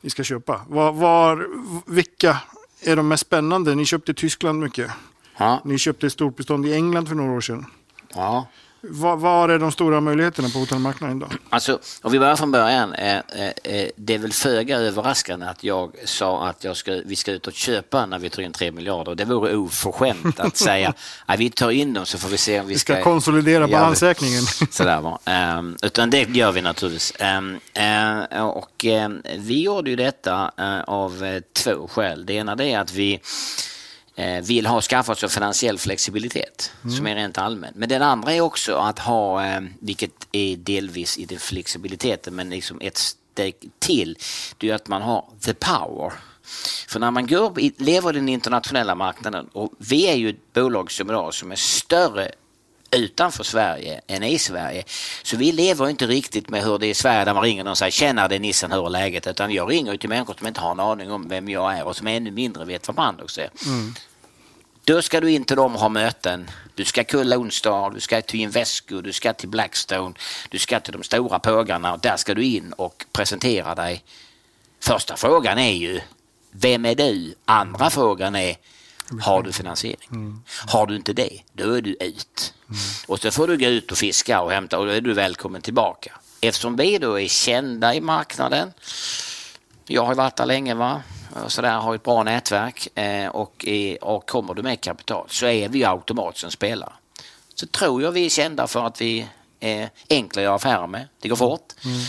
ni 0.00 0.10
ska 0.10 0.24
köpa. 0.24 0.60
Var, 0.68 0.92
var, 0.92 1.48
vilka 1.86 2.36
är 2.82 2.96
de 2.96 3.08
mest 3.08 3.26
spännande? 3.26 3.74
Ni 3.74 3.84
köpte 3.84 4.12
i 4.12 4.14
Tyskland 4.14 4.60
mycket. 4.60 4.90
Ja. 5.36 5.60
Ni 5.64 5.78
köpte 5.78 6.06
ett 6.06 6.12
stort 6.12 6.36
bestånd 6.36 6.66
i 6.66 6.72
England 6.74 7.06
för 7.06 7.14
några 7.14 7.32
år 7.32 7.40
sedan. 7.40 7.66
Ja. 8.14 8.46
Var, 8.82 9.48
är 9.48 9.58
de 9.58 9.72
stora 9.72 10.00
möjligheterna 10.00 10.48
på 10.48 10.58
hotellmarknaden 10.58 11.16
idag? 11.16 11.32
Alltså, 11.48 11.78
om 12.02 12.12
vi 12.12 12.18
börjar 12.18 12.36
från 12.36 12.50
början. 12.50 12.92
Eh, 12.94 13.16
eh, 13.16 13.88
det 13.96 14.14
är 14.14 14.18
väl 14.18 14.32
föga 14.32 14.78
överraskande 14.78 15.46
att 15.46 15.64
jag 15.64 15.92
sa 16.04 16.46
att 16.46 16.64
jag 16.64 16.76
ska, 16.76 17.00
vi 17.04 17.16
ska 17.16 17.32
ut 17.32 17.46
och 17.46 17.52
köpa 17.52 18.06
när 18.06 18.18
vi 18.18 18.30
tar 18.30 18.42
in 18.42 18.52
3 18.52 18.72
miljarder. 18.72 19.14
Det 19.14 19.24
vore 19.24 19.56
oförskämt 19.56 20.40
att 20.40 20.56
säga 20.66 20.94
att 21.26 21.38
vi 21.38 21.50
tar 21.50 21.70
in 21.70 21.94
dem 21.94 22.06
så 22.06 22.18
får 22.18 22.28
vi 22.28 22.36
se 22.36 22.60
om 22.60 22.66
vi 22.66 22.78
ska... 22.78 22.94
Vi 22.94 23.00
ska 23.00 23.10
konsolidera 23.10 23.68
balansräkningen. 23.68 24.42
Sådär 24.70 25.00
va. 25.00 25.18
Um, 25.58 25.76
utan 25.82 26.10
det 26.10 26.28
gör 26.28 26.52
vi 26.52 26.62
naturligtvis. 26.62 27.12
Uh, 27.20 28.42
och 28.42 28.84
um, 28.84 29.22
vi 29.38 29.62
gjorde 29.62 29.90
ju 29.90 29.96
detta 29.96 30.50
av 30.86 31.40
två 31.52 31.88
skäl. 31.88 32.26
Det 32.26 32.32
ena 32.32 32.52
är 32.52 32.78
att 32.78 32.92
vi 32.92 33.14
Eh, 33.14 33.20
vill 34.42 34.66
ha 34.66 34.80
skaffat 34.80 35.18
sig 35.18 35.28
finansiell 35.28 35.78
flexibilitet 35.78 36.72
mm. 36.84 36.96
som 36.96 37.06
är 37.06 37.14
rent 37.14 37.38
allmän. 37.38 37.72
Men 37.76 37.88
den 37.88 38.02
andra 38.02 38.32
är 38.32 38.40
också 38.40 38.74
att 38.74 38.98
ha, 38.98 39.46
eh, 39.46 39.60
vilket 39.80 40.10
är 40.32 40.56
delvis 40.56 41.18
i 41.18 41.24
den 41.24 41.38
flexibiliteten, 41.38 42.34
men 42.34 42.50
liksom 42.50 42.80
ett 42.80 42.98
steg 42.98 43.54
till, 43.78 44.18
det 44.58 44.70
är 44.70 44.74
att 44.74 44.88
man 44.88 45.02
har 45.02 45.24
the 45.40 45.54
power. 45.54 46.12
För 46.88 47.00
när 47.00 47.10
man 47.10 47.26
går, 47.26 47.82
lever 47.82 48.10
i 48.10 48.18
den 48.18 48.28
internationella 48.28 48.94
marknaden 48.94 49.48
och 49.52 49.72
vi 49.78 50.08
är 50.08 50.14
ju 50.14 50.30
ett 50.30 50.52
bolag 50.52 50.90
som 50.92 51.10
idag 51.10 51.34
som 51.34 51.52
är 51.52 51.56
större 51.56 52.32
utanför 52.90 53.44
Sverige 53.44 54.00
än 54.06 54.22
i 54.22 54.38
Sverige. 54.38 54.84
Så 55.22 55.36
vi 55.36 55.52
lever 55.52 55.88
inte 55.88 56.06
riktigt 56.06 56.48
med 56.48 56.62
hur 56.64 56.78
det 56.78 56.86
är 56.86 56.90
i 56.90 56.94
Sverige 56.94 57.24
där 57.24 57.34
man 57.34 57.42
ringer 57.42 57.68
och 57.68 57.78
säger 57.78 57.92
tjena 57.92 58.28
det 58.28 58.34
är 58.34 58.40
Nissen, 58.40 58.72
hur 58.72 58.86
är 58.86 58.90
läget? 58.90 59.26
Utan 59.26 59.52
jag 59.52 59.70
ringer 59.70 59.96
till 59.96 60.08
människor 60.08 60.34
som 60.38 60.46
inte 60.46 60.60
har 60.60 60.70
en 60.70 60.80
aning 60.80 61.10
om 61.10 61.28
vem 61.28 61.48
jag 61.48 61.78
är 61.78 61.84
och 61.84 61.96
som 61.96 62.06
ännu 62.06 62.30
mindre 62.30 62.64
vet 62.64 62.88
vad 62.88 62.96
Brandox 62.96 63.38
är. 63.38 63.50
Mm. 63.66 63.94
Då 64.90 65.02
ska 65.02 65.20
du 65.20 65.30
in 65.30 65.44
till 65.44 65.56
dem 65.56 65.74
och 65.74 65.80
ha 65.80 65.88
möten. 65.88 66.50
Du 66.74 66.84
ska 66.84 67.04
till 67.04 67.28
Lone 67.28 67.50
Star, 67.50 67.90
du 67.90 68.00
ska 68.00 68.22
till 68.22 68.40
Invesco, 68.40 69.00
du 69.00 69.12
ska 69.12 69.32
till 69.32 69.48
Blackstone, 69.48 70.14
du 70.48 70.58
ska 70.58 70.80
till 70.80 70.92
de 70.92 71.02
stora 71.02 71.38
pågarna 71.38 71.92
och 71.92 72.00
där 72.00 72.16
ska 72.16 72.34
du 72.34 72.44
in 72.44 72.72
och 72.72 73.04
presentera 73.12 73.74
dig. 73.74 74.04
Första 74.80 75.16
frågan 75.16 75.58
är 75.58 75.72
ju, 75.72 76.00
vem 76.50 76.86
är 76.86 76.94
du? 76.94 77.34
Andra 77.44 77.90
frågan 77.90 78.36
är, 78.36 78.56
har 79.22 79.42
du 79.42 79.52
finansiering? 79.52 80.08
Mm. 80.10 80.42
Har 80.66 80.86
du 80.86 80.96
inte 80.96 81.12
det, 81.12 81.40
då 81.52 81.72
är 81.72 81.82
du 81.82 81.90
ut. 81.90 82.54
Mm. 82.68 82.80
Och 83.06 83.20
så 83.20 83.30
får 83.30 83.46
du 83.46 83.56
gå 83.56 83.66
ut 83.66 83.92
och 83.92 83.98
fiska 83.98 84.40
och 84.40 84.52
hämta 84.52 84.78
och 84.78 84.86
då 84.86 84.92
är 84.92 85.00
du 85.00 85.12
välkommen 85.12 85.62
tillbaka. 85.62 86.12
Eftersom 86.40 86.76
vi 86.76 86.98
då 86.98 87.20
är 87.20 87.28
kända 87.28 87.94
i 87.94 88.00
marknaden, 88.00 88.72
jag 89.92 90.04
har 90.04 90.14
varit 90.14 90.36
där 90.36 90.46
länge 90.46 90.74
va, 90.74 91.02
så 91.46 91.62
där, 91.62 91.78
har 91.78 91.94
ett 91.94 92.02
bra 92.02 92.22
nätverk 92.22 92.98
eh, 92.98 93.28
och, 93.28 93.66
och 94.00 94.28
kommer 94.28 94.54
du 94.54 94.62
med 94.62 94.80
kapital 94.80 95.26
så 95.28 95.46
är 95.46 95.68
vi 95.68 95.84
automatiskt 95.84 96.44
en 96.44 96.50
spelare. 96.50 96.92
Så 97.54 97.66
tror 97.66 98.02
jag 98.02 98.12
vi 98.12 98.26
är 98.26 98.30
kända 98.30 98.66
för 98.66 98.86
att 98.86 99.00
vi 99.00 99.26
är 99.60 99.90
enkla 100.10 100.40
att 100.40 100.44
göra 100.44 100.54
affärer 100.54 100.86
med. 100.86 101.08
Det 101.20 101.28
går 101.28 101.36
fort. 101.36 101.72
Mm. 101.84 102.00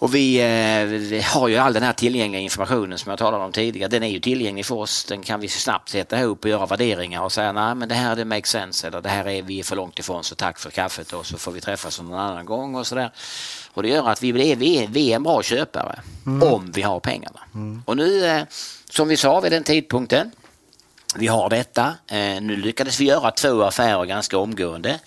Och 0.00 0.14
vi, 0.14 0.40
eh, 0.40 0.86
vi, 0.86 1.20
har 1.20 1.48
ju 1.48 1.56
all 1.56 1.72
den 1.72 1.82
här 1.82 1.92
tillgängliga 1.92 2.42
informationen 2.42 2.98
som 2.98 3.10
jag 3.10 3.18
talade 3.18 3.44
om 3.44 3.52
tidigare. 3.52 3.88
Den 3.88 4.02
är 4.02 4.08
ju 4.08 4.20
tillgänglig 4.20 4.66
för 4.66 4.74
oss. 4.74 5.04
Den 5.04 5.22
kan 5.22 5.40
vi 5.40 5.48
snabbt 5.48 5.88
sätta 5.88 6.20
ihop 6.20 6.44
och 6.44 6.50
göra 6.50 6.66
värderingar 6.66 7.22
och 7.22 7.32
säga 7.32 7.52
nej 7.52 7.74
men 7.74 7.88
det 7.88 7.94
här 7.94 8.16
det 8.16 8.24
makes 8.24 8.50
sense 8.50 8.86
eller 8.86 9.00
det 9.00 9.08
här 9.08 9.28
är 9.28 9.42
vi 9.42 9.58
är 9.58 9.64
för 9.64 9.76
långt 9.76 9.98
ifrån 9.98 10.24
så 10.24 10.34
tack 10.34 10.58
för 10.58 10.70
kaffet 10.70 11.12
och 11.12 11.26
så 11.26 11.38
får 11.38 11.52
vi 11.52 11.60
träffas 11.60 12.00
någon 12.00 12.18
annan 12.18 12.46
gång 12.46 12.74
och 12.74 12.86
sådär. 12.86 13.10
Och 13.74 13.82
det 13.82 13.88
gör 13.88 14.08
att 14.08 14.22
vi, 14.22 14.28
är, 14.28 14.56
vi, 14.56 14.82
är, 14.82 14.86
vi 14.86 15.12
är 15.12 15.16
en 15.16 15.22
bra 15.22 15.42
köpare 15.42 16.00
mm. 16.26 16.52
om 16.52 16.72
vi 16.72 16.82
har 16.82 17.00
pengarna. 17.00 17.40
Mm. 17.54 17.82
Och 17.86 17.96
nu 17.96 18.26
eh, 18.26 18.42
som 18.90 19.08
vi 19.08 19.16
sa 19.16 19.40
vid 19.40 19.52
den 19.52 19.64
tidpunkten 19.64 20.30
vi 21.14 21.26
har 21.26 21.50
detta. 21.50 21.94
Eh, 22.06 22.40
nu 22.40 22.56
lyckades 22.56 23.00
vi 23.00 23.04
göra 23.04 23.30
två 23.30 23.62
affärer 23.62 24.04
ganska 24.04 24.38
omgående 24.38 24.98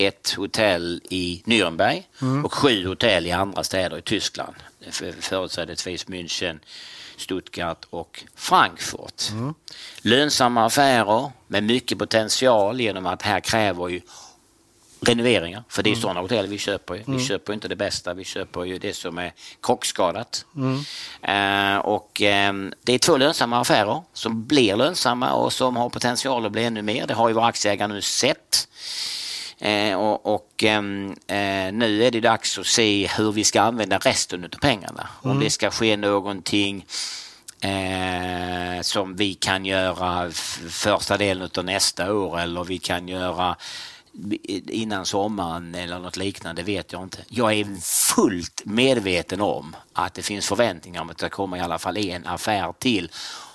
ett 0.00 0.34
hotell 0.36 1.00
i 1.10 1.42
Nürnberg 1.46 2.02
mm. 2.22 2.44
och 2.44 2.54
sju 2.54 2.86
hotell 2.86 3.26
i 3.26 3.32
andra 3.32 3.64
städer 3.64 3.98
i 3.98 4.02
Tyskland. 4.02 4.54
Företrädesvis 5.20 6.06
München, 6.06 6.58
Stuttgart 7.16 7.86
och 7.90 8.24
Frankfurt. 8.34 9.30
Mm. 9.30 9.54
Lönsamma 10.02 10.66
affärer 10.66 11.32
med 11.46 11.64
mycket 11.64 11.98
potential 11.98 12.80
genom 12.80 13.06
att 13.06 13.22
här 13.22 13.40
kräver 13.40 13.88
ju 13.88 14.00
renoveringar. 15.00 15.64
För 15.68 15.82
det 15.82 15.90
är 15.90 15.92
mm. 15.92 16.02
sådana 16.02 16.20
hotell 16.20 16.46
vi 16.46 16.58
köper. 16.58 16.94
Vi 16.94 17.02
mm. 17.06 17.20
köper 17.20 17.52
inte 17.52 17.68
det 17.68 17.76
bästa, 17.76 18.14
vi 18.14 18.24
köper 18.24 18.64
ju 18.64 18.78
det 18.78 18.94
som 18.94 19.18
är 19.18 19.32
krockskadat. 19.62 20.44
Mm. 20.56 20.76
Uh, 21.28 21.78
och 21.78 22.20
um, 22.48 22.72
det 22.82 22.92
är 22.92 22.98
två 22.98 23.16
lönsamma 23.16 23.60
affärer 23.60 24.02
som 24.12 24.46
blir 24.46 24.76
lönsamma 24.76 25.32
och 25.32 25.52
som 25.52 25.76
har 25.76 25.88
potential 25.88 26.46
att 26.46 26.52
bli 26.52 26.64
ännu 26.64 26.82
mer. 26.82 27.06
Det 27.06 27.14
har 27.14 27.28
ju 27.28 27.34
våra 27.34 27.46
aktieägare 27.46 27.92
nu 27.92 28.02
sett. 28.02 28.68
Eh, 29.60 29.94
och, 29.94 30.34
och 30.34 30.64
ehm, 30.64 31.10
eh, 31.26 31.72
nu 31.72 32.04
är 32.04 32.10
det 32.10 32.20
dags 32.20 32.58
att 32.58 32.66
se 32.66 33.10
hur 33.16 33.32
vi 33.32 33.44
ska 33.44 33.62
använda 33.62 33.98
resten 33.98 34.44
av 34.44 34.48
pengarna. 34.48 35.08
Mm. 35.24 35.36
Om 35.36 35.44
det 35.44 35.50
ska 35.50 35.70
ske 35.70 35.96
någonting 35.96 36.86
eh, 37.60 38.82
som 38.82 39.16
vi 39.16 39.34
kan 39.34 39.64
göra 39.64 40.30
första 40.68 41.16
delen 41.16 41.50
av 41.56 41.64
nästa 41.64 42.12
år 42.12 42.40
eller 42.40 42.64
vi 42.64 42.78
kan 42.78 43.08
göra 43.08 43.56
innan 44.68 45.06
sommaren 45.06 45.74
eller 45.74 45.98
något 45.98 46.16
liknande 46.16 46.62
vet 46.62 46.92
jag 46.92 47.02
inte. 47.02 47.18
Jag 47.28 47.52
är 47.52 47.80
fullt 48.14 48.62
medveten 48.64 49.40
om 49.40 49.76
att 49.92 50.14
det 50.14 50.22
finns 50.22 50.48
förväntningar 50.48 51.00
om 51.00 51.10
att 51.10 51.18
det 51.18 51.28
kommer 51.28 51.56
i 51.56 51.60
alla 51.60 51.78
fall 51.78 51.96
en 51.96 52.26
affär 52.26 52.74
till 52.78 53.10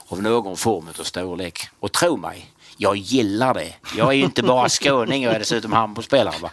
av 0.07 0.21
någon 0.21 0.57
form 0.57 0.87
av 0.99 1.03
storlek. 1.03 1.69
Och 1.79 1.91
tro 1.91 2.17
mig, 2.17 2.54
jag 2.77 2.97
gillar 2.97 3.53
det. 3.53 3.73
Jag 3.97 4.07
är 4.07 4.13
ju 4.13 4.23
inte 4.23 4.43
bara 4.43 4.69
skåning, 4.69 5.23
jag 5.23 5.35
är 5.35 5.39
dessutom 5.39 5.73
handbollsspelare. 5.73 6.49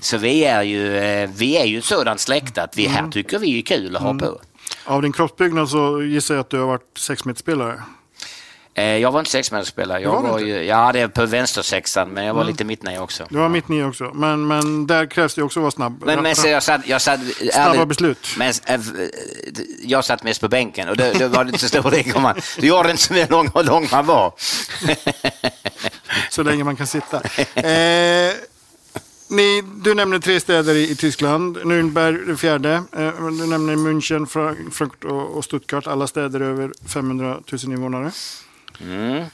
Så 0.00 0.18
vi 0.18 0.44
är 0.44 0.62
ju, 0.62 0.96
eh, 0.96 1.30
vi 1.34 1.56
är 1.56 1.64
ju 1.64 1.78
ett 1.78 1.84
sådant 1.84 2.20
släkte 2.20 2.62
att 2.62 2.76
vi 2.76 2.86
här 2.86 2.98
mm. 2.98 3.10
tycker 3.10 3.38
vi 3.38 3.58
är 3.58 3.62
kul 3.62 3.96
att 3.96 4.02
ha 4.02 4.10
mm. 4.10 4.18
på. 4.18 4.40
Av 4.84 5.02
din 5.02 5.12
kroppsbyggnad 5.12 5.68
så 5.68 6.02
gissar 6.02 6.34
jag 6.34 6.40
att 6.40 6.50
du 6.50 6.58
har 6.58 6.66
varit 6.66 6.98
sexmeterspelare. 6.98 7.82
Eh, 8.78 8.96
jag 8.96 9.12
var 9.12 9.20
inte 9.20 9.30
sexmeterspelare. 9.30 10.02
Jag 10.02 10.10
var, 10.10 10.22
var 10.22 10.38
ju, 10.38 10.64
ja, 10.64 10.92
det 10.92 11.00
är 11.00 11.08
på 11.08 11.26
vänstersexan, 11.26 12.08
men 12.08 12.24
jag 12.24 12.34
var 12.34 12.40
mm. 12.40 12.52
lite 12.52 12.64
mittnia 12.64 13.02
också. 13.02 13.26
Du 13.30 13.38
var 13.38 13.48
mittnia 13.48 13.86
också, 13.86 14.04
men, 14.14 14.46
men 14.46 14.86
där 14.86 15.06
krävs 15.06 15.34
det 15.34 15.42
också 15.42 15.60
att 15.60 15.62
vara 15.62 15.70
snabb. 15.70 16.02
Men, 16.06 16.22
men 16.22 16.36
så 16.36 16.48
jag 16.48 16.62
satt, 16.62 16.86
jag 16.86 17.02
satt, 17.02 17.20
Snabba 17.52 17.74
ärligt, 17.74 17.88
beslut. 17.88 18.28
Men, 18.38 18.52
äh, 18.66 18.80
jag 19.82 20.04
satt 20.04 20.22
mest 20.22 20.40
på 20.40 20.48
bänken 20.48 20.88
och 20.88 20.96
då, 20.96 21.04
då 21.18 21.28
var 21.28 21.44
det 21.44 21.48
inte 21.48 21.58
så 21.58 21.68
stor 21.68 21.90
risk 21.90 22.16
om 22.16 22.22
man... 22.22 22.40
Du 22.58 22.66
gjorde 22.66 22.90
inte 22.90 23.02
så 23.02 23.26
lång, 23.28 23.50
lång 23.54 23.88
man 23.92 24.06
var. 24.06 24.32
så 26.30 26.42
länge 26.42 26.64
man 26.64 26.76
kan 26.76 26.86
sitta. 26.86 27.16
Eh, 27.54 28.32
ni, 29.30 29.62
du 29.84 29.94
nämner 29.94 30.18
tre 30.18 30.40
städer 30.40 30.74
i, 30.74 30.90
i 30.90 30.96
Tyskland. 30.96 31.56
Nürnberg 31.56 32.26
det 32.26 32.36
fjärde. 32.36 32.72
Eh, 32.72 33.26
du 33.26 33.46
nämner 33.46 33.76
München, 33.76 34.26
Frankfurt 34.26 35.04
och, 35.04 35.36
och 35.36 35.44
Stuttgart. 35.44 35.86
Alla 35.86 36.06
städer 36.06 36.40
över 36.40 36.72
500 36.86 37.38
000 37.52 37.60
invånare. 37.64 38.12
Mm. 38.80 39.24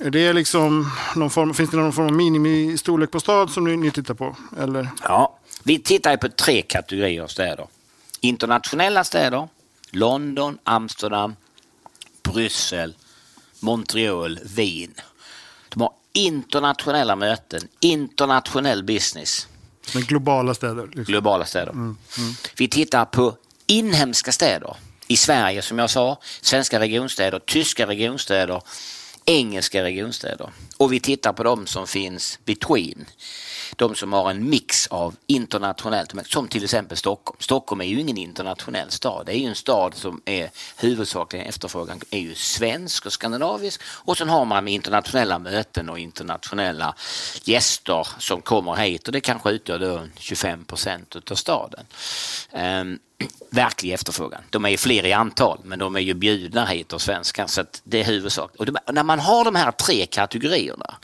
Är 0.00 0.10
det 0.10 0.32
liksom 0.32 0.90
någon 1.16 1.30
form, 1.30 1.54
finns 1.54 1.70
det 1.70 1.76
någon 1.76 1.92
form 1.92 2.06
av 2.06 2.12
minimistorlek 2.12 3.10
på 3.10 3.20
stad 3.20 3.50
som 3.50 3.64
ni, 3.64 3.76
ni 3.76 3.90
tittar 3.90 4.14
på? 4.14 4.36
Eller? 4.58 4.88
Ja, 5.02 5.38
vi 5.62 5.78
tittar 5.78 6.16
på 6.16 6.28
tre 6.28 6.62
kategorier 6.62 7.22
av 7.22 7.26
städer. 7.26 7.66
Internationella 8.20 9.04
städer, 9.04 9.48
London, 9.90 10.58
Amsterdam, 10.64 11.36
Bryssel, 12.22 12.94
Montreal, 13.60 14.38
Wien. 14.44 14.94
De 15.68 15.80
har 15.80 15.92
internationella 16.12 17.16
möten, 17.16 17.60
internationell 17.80 18.84
business. 18.84 19.48
Men 19.94 20.02
globala 20.02 20.54
städer? 20.54 20.86
Liksom. 20.86 21.04
Globala 21.04 21.44
städer. 21.44 21.72
Mm, 21.72 21.96
mm. 22.18 22.34
Vi 22.56 22.68
tittar 22.68 23.04
på 23.04 23.36
inhemska 23.66 24.32
städer. 24.32 24.76
I 25.08 25.16
Sverige 25.16 25.62
som 25.62 25.78
jag 25.78 25.90
sa, 25.90 26.18
svenska 26.40 26.80
regionstäder, 26.80 27.38
tyska 27.38 27.86
regionstäder, 27.86 28.62
engelska 29.24 29.82
regionstäder. 29.82 30.50
Och 30.76 30.92
vi 30.92 31.00
tittar 31.00 31.32
på 31.32 31.42
de 31.42 31.66
som 31.66 31.86
finns 31.86 32.38
between 32.44 33.06
de 33.76 33.94
som 33.94 34.12
har 34.12 34.30
en 34.30 34.50
mix 34.50 34.86
av 34.86 35.16
internationellt, 35.26 36.14
som 36.26 36.48
till 36.48 36.64
exempel 36.64 36.96
Stockholm. 36.96 37.40
Stockholm 37.40 37.80
är 37.80 37.84
ju 37.84 38.00
ingen 38.00 38.18
internationell 38.18 38.90
stad. 38.90 39.26
Det 39.26 39.32
är 39.32 39.38
ju 39.38 39.46
en 39.46 39.54
stad 39.54 39.94
som 39.94 40.22
är 40.24 40.50
huvudsakligen 40.76 41.46
efterfrågan 41.46 42.00
är 42.10 42.18
ju 42.18 42.34
svensk 42.34 43.06
och 43.06 43.12
skandinavisk 43.12 43.80
och 43.86 44.18
sen 44.18 44.28
har 44.28 44.44
man 44.44 44.68
internationella 44.68 45.38
möten 45.38 45.88
och 45.88 45.98
internationella 45.98 46.94
gäster 47.44 48.08
som 48.18 48.42
kommer 48.42 48.76
hit 48.76 49.06
och 49.06 49.12
det 49.12 49.20
kanske 49.20 49.50
utgör 49.50 49.78
då 49.78 50.02
25 50.18 50.64
procent 50.64 51.30
av 51.30 51.34
staden. 51.34 51.86
Ehm, 52.52 52.98
Verklig 53.50 53.92
efterfrågan. 53.92 54.40
De 54.50 54.64
är 54.64 54.68
ju 54.68 54.76
fler 54.76 55.06
i 55.06 55.12
antal 55.12 55.58
men 55.64 55.78
de 55.78 55.96
är 55.96 56.00
ju 56.00 56.14
bjudna 56.14 56.66
hit 56.66 56.92
av 56.92 56.98
svenskar 56.98 57.46
så 57.46 57.64
det 57.84 58.00
är 58.00 58.04
huvudsak. 58.04 58.54
Och 58.56 58.66
när 58.92 59.02
man 59.02 59.18
har 59.18 59.44
de 59.44 59.54
här 59.54 59.70
tre 59.70 60.06
kategorierna 60.06 60.94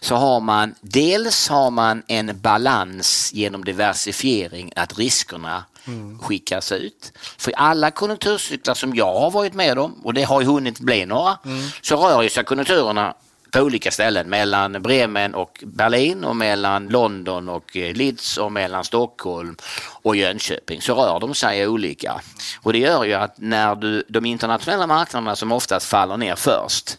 så 0.00 0.14
har 0.14 0.40
man 0.40 0.74
dels 0.80 1.48
har 1.48 1.70
man 1.70 2.02
en 2.06 2.40
balans 2.40 3.30
genom 3.34 3.64
diversifiering 3.64 4.72
att 4.76 4.98
riskerna 4.98 5.64
mm. 5.84 6.18
skickas 6.18 6.72
ut. 6.72 7.12
För 7.38 7.52
alla 7.52 7.90
konjunkturcyklar 7.90 8.74
som 8.74 8.94
jag 8.94 9.20
har 9.20 9.30
varit 9.30 9.54
med 9.54 9.78
om, 9.78 9.92
och 10.04 10.14
det 10.14 10.22
har 10.22 10.40
ju 10.40 10.46
hunnit 10.46 10.80
bli 10.80 11.06
några, 11.06 11.38
mm. 11.44 11.68
så 11.82 11.96
rör 11.96 12.28
sig 12.28 12.44
konjunkturerna 12.44 13.14
på 13.50 13.60
olika 13.60 13.90
ställen 13.90 14.28
mellan 14.28 14.82
Bremen 14.82 15.34
och 15.34 15.64
Berlin 15.66 16.24
och 16.24 16.36
mellan 16.36 16.88
London 16.88 17.48
och 17.48 17.76
eh, 17.76 17.94
Leeds 17.94 18.36
och 18.36 18.52
mellan 18.52 18.84
Stockholm 18.84 19.56
och 20.02 20.16
Jönköping 20.16 20.82
så 20.82 20.94
rör 20.94 21.20
de 21.20 21.34
sig 21.34 21.66
olika. 21.66 22.20
Och 22.62 22.72
det 22.72 22.78
gör 22.78 23.04
ju 23.04 23.14
att 23.14 23.34
när 23.38 23.74
du, 23.74 24.04
de 24.08 24.24
internationella 24.24 24.86
marknaderna 24.86 25.36
som 25.36 25.52
oftast 25.52 25.86
faller 25.86 26.16
ner 26.16 26.36
först, 26.36 26.98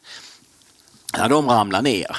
när 1.17 1.29
de 1.29 1.49
ramlar 1.49 1.81
ner 1.81 2.17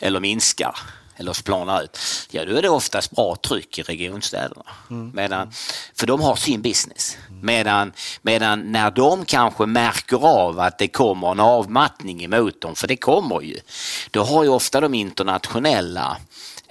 eller 0.00 0.20
minskar 0.20 0.76
eller 1.20 1.42
planar 1.42 1.82
ut, 1.82 1.98
ja 2.30 2.44
då 2.44 2.56
är 2.56 2.62
det 2.62 2.68
oftast 2.68 3.10
bra 3.10 3.36
tryck 3.36 3.78
i 3.78 3.82
regionstäderna. 3.82 4.62
Mm. 4.90 5.10
Medan, 5.14 5.52
för 5.94 6.06
de 6.06 6.20
har 6.20 6.36
sin 6.36 6.62
business. 6.62 7.16
Medan, 7.42 7.92
medan 8.22 8.72
när 8.72 8.90
de 8.90 9.24
kanske 9.24 9.66
märker 9.66 10.26
av 10.26 10.60
att 10.60 10.78
det 10.78 10.88
kommer 10.88 11.30
en 11.30 11.40
avmattning 11.40 12.24
emot 12.24 12.60
dem, 12.60 12.74
för 12.74 12.88
det 12.88 12.96
kommer 12.96 13.40
ju, 13.40 13.56
då 14.10 14.22
har 14.22 14.44
ju 14.44 14.48
ofta 14.48 14.80
de 14.80 14.94
internationella 14.94 16.16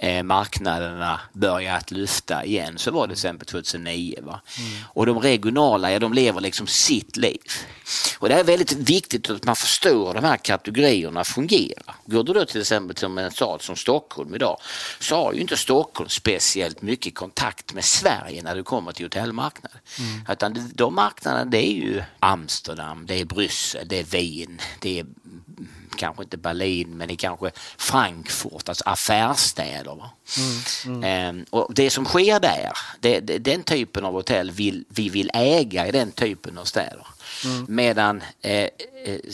eh, 0.00 0.22
marknaderna 0.22 1.20
börjat 1.32 1.90
lyfta 1.90 2.44
igen. 2.44 2.78
Så 2.78 2.90
var 2.90 3.06
det 3.06 3.08
till 3.08 3.12
exempel 3.12 3.46
2009. 3.46 4.18
Va? 4.22 4.40
Mm. 4.58 4.70
Och 4.86 5.06
de 5.06 5.20
regionala, 5.20 5.92
ja 5.92 5.98
de 5.98 6.12
lever 6.12 6.40
liksom 6.40 6.66
sitt 6.66 7.16
liv. 7.16 7.40
Och 8.18 8.28
det 8.28 8.34
är 8.34 8.44
väldigt 8.44 8.72
viktigt 8.72 9.30
att 9.30 9.44
man 9.44 9.56
förstår 9.56 10.06
hur 10.06 10.14
de 10.14 10.24
här 10.24 10.36
kategorierna 10.36 11.24
fungerar. 11.24 11.94
Går 12.06 12.24
du 12.24 12.32
då 12.32 12.44
till 12.44 12.60
exempel 12.60 12.96
till 12.96 13.18
en 13.18 13.30
stad 13.30 13.62
som 13.62 13.76
Stockholm 13.76 14.34
idag 14.34 14.56
så 15.00 15.16
har 15.16 15.32
ju 15.32 15.40
inte 15.40 15.56
Stockholm 15.56 16.08
speciellt 16.08 16.82
mycket 16.82 17.14
kontakt 17.14 17.74
med 17.74 17.84
Sverige 17.84 18.42
när 18.42 18.56
du 18.56 18.62
kommer 18.62 18.92
till 18.92 19.04
hotellmarknaden. 19.04 19.78
Mm. 19.98 20.20
Utan 20.28 20.70
de 20.74 20.94
marknaderna 20.94 21.44
det 21.44 21.66
är 21.66 21.72
ju 21.72 22.02
Amsterdam, 22.20 23.06
det 23.06 23.20
är 23.20 23.24
Bryssel, 23.24 23.88
det 23.88 23.98
är 23.98 24.04
Wien, 24.04 24.60
det 24.80 25.00
är 25.00 25.06
kanske 26.00 26.22
inte 26.22 26.36
Berlin 26.36 26.88
men 26.96 27.10
i 27.10 27.16
kanske 27.16 27.50
Frankfurt, 27.78 28.68
alltså 28.68 28.84
affärsstäder. 28.86 30.10
Mm, 30.38 30.60
mm. 30.86 31.04
Ehm, 31.04 31.44
och 31.50 31.74
det 31.74 31.90
som 31.90 32.04
sker 32.04 32.40
där, 32.40 32.72
det, 33.00 33.20
det, 33.20 33.38
den 33.38 33.62
typen 33.62 34.04
av 34.04 34.12
hotell 34.12 34.50
vill 34.50 34.84
vi 34.88 35.08
vill 35.08 35.30
äga 35.34 35.86
i 35.86 35.90
den 35.90 36.12
typen 36.12 36.58
av 36.58 36.64
städer. 36.64 37.06
Mm. 37.44 37.66
Medan 37.68 38.22
eh, 38.42 38.52
eh, 38.52 38.68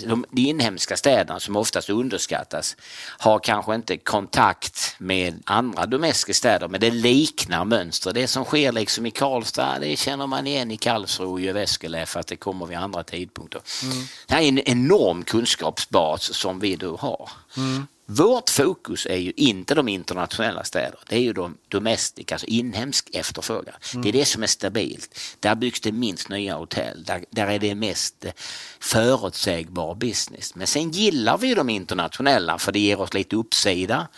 de, 0.06 0.24
de 0.30 0.42
inhemska 0.42 0.96
städerna 0.96 1.40
som 1.40 1.56
oftast 1.56 1.90
underskattas 1.90 2.76
har 3.18 3.38
kanske 3.38 3.74
inte 3.74 3.96
kontakt 3.96 4.94
med 4.98 5.42
andra 5.44 5.86
domestiska 5.86 6.34
städer 6.34 6.68
men 6.68 6.80
det 6.80 6.90
liknar 6.90 7.64
mönster. 7.64 8.12
Det 8.12 8.28
som 8.28 8.44
sker 8.44 8.72
liksom 8.72 9.06
i 9.06 9.10
Karlstad 9.10 9.78
det 9.80 9.96
känner 9.96 10.26
man 10.26 10.46
igen 10.46 10.70
i 10.70 10.76
Karlsruhe 10.76 11.30
och 11.30 11.40
Jyväskylä 11.40 12.06
för 12.06 12.20
att 12.20 12.26
det 12.26 12.36
kommer 12.36 12.66
vid 12.66 12.78
andra 12.78 13.02
tidpunkter. 13.02 13.60
Mm. 13.82 13.96
Det 14.26 14.34
här 14.34 14.42
är 14.42 14.48
en 14.48 14.58
enorm 14.58 15.24
kunskapsbas 15.24 16.34
som 16.34 16.58
vi 16.58 16.76
då 16.76 16.96
har. 16.96 17.30
Mm. 17.56 17.86
Vårt 18.08 18.50
fokus 18.50 19.06
är 19.06 19.16
ju 19.16 19.32
inte 19.36 19.74
de 19.74 19.88
internationella 19.88 20.64
städerna, 20.64 20.96
det 21.08 21.16
är 21.16 21.20
ju 21.20 21.32
de 21.32 21.56
domestic, 21.68 22.32
alltså 22.32 22.46
inhemsk 22.46 23.10
efterfrågan. 23.12 23.74
Mm. 23.92 24.02
Det 24.02 24.08
är 24.08 24.12
det 24.12 24.24
som 24.24 24.42
är 24.42 24.46
stabilt. 24.46 25.20
Där 25.40 25.54
byggs 25.54 25.80
det 25.80 25.92
minst 25.92 26.28
nya 26.28 26.56
hotell, 26.56 27.04
där, 27.04 27.24
där 27.30 27.46
är 27.46 27.58
det 27.58 27.74
mest 27.74 28.24
eh, 28.24 28.32
förutsägbar 28.80 29.94
business. 29.94 30.54
Men 30.54 30.66
sen 30.66 30.90
gillar 30.90 31.38
vi 31.38 31.54
de 31.54 31.70
internationella 31.70 32.58
för 32.58 32.72
det 32.72 32.78
ger 32.78 33.00
oss 33.00 33.14
lite 33.14 33.36
uppsida. 33.36 34.08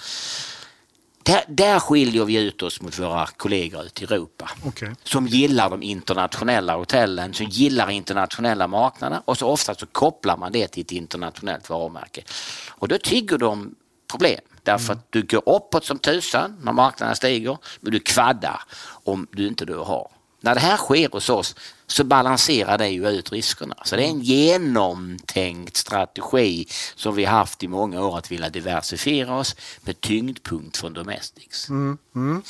Där, 1.28 1.44
där 1.48 1.78
skiljer 1.78 2.24
vi 2.24 2.36
ut 2.36 2.62
oss 2.62 2.80
mot 2.80 2.98
våra 2.98 3.26
kollegor 3.26 3.84
ute 3.84 4.02
i 4.02 4.04
Europa 4.04 4.50
okay. 4.64 4.88
som 5.04 5.26
gillar 5.26 5.70
de 5.70 5.82
internationella 5.82 6.76
hotellen, 6.76 7.34
som 7.34 7.46
gillar 7.46 7.90
internationella 7.90 8.66
marknader 8.66 9.20
och 9.24 9.38
så 9.38 9.48
ofta 9.48 9.74
så 9.74 9.86
kopplar 9.86 10.36
man 10.36 10.52
det 10.52 10.68
till 10.68 10.80
ett 10.80 10.92
internationellt 10.92 11.70
varumärke. 11.70 12.22
Och 12.68 12.88
då 12.88 12.98
tycker 12.98 13.38
de 13.38 13.74
problem 14.10 14.40
därför 14.62 14.92
att 14.92 15.12
du 15.12 15.22
går 15.22 15.48
uppåt 15.48 15.84
som 15.84 15.98
tusan 15.98 16.56
när 16.62 16.72
marknaden 16.72 17.16
stiger 17.16 17.58
men 17.80 17.92
du 17.92 18.00
kvaddar 18.00 18.62
om 19.04 19.26
du 19.32 19.46
inte 19.46 19.64
du 19.64 19.76
har. 19.76 20.10
När 20.40 20.54
det 20.54 20.60
här 20.60 20.76
sker 20.76 21.08
hos 21.12 21.30
oss 21.30 21.54
så 21.86 22.04
balanserar 22.04 22.78
det 22.78 22.88
ju 22.88 23.08
ut 23.08 23.32
riskerna. 23.32 23.74
Så 23.84 23.96
det 23.96 24.02
är 24.02 24.08
en 24.08 24.20
genomtänkt 24.20 25.76
strategi 25.76 26.66
som 26.94 27.14
vi 27.14 27.24
haft 27.24 27.62
i 27.62 27.68
många 27.68 28.00
år 28.00 28.18
att 28.18 28.30
vilja 28.30 28.48
diversifiera 28.50 29.36
oss 29.36 29.56
med 29.80 30.00
tyngdpunkt 30.00 30.76
från 30.76 30.92
Domestics. 30.92 31.68
Mm, 31.68 31.98
mm. 32.14 32.42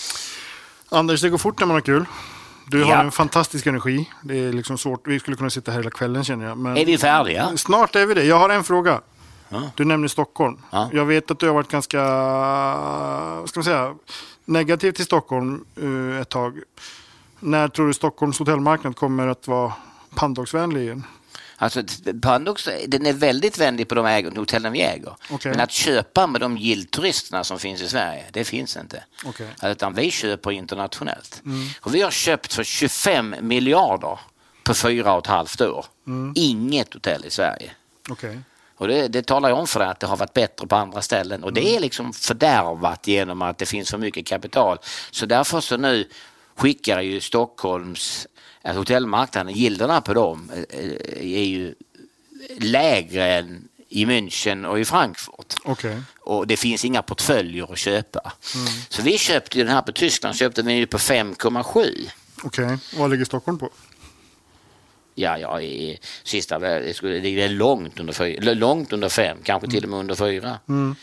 Anders, 0.89 1.21
det 1.21 1.29
går 1.29 1.39
fort 1.39 1.61
när 1.61 1.67
man 1.67 1.77
har 1.77 1.81
kul. 1.81 2.05
Du 2.71 2.85
har 2.85 2.93
ja. 2.93 3.01
en 3.01 3.11
fantastisk 3.11 3.67
energi. 3.67 4.11
Det 4.23 4.39
är 4.39 4.53
liksom 4.53 4.79
svårt. 4.79 5.07
Vi 5.07 5.21
skulle 5.21 5.37
kunna 5.37 5.51
sitta 5.51 5.71
här 5.71 5.79
hela 5.79 5.91
kvällen 5.91 6.25
känner 6.25 6.47
jag. 6.47 6.59
Men 6.59 6.77
är 6.77 6.85
vi 6.85 6.99
färdiga? 6.99 7.57
Snart 7.57 7.97
är 7.97 8.07
vi 8.07 8.15
det. 8.15 8.25
Jag 8.25 8.39
har 8.39 8.51
en 8.51 8.65
fråga. 8.65 9.01
Ja. 9.49 9.71
Du 9.77 9.85
nämner 9.85 10.09
Stockholm. 10.09 10.59
Ja. 10.71 10.91
Jag 10.93 11.05
vet 11.05 11.31
att 11.31 11.39
du 11.39 11.47
har 11.47 11.55
varit 11.55 11.69
ganska 11.69 11.99
ska 13.47 13.59
man 13.59 13.65
säga, 13.65 13.95
negativ 14.45 14.93
till 14.93 15.05
Stockholm 15.05 15.65
uh, 15.83 16.21
ett 16.21 16.29
tag. 16.29 16.59
När 17.41 17.69
tror 17.69 17.87
du 17.87 17.95
Stockholms 17.95 18.39
hotellmarknad 18.39 18.97
kommer 18.97 19.27
att 19.27 19.49
vara 19.49 19.73
Pandox-vänlig 20.15 20.83
igen? 20.83 21.05
Alltså, 21.61 21.83
Pandox 22.23 22.69
den 22.89 23.07
är 23.07 23.13
väldigt 23.13 23.59
vänlig 23.59 23.89
på 23.89 23.95
de 23.95 24.31
hotellen 24.37 24.73
vi 24.73 24.83
äger. 24.83 25.17
Okay. 25.31 25.53
Men 25.53 25.61
att 25.61 25.71
köpa 25.71 26.27
med 26.27 26.41
de 26.41 26.57
gillturisterna 26.57 27.45
som 27.45 27.59
finns 27.59 27.83
i 27.83 27.89
Sverige, 27.89 28.25
det 28.33 28.45
finns 28.45 28.77
inte. 28.77 29.05
Okay. 29.27 29.47
Utan 29.63 29.95
vi 29.95 30.11
köper 30.11 30.51
internationellt. 30.51 31.43
Mm. 31.45 31.69
Och 31.81 31.95
vi 31.95 32.03
har 32.03 32.11
köpt 32.11 32.53
för 32.53 32.65
25 32.65 33.35
miljarder 33.41 34.19
på 34.65 34.75
fyra 34.75 35.13
och 35.13 35.19
ett 35.19 35.27
halvt 35.27 35.61
år. 35.61 35.87
Mm. 36.07 36.33
Inget 36.37 36.95
hotell 36.95 37.25
i 37.25 37.31
Sverige. 37.31 37.71
Okay. 38.11 38.37
Och 38.77 38.89
det, 38.89 39.09
det 39.09 39.23
talar 39.23 39.49
ju 39.49 39.55
om 39.55 39.67
för 39.67 39.81
dig 39.81 39.89
att 39.89 40.01
det 40.01 40.07
har 40.07 40.17
varit 40.17 40.35
bättre 40.35 40.67
på 40.67 40.77
andra 40.77 41.03
ställen 41.03 41.45
och 41.45 41.53
det 41.53 41.67
är 41.67 41.71
mm. 41.71 41.83
liksom 41.83 42.13
fördärvat 42.13 43.07
genom 43.07 43.43
att 43.43 43.59
det 43.59 43.67
finns 43.67 43.91
för 43.91 43.99
mycket 43.99 44.27
kapital. 44.27 44.79
Så 45.11 45.27
därför 45.27 45.61
så 45.61 45.77
nu 45.77 46.09
skickar 46.59 47.01
ju 47.01 47.21
Stockholms 47.21 48.27
alltså 48.63 48.81
hotellmarknaden, 48.81 49.55
gilderna 49.55 50.01
på 50.01 50.15
dem 50.15 50.51
eh, 50.71 50.83
är 51.21 51.45
ju 51.45 51.75
lägre 52.59 53.35
än 53.35 53.69
i 53.89 54.07
München 54.07 54.67
och 54.67 54.81
i 54.81 54.85
Frankfurt. 54.85 55.55
Okay. 55.65 55.97
Och 56.21 56.47
det 56.47 56.57
finns 56.57 56.85
inga 56.85 57.03
portföljer 57.03 57.73
att 57.73 57.79
köpa. 57.79 58.33
Mm. 58.55 58.67
Så 58.89 59.03
vi 59.03 59.19
köpte 59.19 59.59
den 59.59 59.69
här 59.69 59.83
på 59.83 59.93
Tyskland 59.93 60.37
köpte 60.37 60.63
vi 60.63 60.87
på 60.87 60.99
5,7. 60.99 62.09
Okej, 62.43 62.65
okay. 62.65 62.77
vad 62.97 63.11
ligger 63.11 63.25
Stockholm 63.25 63.59
på? 63.59 63.71
Ja, 65.15 65.39
ja, 65.39 65.61
i 65.61 65.99
sista, 66.25 66.59
det 66.59 66.95
ligger 67.03 67.49
långt 67.49 68.01
under, 68.01 68.13
fyra, 68.13 68.55
långt 68.55 68.93
under 68.93 69.09
fem, 69.09 69.39
kanske 69.43 69.69
till 69.69 69.85
och 69.85 69.91
med 69.91 69.99
under 69.99 70.15
fyra. 70.15 70.59
Mm. 70.69 70.95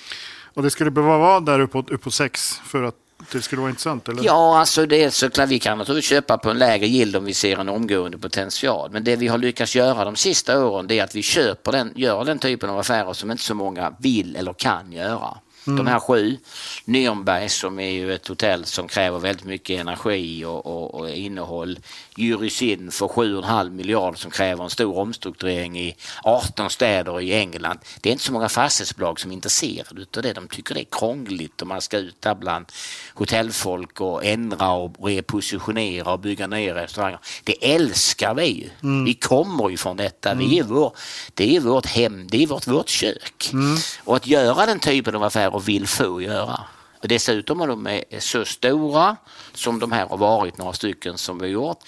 Och 0.53 0.63
det 0.63 0.71
skulle 0.71 0.91
behöva 0.91 1.17
vara 1.17 1.39
där 1.39 1.59
uppåt, 1.59 1.89
uppåt 1.89 2.13
sex 2.13 2.59
för 2.65 2.83
att 2.83 2.95
det 3.32 3.41
skulle 3.41 3.61
vara 3.61 3.70
intressant 3.70 4.09
eller? 4.09 4.24
Ja, 4.24 4.59
alltså 4.59 4.86
det 4.86 5.03
är 5.03 5.09
såklart, 5.09 5.49
vi 5.49 5.59
kan 5.59 5.78
naturligtvis 5.78 6.09
köpa 6.09 6.38
på 6.38 6.49
en 6.49 6.57
lägre 6.57 6.88
yield 6.88 7.16
om 7.16 7.26
vi 7.26 7.34
ser 7.34 7.57
en 7.57 7.70
omgående 7.70 8.18
potential. 8.18 8.89
Men 8.91 9.03
det 9.03 9.16
vi 9.16 9.28
har 9.28 9.38
lyckats 9.38 9.76
göra 9.76 10.05
de 10.05 10.16
sista 10.16 10.66
åren 10.66 10.88
det 10.88 10.99
är 10.99 11.03
att 11.03 11.16
vi 11.16 11.22
köper 11.22 11.72
den, 11.72 11.93
gör 11.95 12.26
den 12.26 12.39
typen 12.39 12.70
av 12.70 12.80
affärer 12.80 13.13
som 13.13 13.32
inte 13.32 13.43
så 13.43 13.55
många 13.55 13.95
vill 13.99 14.36
eller 14.36 14.53
kan 14.53 14.91
göra. 14.91 15.38
Mm. 15.68 15.78
De 15.78 15.88
här 15.88 15.99
sju, 15.99 16.38
Nürnberg 16.86 17.47
som 17.47 17.80
är 17.80 17.89
ju 17.89 18.13
ett 18.13 18.28
hotell 18.28 18.66
som 18.66 18.88
kräver 18.88 19.20
väldigt 19.20 19.45
mycket 19.45 19.80
energi 19.80 20.45
och, 20.45 20.66
och, 20.66 20.95
och 20.95 21.09
innehåll. 21.09 21.80
Jyrisinn 22.18 22.91
för 22.91 23.07
7,5 23.07 23.70
miljarder 23.70 24.18
som 24.18 24.32
kräver 24.32 24.63
en 24.63 24.70
stor 24.70 24.97
omstrukturering 24.97 25.80
i 25.80 25.95
18 26.24 26.70
städer 26.70 27.22
i 27.22 27.34
England. 27.34 27.80
Det 28.01 28.09
är 28.09 28.11
inte 28.11 28.24
så 28.24 28.34
många 28.34 28.49
fastighetsbolag 28.49 29.20
som 29.20 29.32
är 29.32 29.36
intresserade 29.36 30.05
av 30.18 30.24
det. 30.24 30.34
De 30.34 30.47
tycker 30.47 30.76
det 30.76 30.82
är 30.82 30.88
krångligt 30.91 31.61
och 31.61 31.68
man 31.68 31.82
ska 31.82 31.97
ut 31.97 32.22
där 32.22 32.36
bland 32.36 32.66
hotellfolk 33.13 34.01
och 34.01 34.26
ändra 34.26 34.72
och 34.72 35.07
repositionera 35.07 36.11
och 36.11 36.20
bygga 36.20 36.47
nya 36.47 36.76
restauranger. 36.76 37.20
Det 37.43 37.74
älskar 37.74 38.34
vi 38.34 38.45
ju. 38.45 38.70
Mm. 38.84 39.05
Vi 39.05 39.13
kommer 39.13 39.70
ju 39.70 39.78
från 39.78 39.97
detta. 39.97 40.32
Mm. 40.32 40.49
Vi 40.49 40.59
är 40.59 40.63
vår, 40.63 40.93
det 41.34 41.55
är 41.55 41.59
vårt 41.59 41.86
hem, 41.86 42.28
det 42.28 42.43
är 42.43 42.47
vårt, 42.47 42.68
vårt 42.68 42.89
kök. 42.89 43.49
Mm. 43.53 43.78
Och 44.03 44.16
att 44.16 44.28
göra 44.28 44.66
den 44.66 44.80
typen 44.80 45.16
av 45.16 45.24
affärer 45.24 45.54
vill 45.59 45.87
få 45.87 46.21
göra. 46.21 46.59
Och 47.01 47.07
dessutom 47.07 47.61
om 47.61 47.67
de 47.67 47.87
är 47.87 48.19
så 48.19 48.45
stora 48.45 49.17
som 49.53 49.79
de 49.79 49.91
här 49.91 50.07
har 50.07 50.17
varit, 50.17 50.57
några 50.57 50.73
stycken 50.73 51.17
som 51.17 51.39
vi 51.39 51.45
har 51.45 51.51
gjort, 51.51 51.79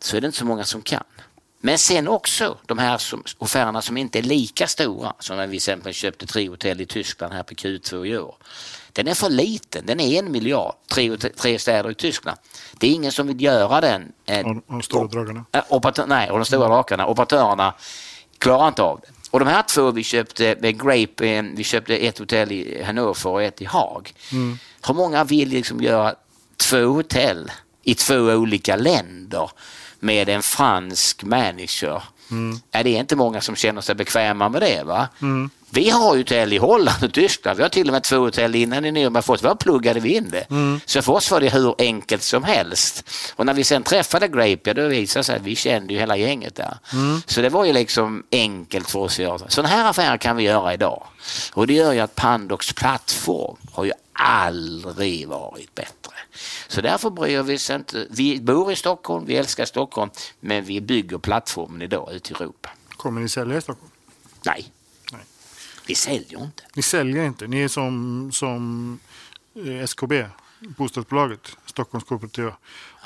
så 0.00 0.16
är 0.16 0.20
det 0.20 0.26
inte 0.26 0.38
så 0.38 0.44
många 0.44 0.64
som 0.64 0.82
kan. 0.82 1.04
Men 1.60 1.78
sen 1.78 2.08
också 2.08 2.56
de 2.66 2.78
här 2.78 2.98
som, 2.98 3.24
affärerna 3.38 3.82
som 3.82 3.96
inte 3.96 4.18
är 4.18 4.22
lika 4.22 4.66
stora 4.66 5.12
som 5.18 5.36
när 5.36 5.46
vi 5.46 5.56
exempel 5.56 5.92
köpte 5.92 6.26
tre 6.26 6.48
hotell 6.48 6.80
i 6.80 6.86
Tyskland 6.86 7.32
här 7.32 7.42
på 7.42 7.54
Q2 7.54 8.06
i 8.06 8.18
år. 8.18 8.34
Den 8.92 9.08
är 9.08 9.14
för 9.14 9.30
liten, 9.30 9.86
den 9.86 10.00
är 10.00 10.18
en 10.18 10.32
miljard, 10.32 10.74
tre, 10.92 11.16
tre 11.16 11.58
städer 11.58 11.90
i 11.90 11.94
Tyskland. 11.94 12.38
Det 12.78 12.86
är 12.86 12.90
ingen 12.90 13.12
som 13.12 13.26
vill 13.26 13.42
göra 13.42 13.80
den. 13.80 14.12
Eh, 14.26 14.46
och 14.46 14.62
de 14.66 14.82
stora 14.82 15.08
dragarna? 15.08 15.44
Operatör, 15.68 16.06
nej, 16.06 16.30
och 16.30 16.38
de 16.38 16.44
stora 16.44 16.68
drakarna. 16.68 17.06
Operatörerna 17.06 17.74
klarar 18.38 18.68
inte 18.68 18.82
av 18.82 19.00
det. 19.00 19.17
Och 19.30 19.38
de 19.38 19.48
här 19.48 19.62
två 19.62 19.90
vi 19.90 20.02
köpte 20.02 20.56
med 20.60 20.82
Grape, 20.82 21.26
eh, 21.26 21.44
vi 21.54 21.64
köpte 21.64 21.96
ett 21.96 22.18
hotell 22.18 22.52
i 22.52 22.82
Hannover 22.82 23.26
och 23.26 23.42
ett 23.42 23.62
i 23.62 23.64
Haag. 23.64 24.12
Mm. 24.32 24.58
Hur 24.86 24.94
många 24.94 25.24
vill 25.24 25.48
liksom 25.48 25.82
göra 25.82 26.14
två 26.56 26.86
hotell 26.86 27.50
i 27.82 27.94
två 27.94 28.14
olika 28.14 28.76
länder 28.76 29.50
med 30.00 30.28
en 30.28 30.42
fransk 30.42 31.24
manager? 31.24 32.02
Mm. 32.30 32.60
Är 32.70 32.84
det 32.84 32.90
inte 32.90 33.16
många 33.16 33.40
som 33.40 33.56
känner 33.56 33.80
sig 33.80 33.94
bekväma 33.94 34.48
med 34.48 34.62
det. 34.62 34.82
va? 34.84 35.08
Mm. 35.22 35.50
Vi 35.70 35.90
har 35.90 36.16
hotell 36.16 36.52
i 36.52 36.56
Holland 36.56 37.04
och 37.04 37.12
Tyskland. 37.12 37.56
Vi 37.56 37.62
har 37.62 37.70
till 37.70 37.88
och 37.88 37.92
med 37.92 38.02
två 38.02 38.16
hotell 38.16 38.54
innan 38.54 38.84
i 38.84 38.90
Nürnberg. 38.90 39.30
Oss 39.30 39.42
var 39.42 39.54
pluggade 39.54 40.00
vi 40.00 40.14
in 40.14 40.30
det. 40.30 40.50
Mm. 40.50 40.80
Så 40.86 41.02
för 41.02 41.12
oss 41.12 41.30
var 41.30 41.40
det 41.40 41.48
hur 41.48 41.74
enkelt 41.78 42.22
som 42.22 42.44
helst. 42.44 43.10
Och 43.36 43.46
när 43.46 43.54
vi 43.54 43.64
sen 43.64 43.82
träffade 43.82 44.28
Grape, 44.28 44.60
ja, 44.62 44.74
då 44.74 44.88
visade 44.88 45.20
det 45.20 45.24
sig 45.24 45.36
att 45.36 45.42
vi 45.42 45.56
kände 45.56 45.92
ju 45.92 45.98
hela 45.98 46.16
gänget 46.16 46.54
där. 46.54 46.78
Mm. 46.92 47.22
Så 47.26 47.40
det 47.40 47.48
var 47.48 47.64
ju 47.64 47.72
liksom 47.72 48.22
enkelt 48.32 48.90
för 48.90 48.98
oss 48.98 49.12
att 49.12 49.18
göra. 49.18 49.48
Sådana 49.48 49.68
här 49.68 49.90
affärer 49.90 50.16
kan 50.16 50.36
vi 50.36 50.42
göra 50.42 50.74
idag. 50.74 51.06
Och 51.52 51.66
det 51.66 51.72
gör 51.72 51.92
ju 51.92 52.00
att 52.00 52.14
Pandox 52.14 52.72
plattform 52.72 53.56
har 53.72 53.84
ju 53.84 53.92
aldrig 54.12 55.28
varit 55.28 55.74
bättre. 55.74 56.12
Så 56.68 56.80
därför 56.80 57.10
bryr 57.10 57.42
vi 57.42 57.56
oss 57.56 57.70
inte. 57.70 58.06
Vi 58.10 58.40
bor 58.40 58.72
i 58.72 58.76
Stockholm, 58.76 59.26
vi 59.26 59.36
älskar 59.36 59.64
Stockholm, 59.64 60.10
men 60.40 60.64
vi 60.64 60.80
bygger 60.80 61.18
plattformen 61.18 61.82
idag 61.82 62.12
ute 62.12 62.32
i 62.32 62.36
Europa. 62.36 62.70
Kommer 62.96 63.20
ni 63.20 63.28
sälja 63.28 63.58
i 63.58 63.60
Stockholm? 63.60 63.90
Nej. 64.44 64.72
Vi 65.88 65.94
säljer 65.94 66.42
inte. 66.42 66.62
Ni 66.74 66.82
säljer 66.82 67.24
inte? 67.24 67.46
Ni 67.46 67.62
är 67.62 67.68
som, 67.68 68.30
som 68.32 68.98
eh, 69.54 69.82
SKB, 69.82 70.26
bostadsbolaget, 70.60 71.56
Stockholms 71.66 72.04
kooperativa. 72.04 72.50
De 72.50 72.56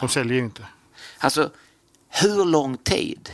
ja. 0.00 0.08
säljer 0.08 0.38
inte. 0.38 0.66
Alltså, 1.18 1.50
hur 2.08 2.44
lång 2.44 2.76
tid 2.76 3.30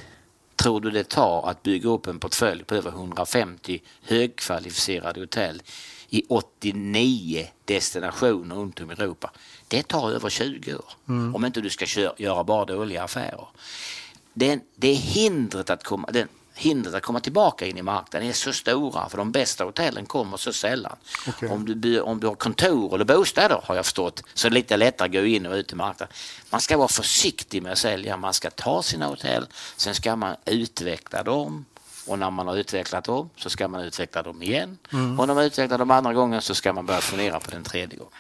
tror 0.57 0.81
du 0.81 0.91
det 0.91 1.09
tar 1.09 1.51
att 1.51 1.63
bygga 1.63 1.89
upp 1.89 2.07
en 2.07 2.19
portfölj 2.19 2.65
på 2.65 2.75
över 2.75 2.91
150 2.91 3.83
högkvalificerade 4.03 5.21
hotell 5.21 5.63
i 6.09 6.23
89 6.29 7.47
destinationer 7.65 8.57
runt 8.57 8.81
om 8.81 8.91
i 8.91 8.95
Europa. 8.95 9.31
Det 9.69 9.83
tar 9.83 10.11
över 10.11 10.31
20 10.31 10.75
år 10.75 10.91
mm. 11.09 11.35
om 11.35 11.45
inte 11.45 11.61
du 11.61 11.71
ska 11.71 11.87
köra, 11.87 12.13
göra 12.17 12.45
bara 12.45 12.65
dåliga 12.65 13.03
affärer. 13.03 13.49
Den, 14.33 14.61
det 14.77 14.93
hindret 14.93 15.71
att 15.71 15.85
komma, 15.85 16.09
den, 16.13 16.29
hindret 16.59 16.95
att 16.95 17.03
komma 17.03 17.21
tillbaka 17.21 17.67
in 17.67 17.79
i 17.79 17.83
marknaden 17.83 18.29
är 18.29 18.33
så 18.33 18.53
stora 18.53 19.09
för 19.09 19.19
de 19.19 19.33
bästa 19.33 19.65
hotellen 19.65 20.07
kommer 20.07 20.37
så 20.37 20.53
sällan. 20.53 20.97
Okay. 21.29 21.49
Om, 21.49 21.81
du, 21.81 22.01
om 22.01 22.21
du 22.21 22.27
har 22.27 22.35
kontor 22.35 22.95
eller 22.95 23.05
bostäder 23.05 23.61
har 23.65 23.77
jag 23.77 23.85
förstått 23.85 24.23
så 24.35 24.47
är 24.47 24.51
det 24.51 24.55
lite 24.55 24.77
lättare 24.77 25.07
att 25.07 25.13
gå 25.13 25.25
in 25.25 25.47
och 25.47 25.55
ut 25.55 25.73
i 25.73 25.75
marknaden. 25.75 26.15
Man 26.51 26.61
ska 26.61 26.77
vara 26.77 26.89
försiktig 26.89 27.63
med 27.63 27.73
att 27.73 27.79
sälja, 27.79 28.17
man 28.17 28.35
ska 28.35 28.51
ta 28.51 28.83
sina 28.83 29.07
hotell, 29.07 29.47
sen 29.77 29.95
ska 29.95 30.17
man 30.17 30.37
utveckla 30.45 31.23
dem 31.23 31.65
och 32.07 32.19
när 32.19 32.31
man 32.31 32.49
har 32.49 32.57
utvecklat 32.57 33.05
dem 33.05 33.31
så 33.37 33.51
ska 33.51 33.69
man 33.69 33.81
utveckla 33.81 34.23
dem 34.23 34.43
igen. 34.43 34.79
Mm. 34.93 35.21
Och 35.21 35.27
när 35.27 35.35
man 35.35 35.45
utvecklar 35.45 35.79
dem 35.79 35.91
andra 35.91 36.15
gången 36.15 36.43
så 36.43 36.55
ska 36.55 36.73
man 36.73 36.87
börja 36.87 37.01
fundera 37.01 37.41
på 37.41 37.51
den 37.51 37.65
tredje 37.65 37.99
gången. 37.99 38.13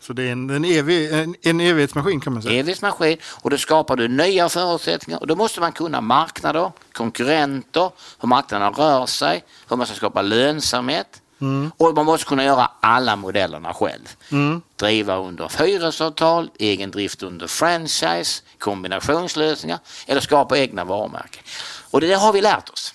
Så 0.00 0.12
det 0.12 0.22
är 0.22 0.32
en, 0.32 0.50
en, 0.50 0.64
evig, 0.64 1.12
en, 1.12 1.34
en 1.42 1.60
evighetsmaskin 1.60 2.20
kan 2.20 2.32
man 2.32 2.42
säga? 2.42 2.60
Evighetsmaskin 2.60 3.18
och 3.24 3.50
då 3.50 3.58
skapar 3.58 3.96
du 3.96 4.08
nya 4.08 4.48
förutsättningar 4.48 5.20
och 5.20 5.26
då 5.26 5.36
måste 5.36 5.60
man 5.60 5.72
kunna 5.72 6.00
marknader, 6.00 6.72
konkurrenter, 6.92 7.90
hur 8.20 8.28
marknaden 8.28 8.72
rör 8.72 9.06
sig, 9.06 9.44
hur 9.68 9.76
man 9.76 9.86
ska 9.86 9.96
skapa 9.96 10.22
lönsamhet. 10.22 11.22
Mm. 11.40 11.70
Och 11.76 11.94
man 11.94 12.06
måste 12.06 12.26
kunna 12.26 12.44
göra 12.44 12.70
alla 12.80 13.16
modellerna 13.16 13.74
själv. 13.74 14.16
Mm. 14.32 14.62
Driva 14.76 15.16
under 15.16 15.64
hyresavtal, 15.64 16.50
egen 16.58 16.90
drift 16.90 17.22
under 17.22 17.46
franchise, 17.46 18.42
kombinationslösningar 18.58 19.78
eller 20.06 20.20
skapa 20.20 20.58
egna 20.58 20.84
varumärken. 20.84 21.42
Och 21.90 22.00
det 22.00 22.12
har 22.12 22.32
vi 22.32 22.40
lärt 22.40 22.68
oss. 22.68 22.94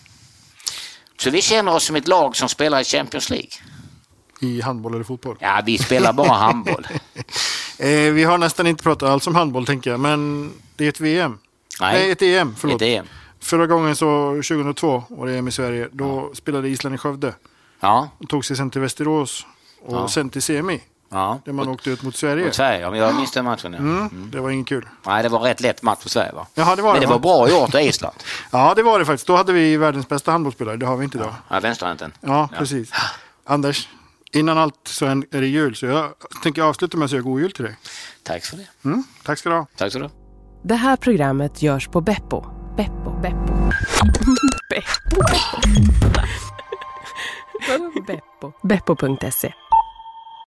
Så 1.17 1.29
vi 1.29 1.41
känner 1.41 1.73
oss 1.73 1.83
som 1.83 1.95
ett 1.95 2.07
lag 2.07 2.35
som 2.35 2.49
spelar 2.49 2.81
i 2.81 2.83
Champions 2.83 3.29
League. 3.29 3.49
I 4.43 4.61
handboll 4.61 4.93
eller 4.93 5.03
fotboll? 5.03 5.37
Ja, 5.39 5.61
vi 5.65 5.77
spelar 5.77 6.13
bara 6.13 6.33
handboll. 6.33 6.87
eh, 7.77 7.87
vi 7.89 8.23
har 8.23 8.37
nästan 8.37 8.67
inte 8.67 8.83
pratat 8.83 9.09
alls 9.09 9.27
om 9.27 9.35
handboll 9.35 9.65
tänker 9.65 9.91
jag, 9.91 9.99
men 9.99 10.51
det 10.75 10.85
är 10.85 10.89
ett 10.89 10.99
VM. 10.99 11.37
Nej, 11.81 11.93
Nej 11.93 12.11
ett 12.11 12.21
EM. 12.21 12.55
Förlåt. 12.57 12.81
Ett 12.81 12.87
EM. 12.87 13.05
Förra 13.39 13.67
gången 13.67 13.95
så 13.95 14.31
2002 14.31 15.03
var 15.09 15.27
det 15.27 15.37
EM 15.37 15.47
i 15.47 15.51
Sverige. 15.51 15.89
Då 15.91 16.27
ja. 16.29 16.35
spelade 16.35 16.69
Island 16.69 16.95
i 16.95 16.97
Skövde. 16.97 17.33
Ja. 17.79 18.09
Och 18.17 18.29
tog 18.29 18.45
sig 18.45 18.57
sen 18.57 18.69
till 18.69 18.81
Västerås 18.81 19.45
och 19.85 19.95
ja. 19.95 20.07
sen 20.07 20.29
till 20.29 20.41
semi. 20.41 20.81
Ja. 21.09 21.39
Där 21.45 21.53
man 21.53 21.69
åkte 21.69 21.89
ut 21.89 22.03
mot 22.03 22.15
Sverige. 22.15 22.45
Mot 22.45 22.55
Sverige, 22.55 22.81
ja, 22.81 22.97
jag 22.97 23.15
minns 23.15 23.31
den 23.31 23.45
matchen. 23.45 23.73
Ja. 23.73 23.79
Mm. 23.79 23.97
Mm. 23.97 24.31
Det 24.31 24.39
var 24.39 24.49
ingen 24.49 24.65
kul. 24.65 24.87
Nej, 25.05 25.23
det 25.23 25.29
var 25.29 25.39
rätt 25.39 25.61
lätt 25.61 25.81
match 25.81 25.99
för 26.01 26.09
Sverige 26.09 26.31
va? 26.31 26.47
Jaha, 26.53 26.75
det 26.75 26.81
var 26.81 26.91
Men 26.91 27.01
det, 27.01 27.07
det 27.07 27.11
var 27.11 27.19
bra 27.19 27.49
gjort 27.49 27.75
av 27.75 27.81
Island. 27.81 28.15
ja, 28.51 28.73
det 28.75 28.83
var 28.83 28.99
det 28.99 29.05
faktiskt. 29.05 29.27
Då 29.27 29.35
hade 29.35 29.53
vi 29.53 29.77
världens 29.77 30.07
bästa 30.07 30.31
handbollsspelare. 30.31 30.77
Det 30.77 30.85
har 30.85 30.97
vi 30.97 31.03
inte 31.03 31.17
idag. 31.17 31.33
Ja, 31.49 31.59
vänsterhanden. 31.59 32.11
Ja, 32.21 32.49
precis. 32.57 32.91
Anders, 33.43 33.89
innan 34.33 34.57
allt 34.57 34.87
så 34.87 35.05
är 35.05 35.41
det 35.41 35.47
jul. 35.47 35.75
Så 35.75 35.85
jag 35.85 36.13
tänker 36.43 36.61
avsluta 36.61 36.97
med 36.97 37.05
att 37.05 37.11
säga 37.11 37.21
god 37.21 37.41
jul 37.41 37.51
till 37.51 37.63
dig. 37.63 37.77
Tack 38.23 38.43
för 38.43 38.57
det. 38.57 38.67
Mm, 38.85 39.03
tack 39.23 39.39
ska 39.39 39.49
du 39.49 39.55
ha. 39.55 39.67
Tack 39.77 39.89
ska 39.89 39.99
du 39.99 40.05
ha. 40.05 40.11
Det 40.63 40.75
här 40.75 40.95
programmet 40.95 41.61
görs 41.61 41.87
på 41.87 42.01
Beppo. 42.01 42.45
Beppo. 42.77 43.21
Beppo. 43.21 43.53
Beppo. 44.69 45.21
Beppo. 48.07 48.51
Beppo.se 48.63 49.53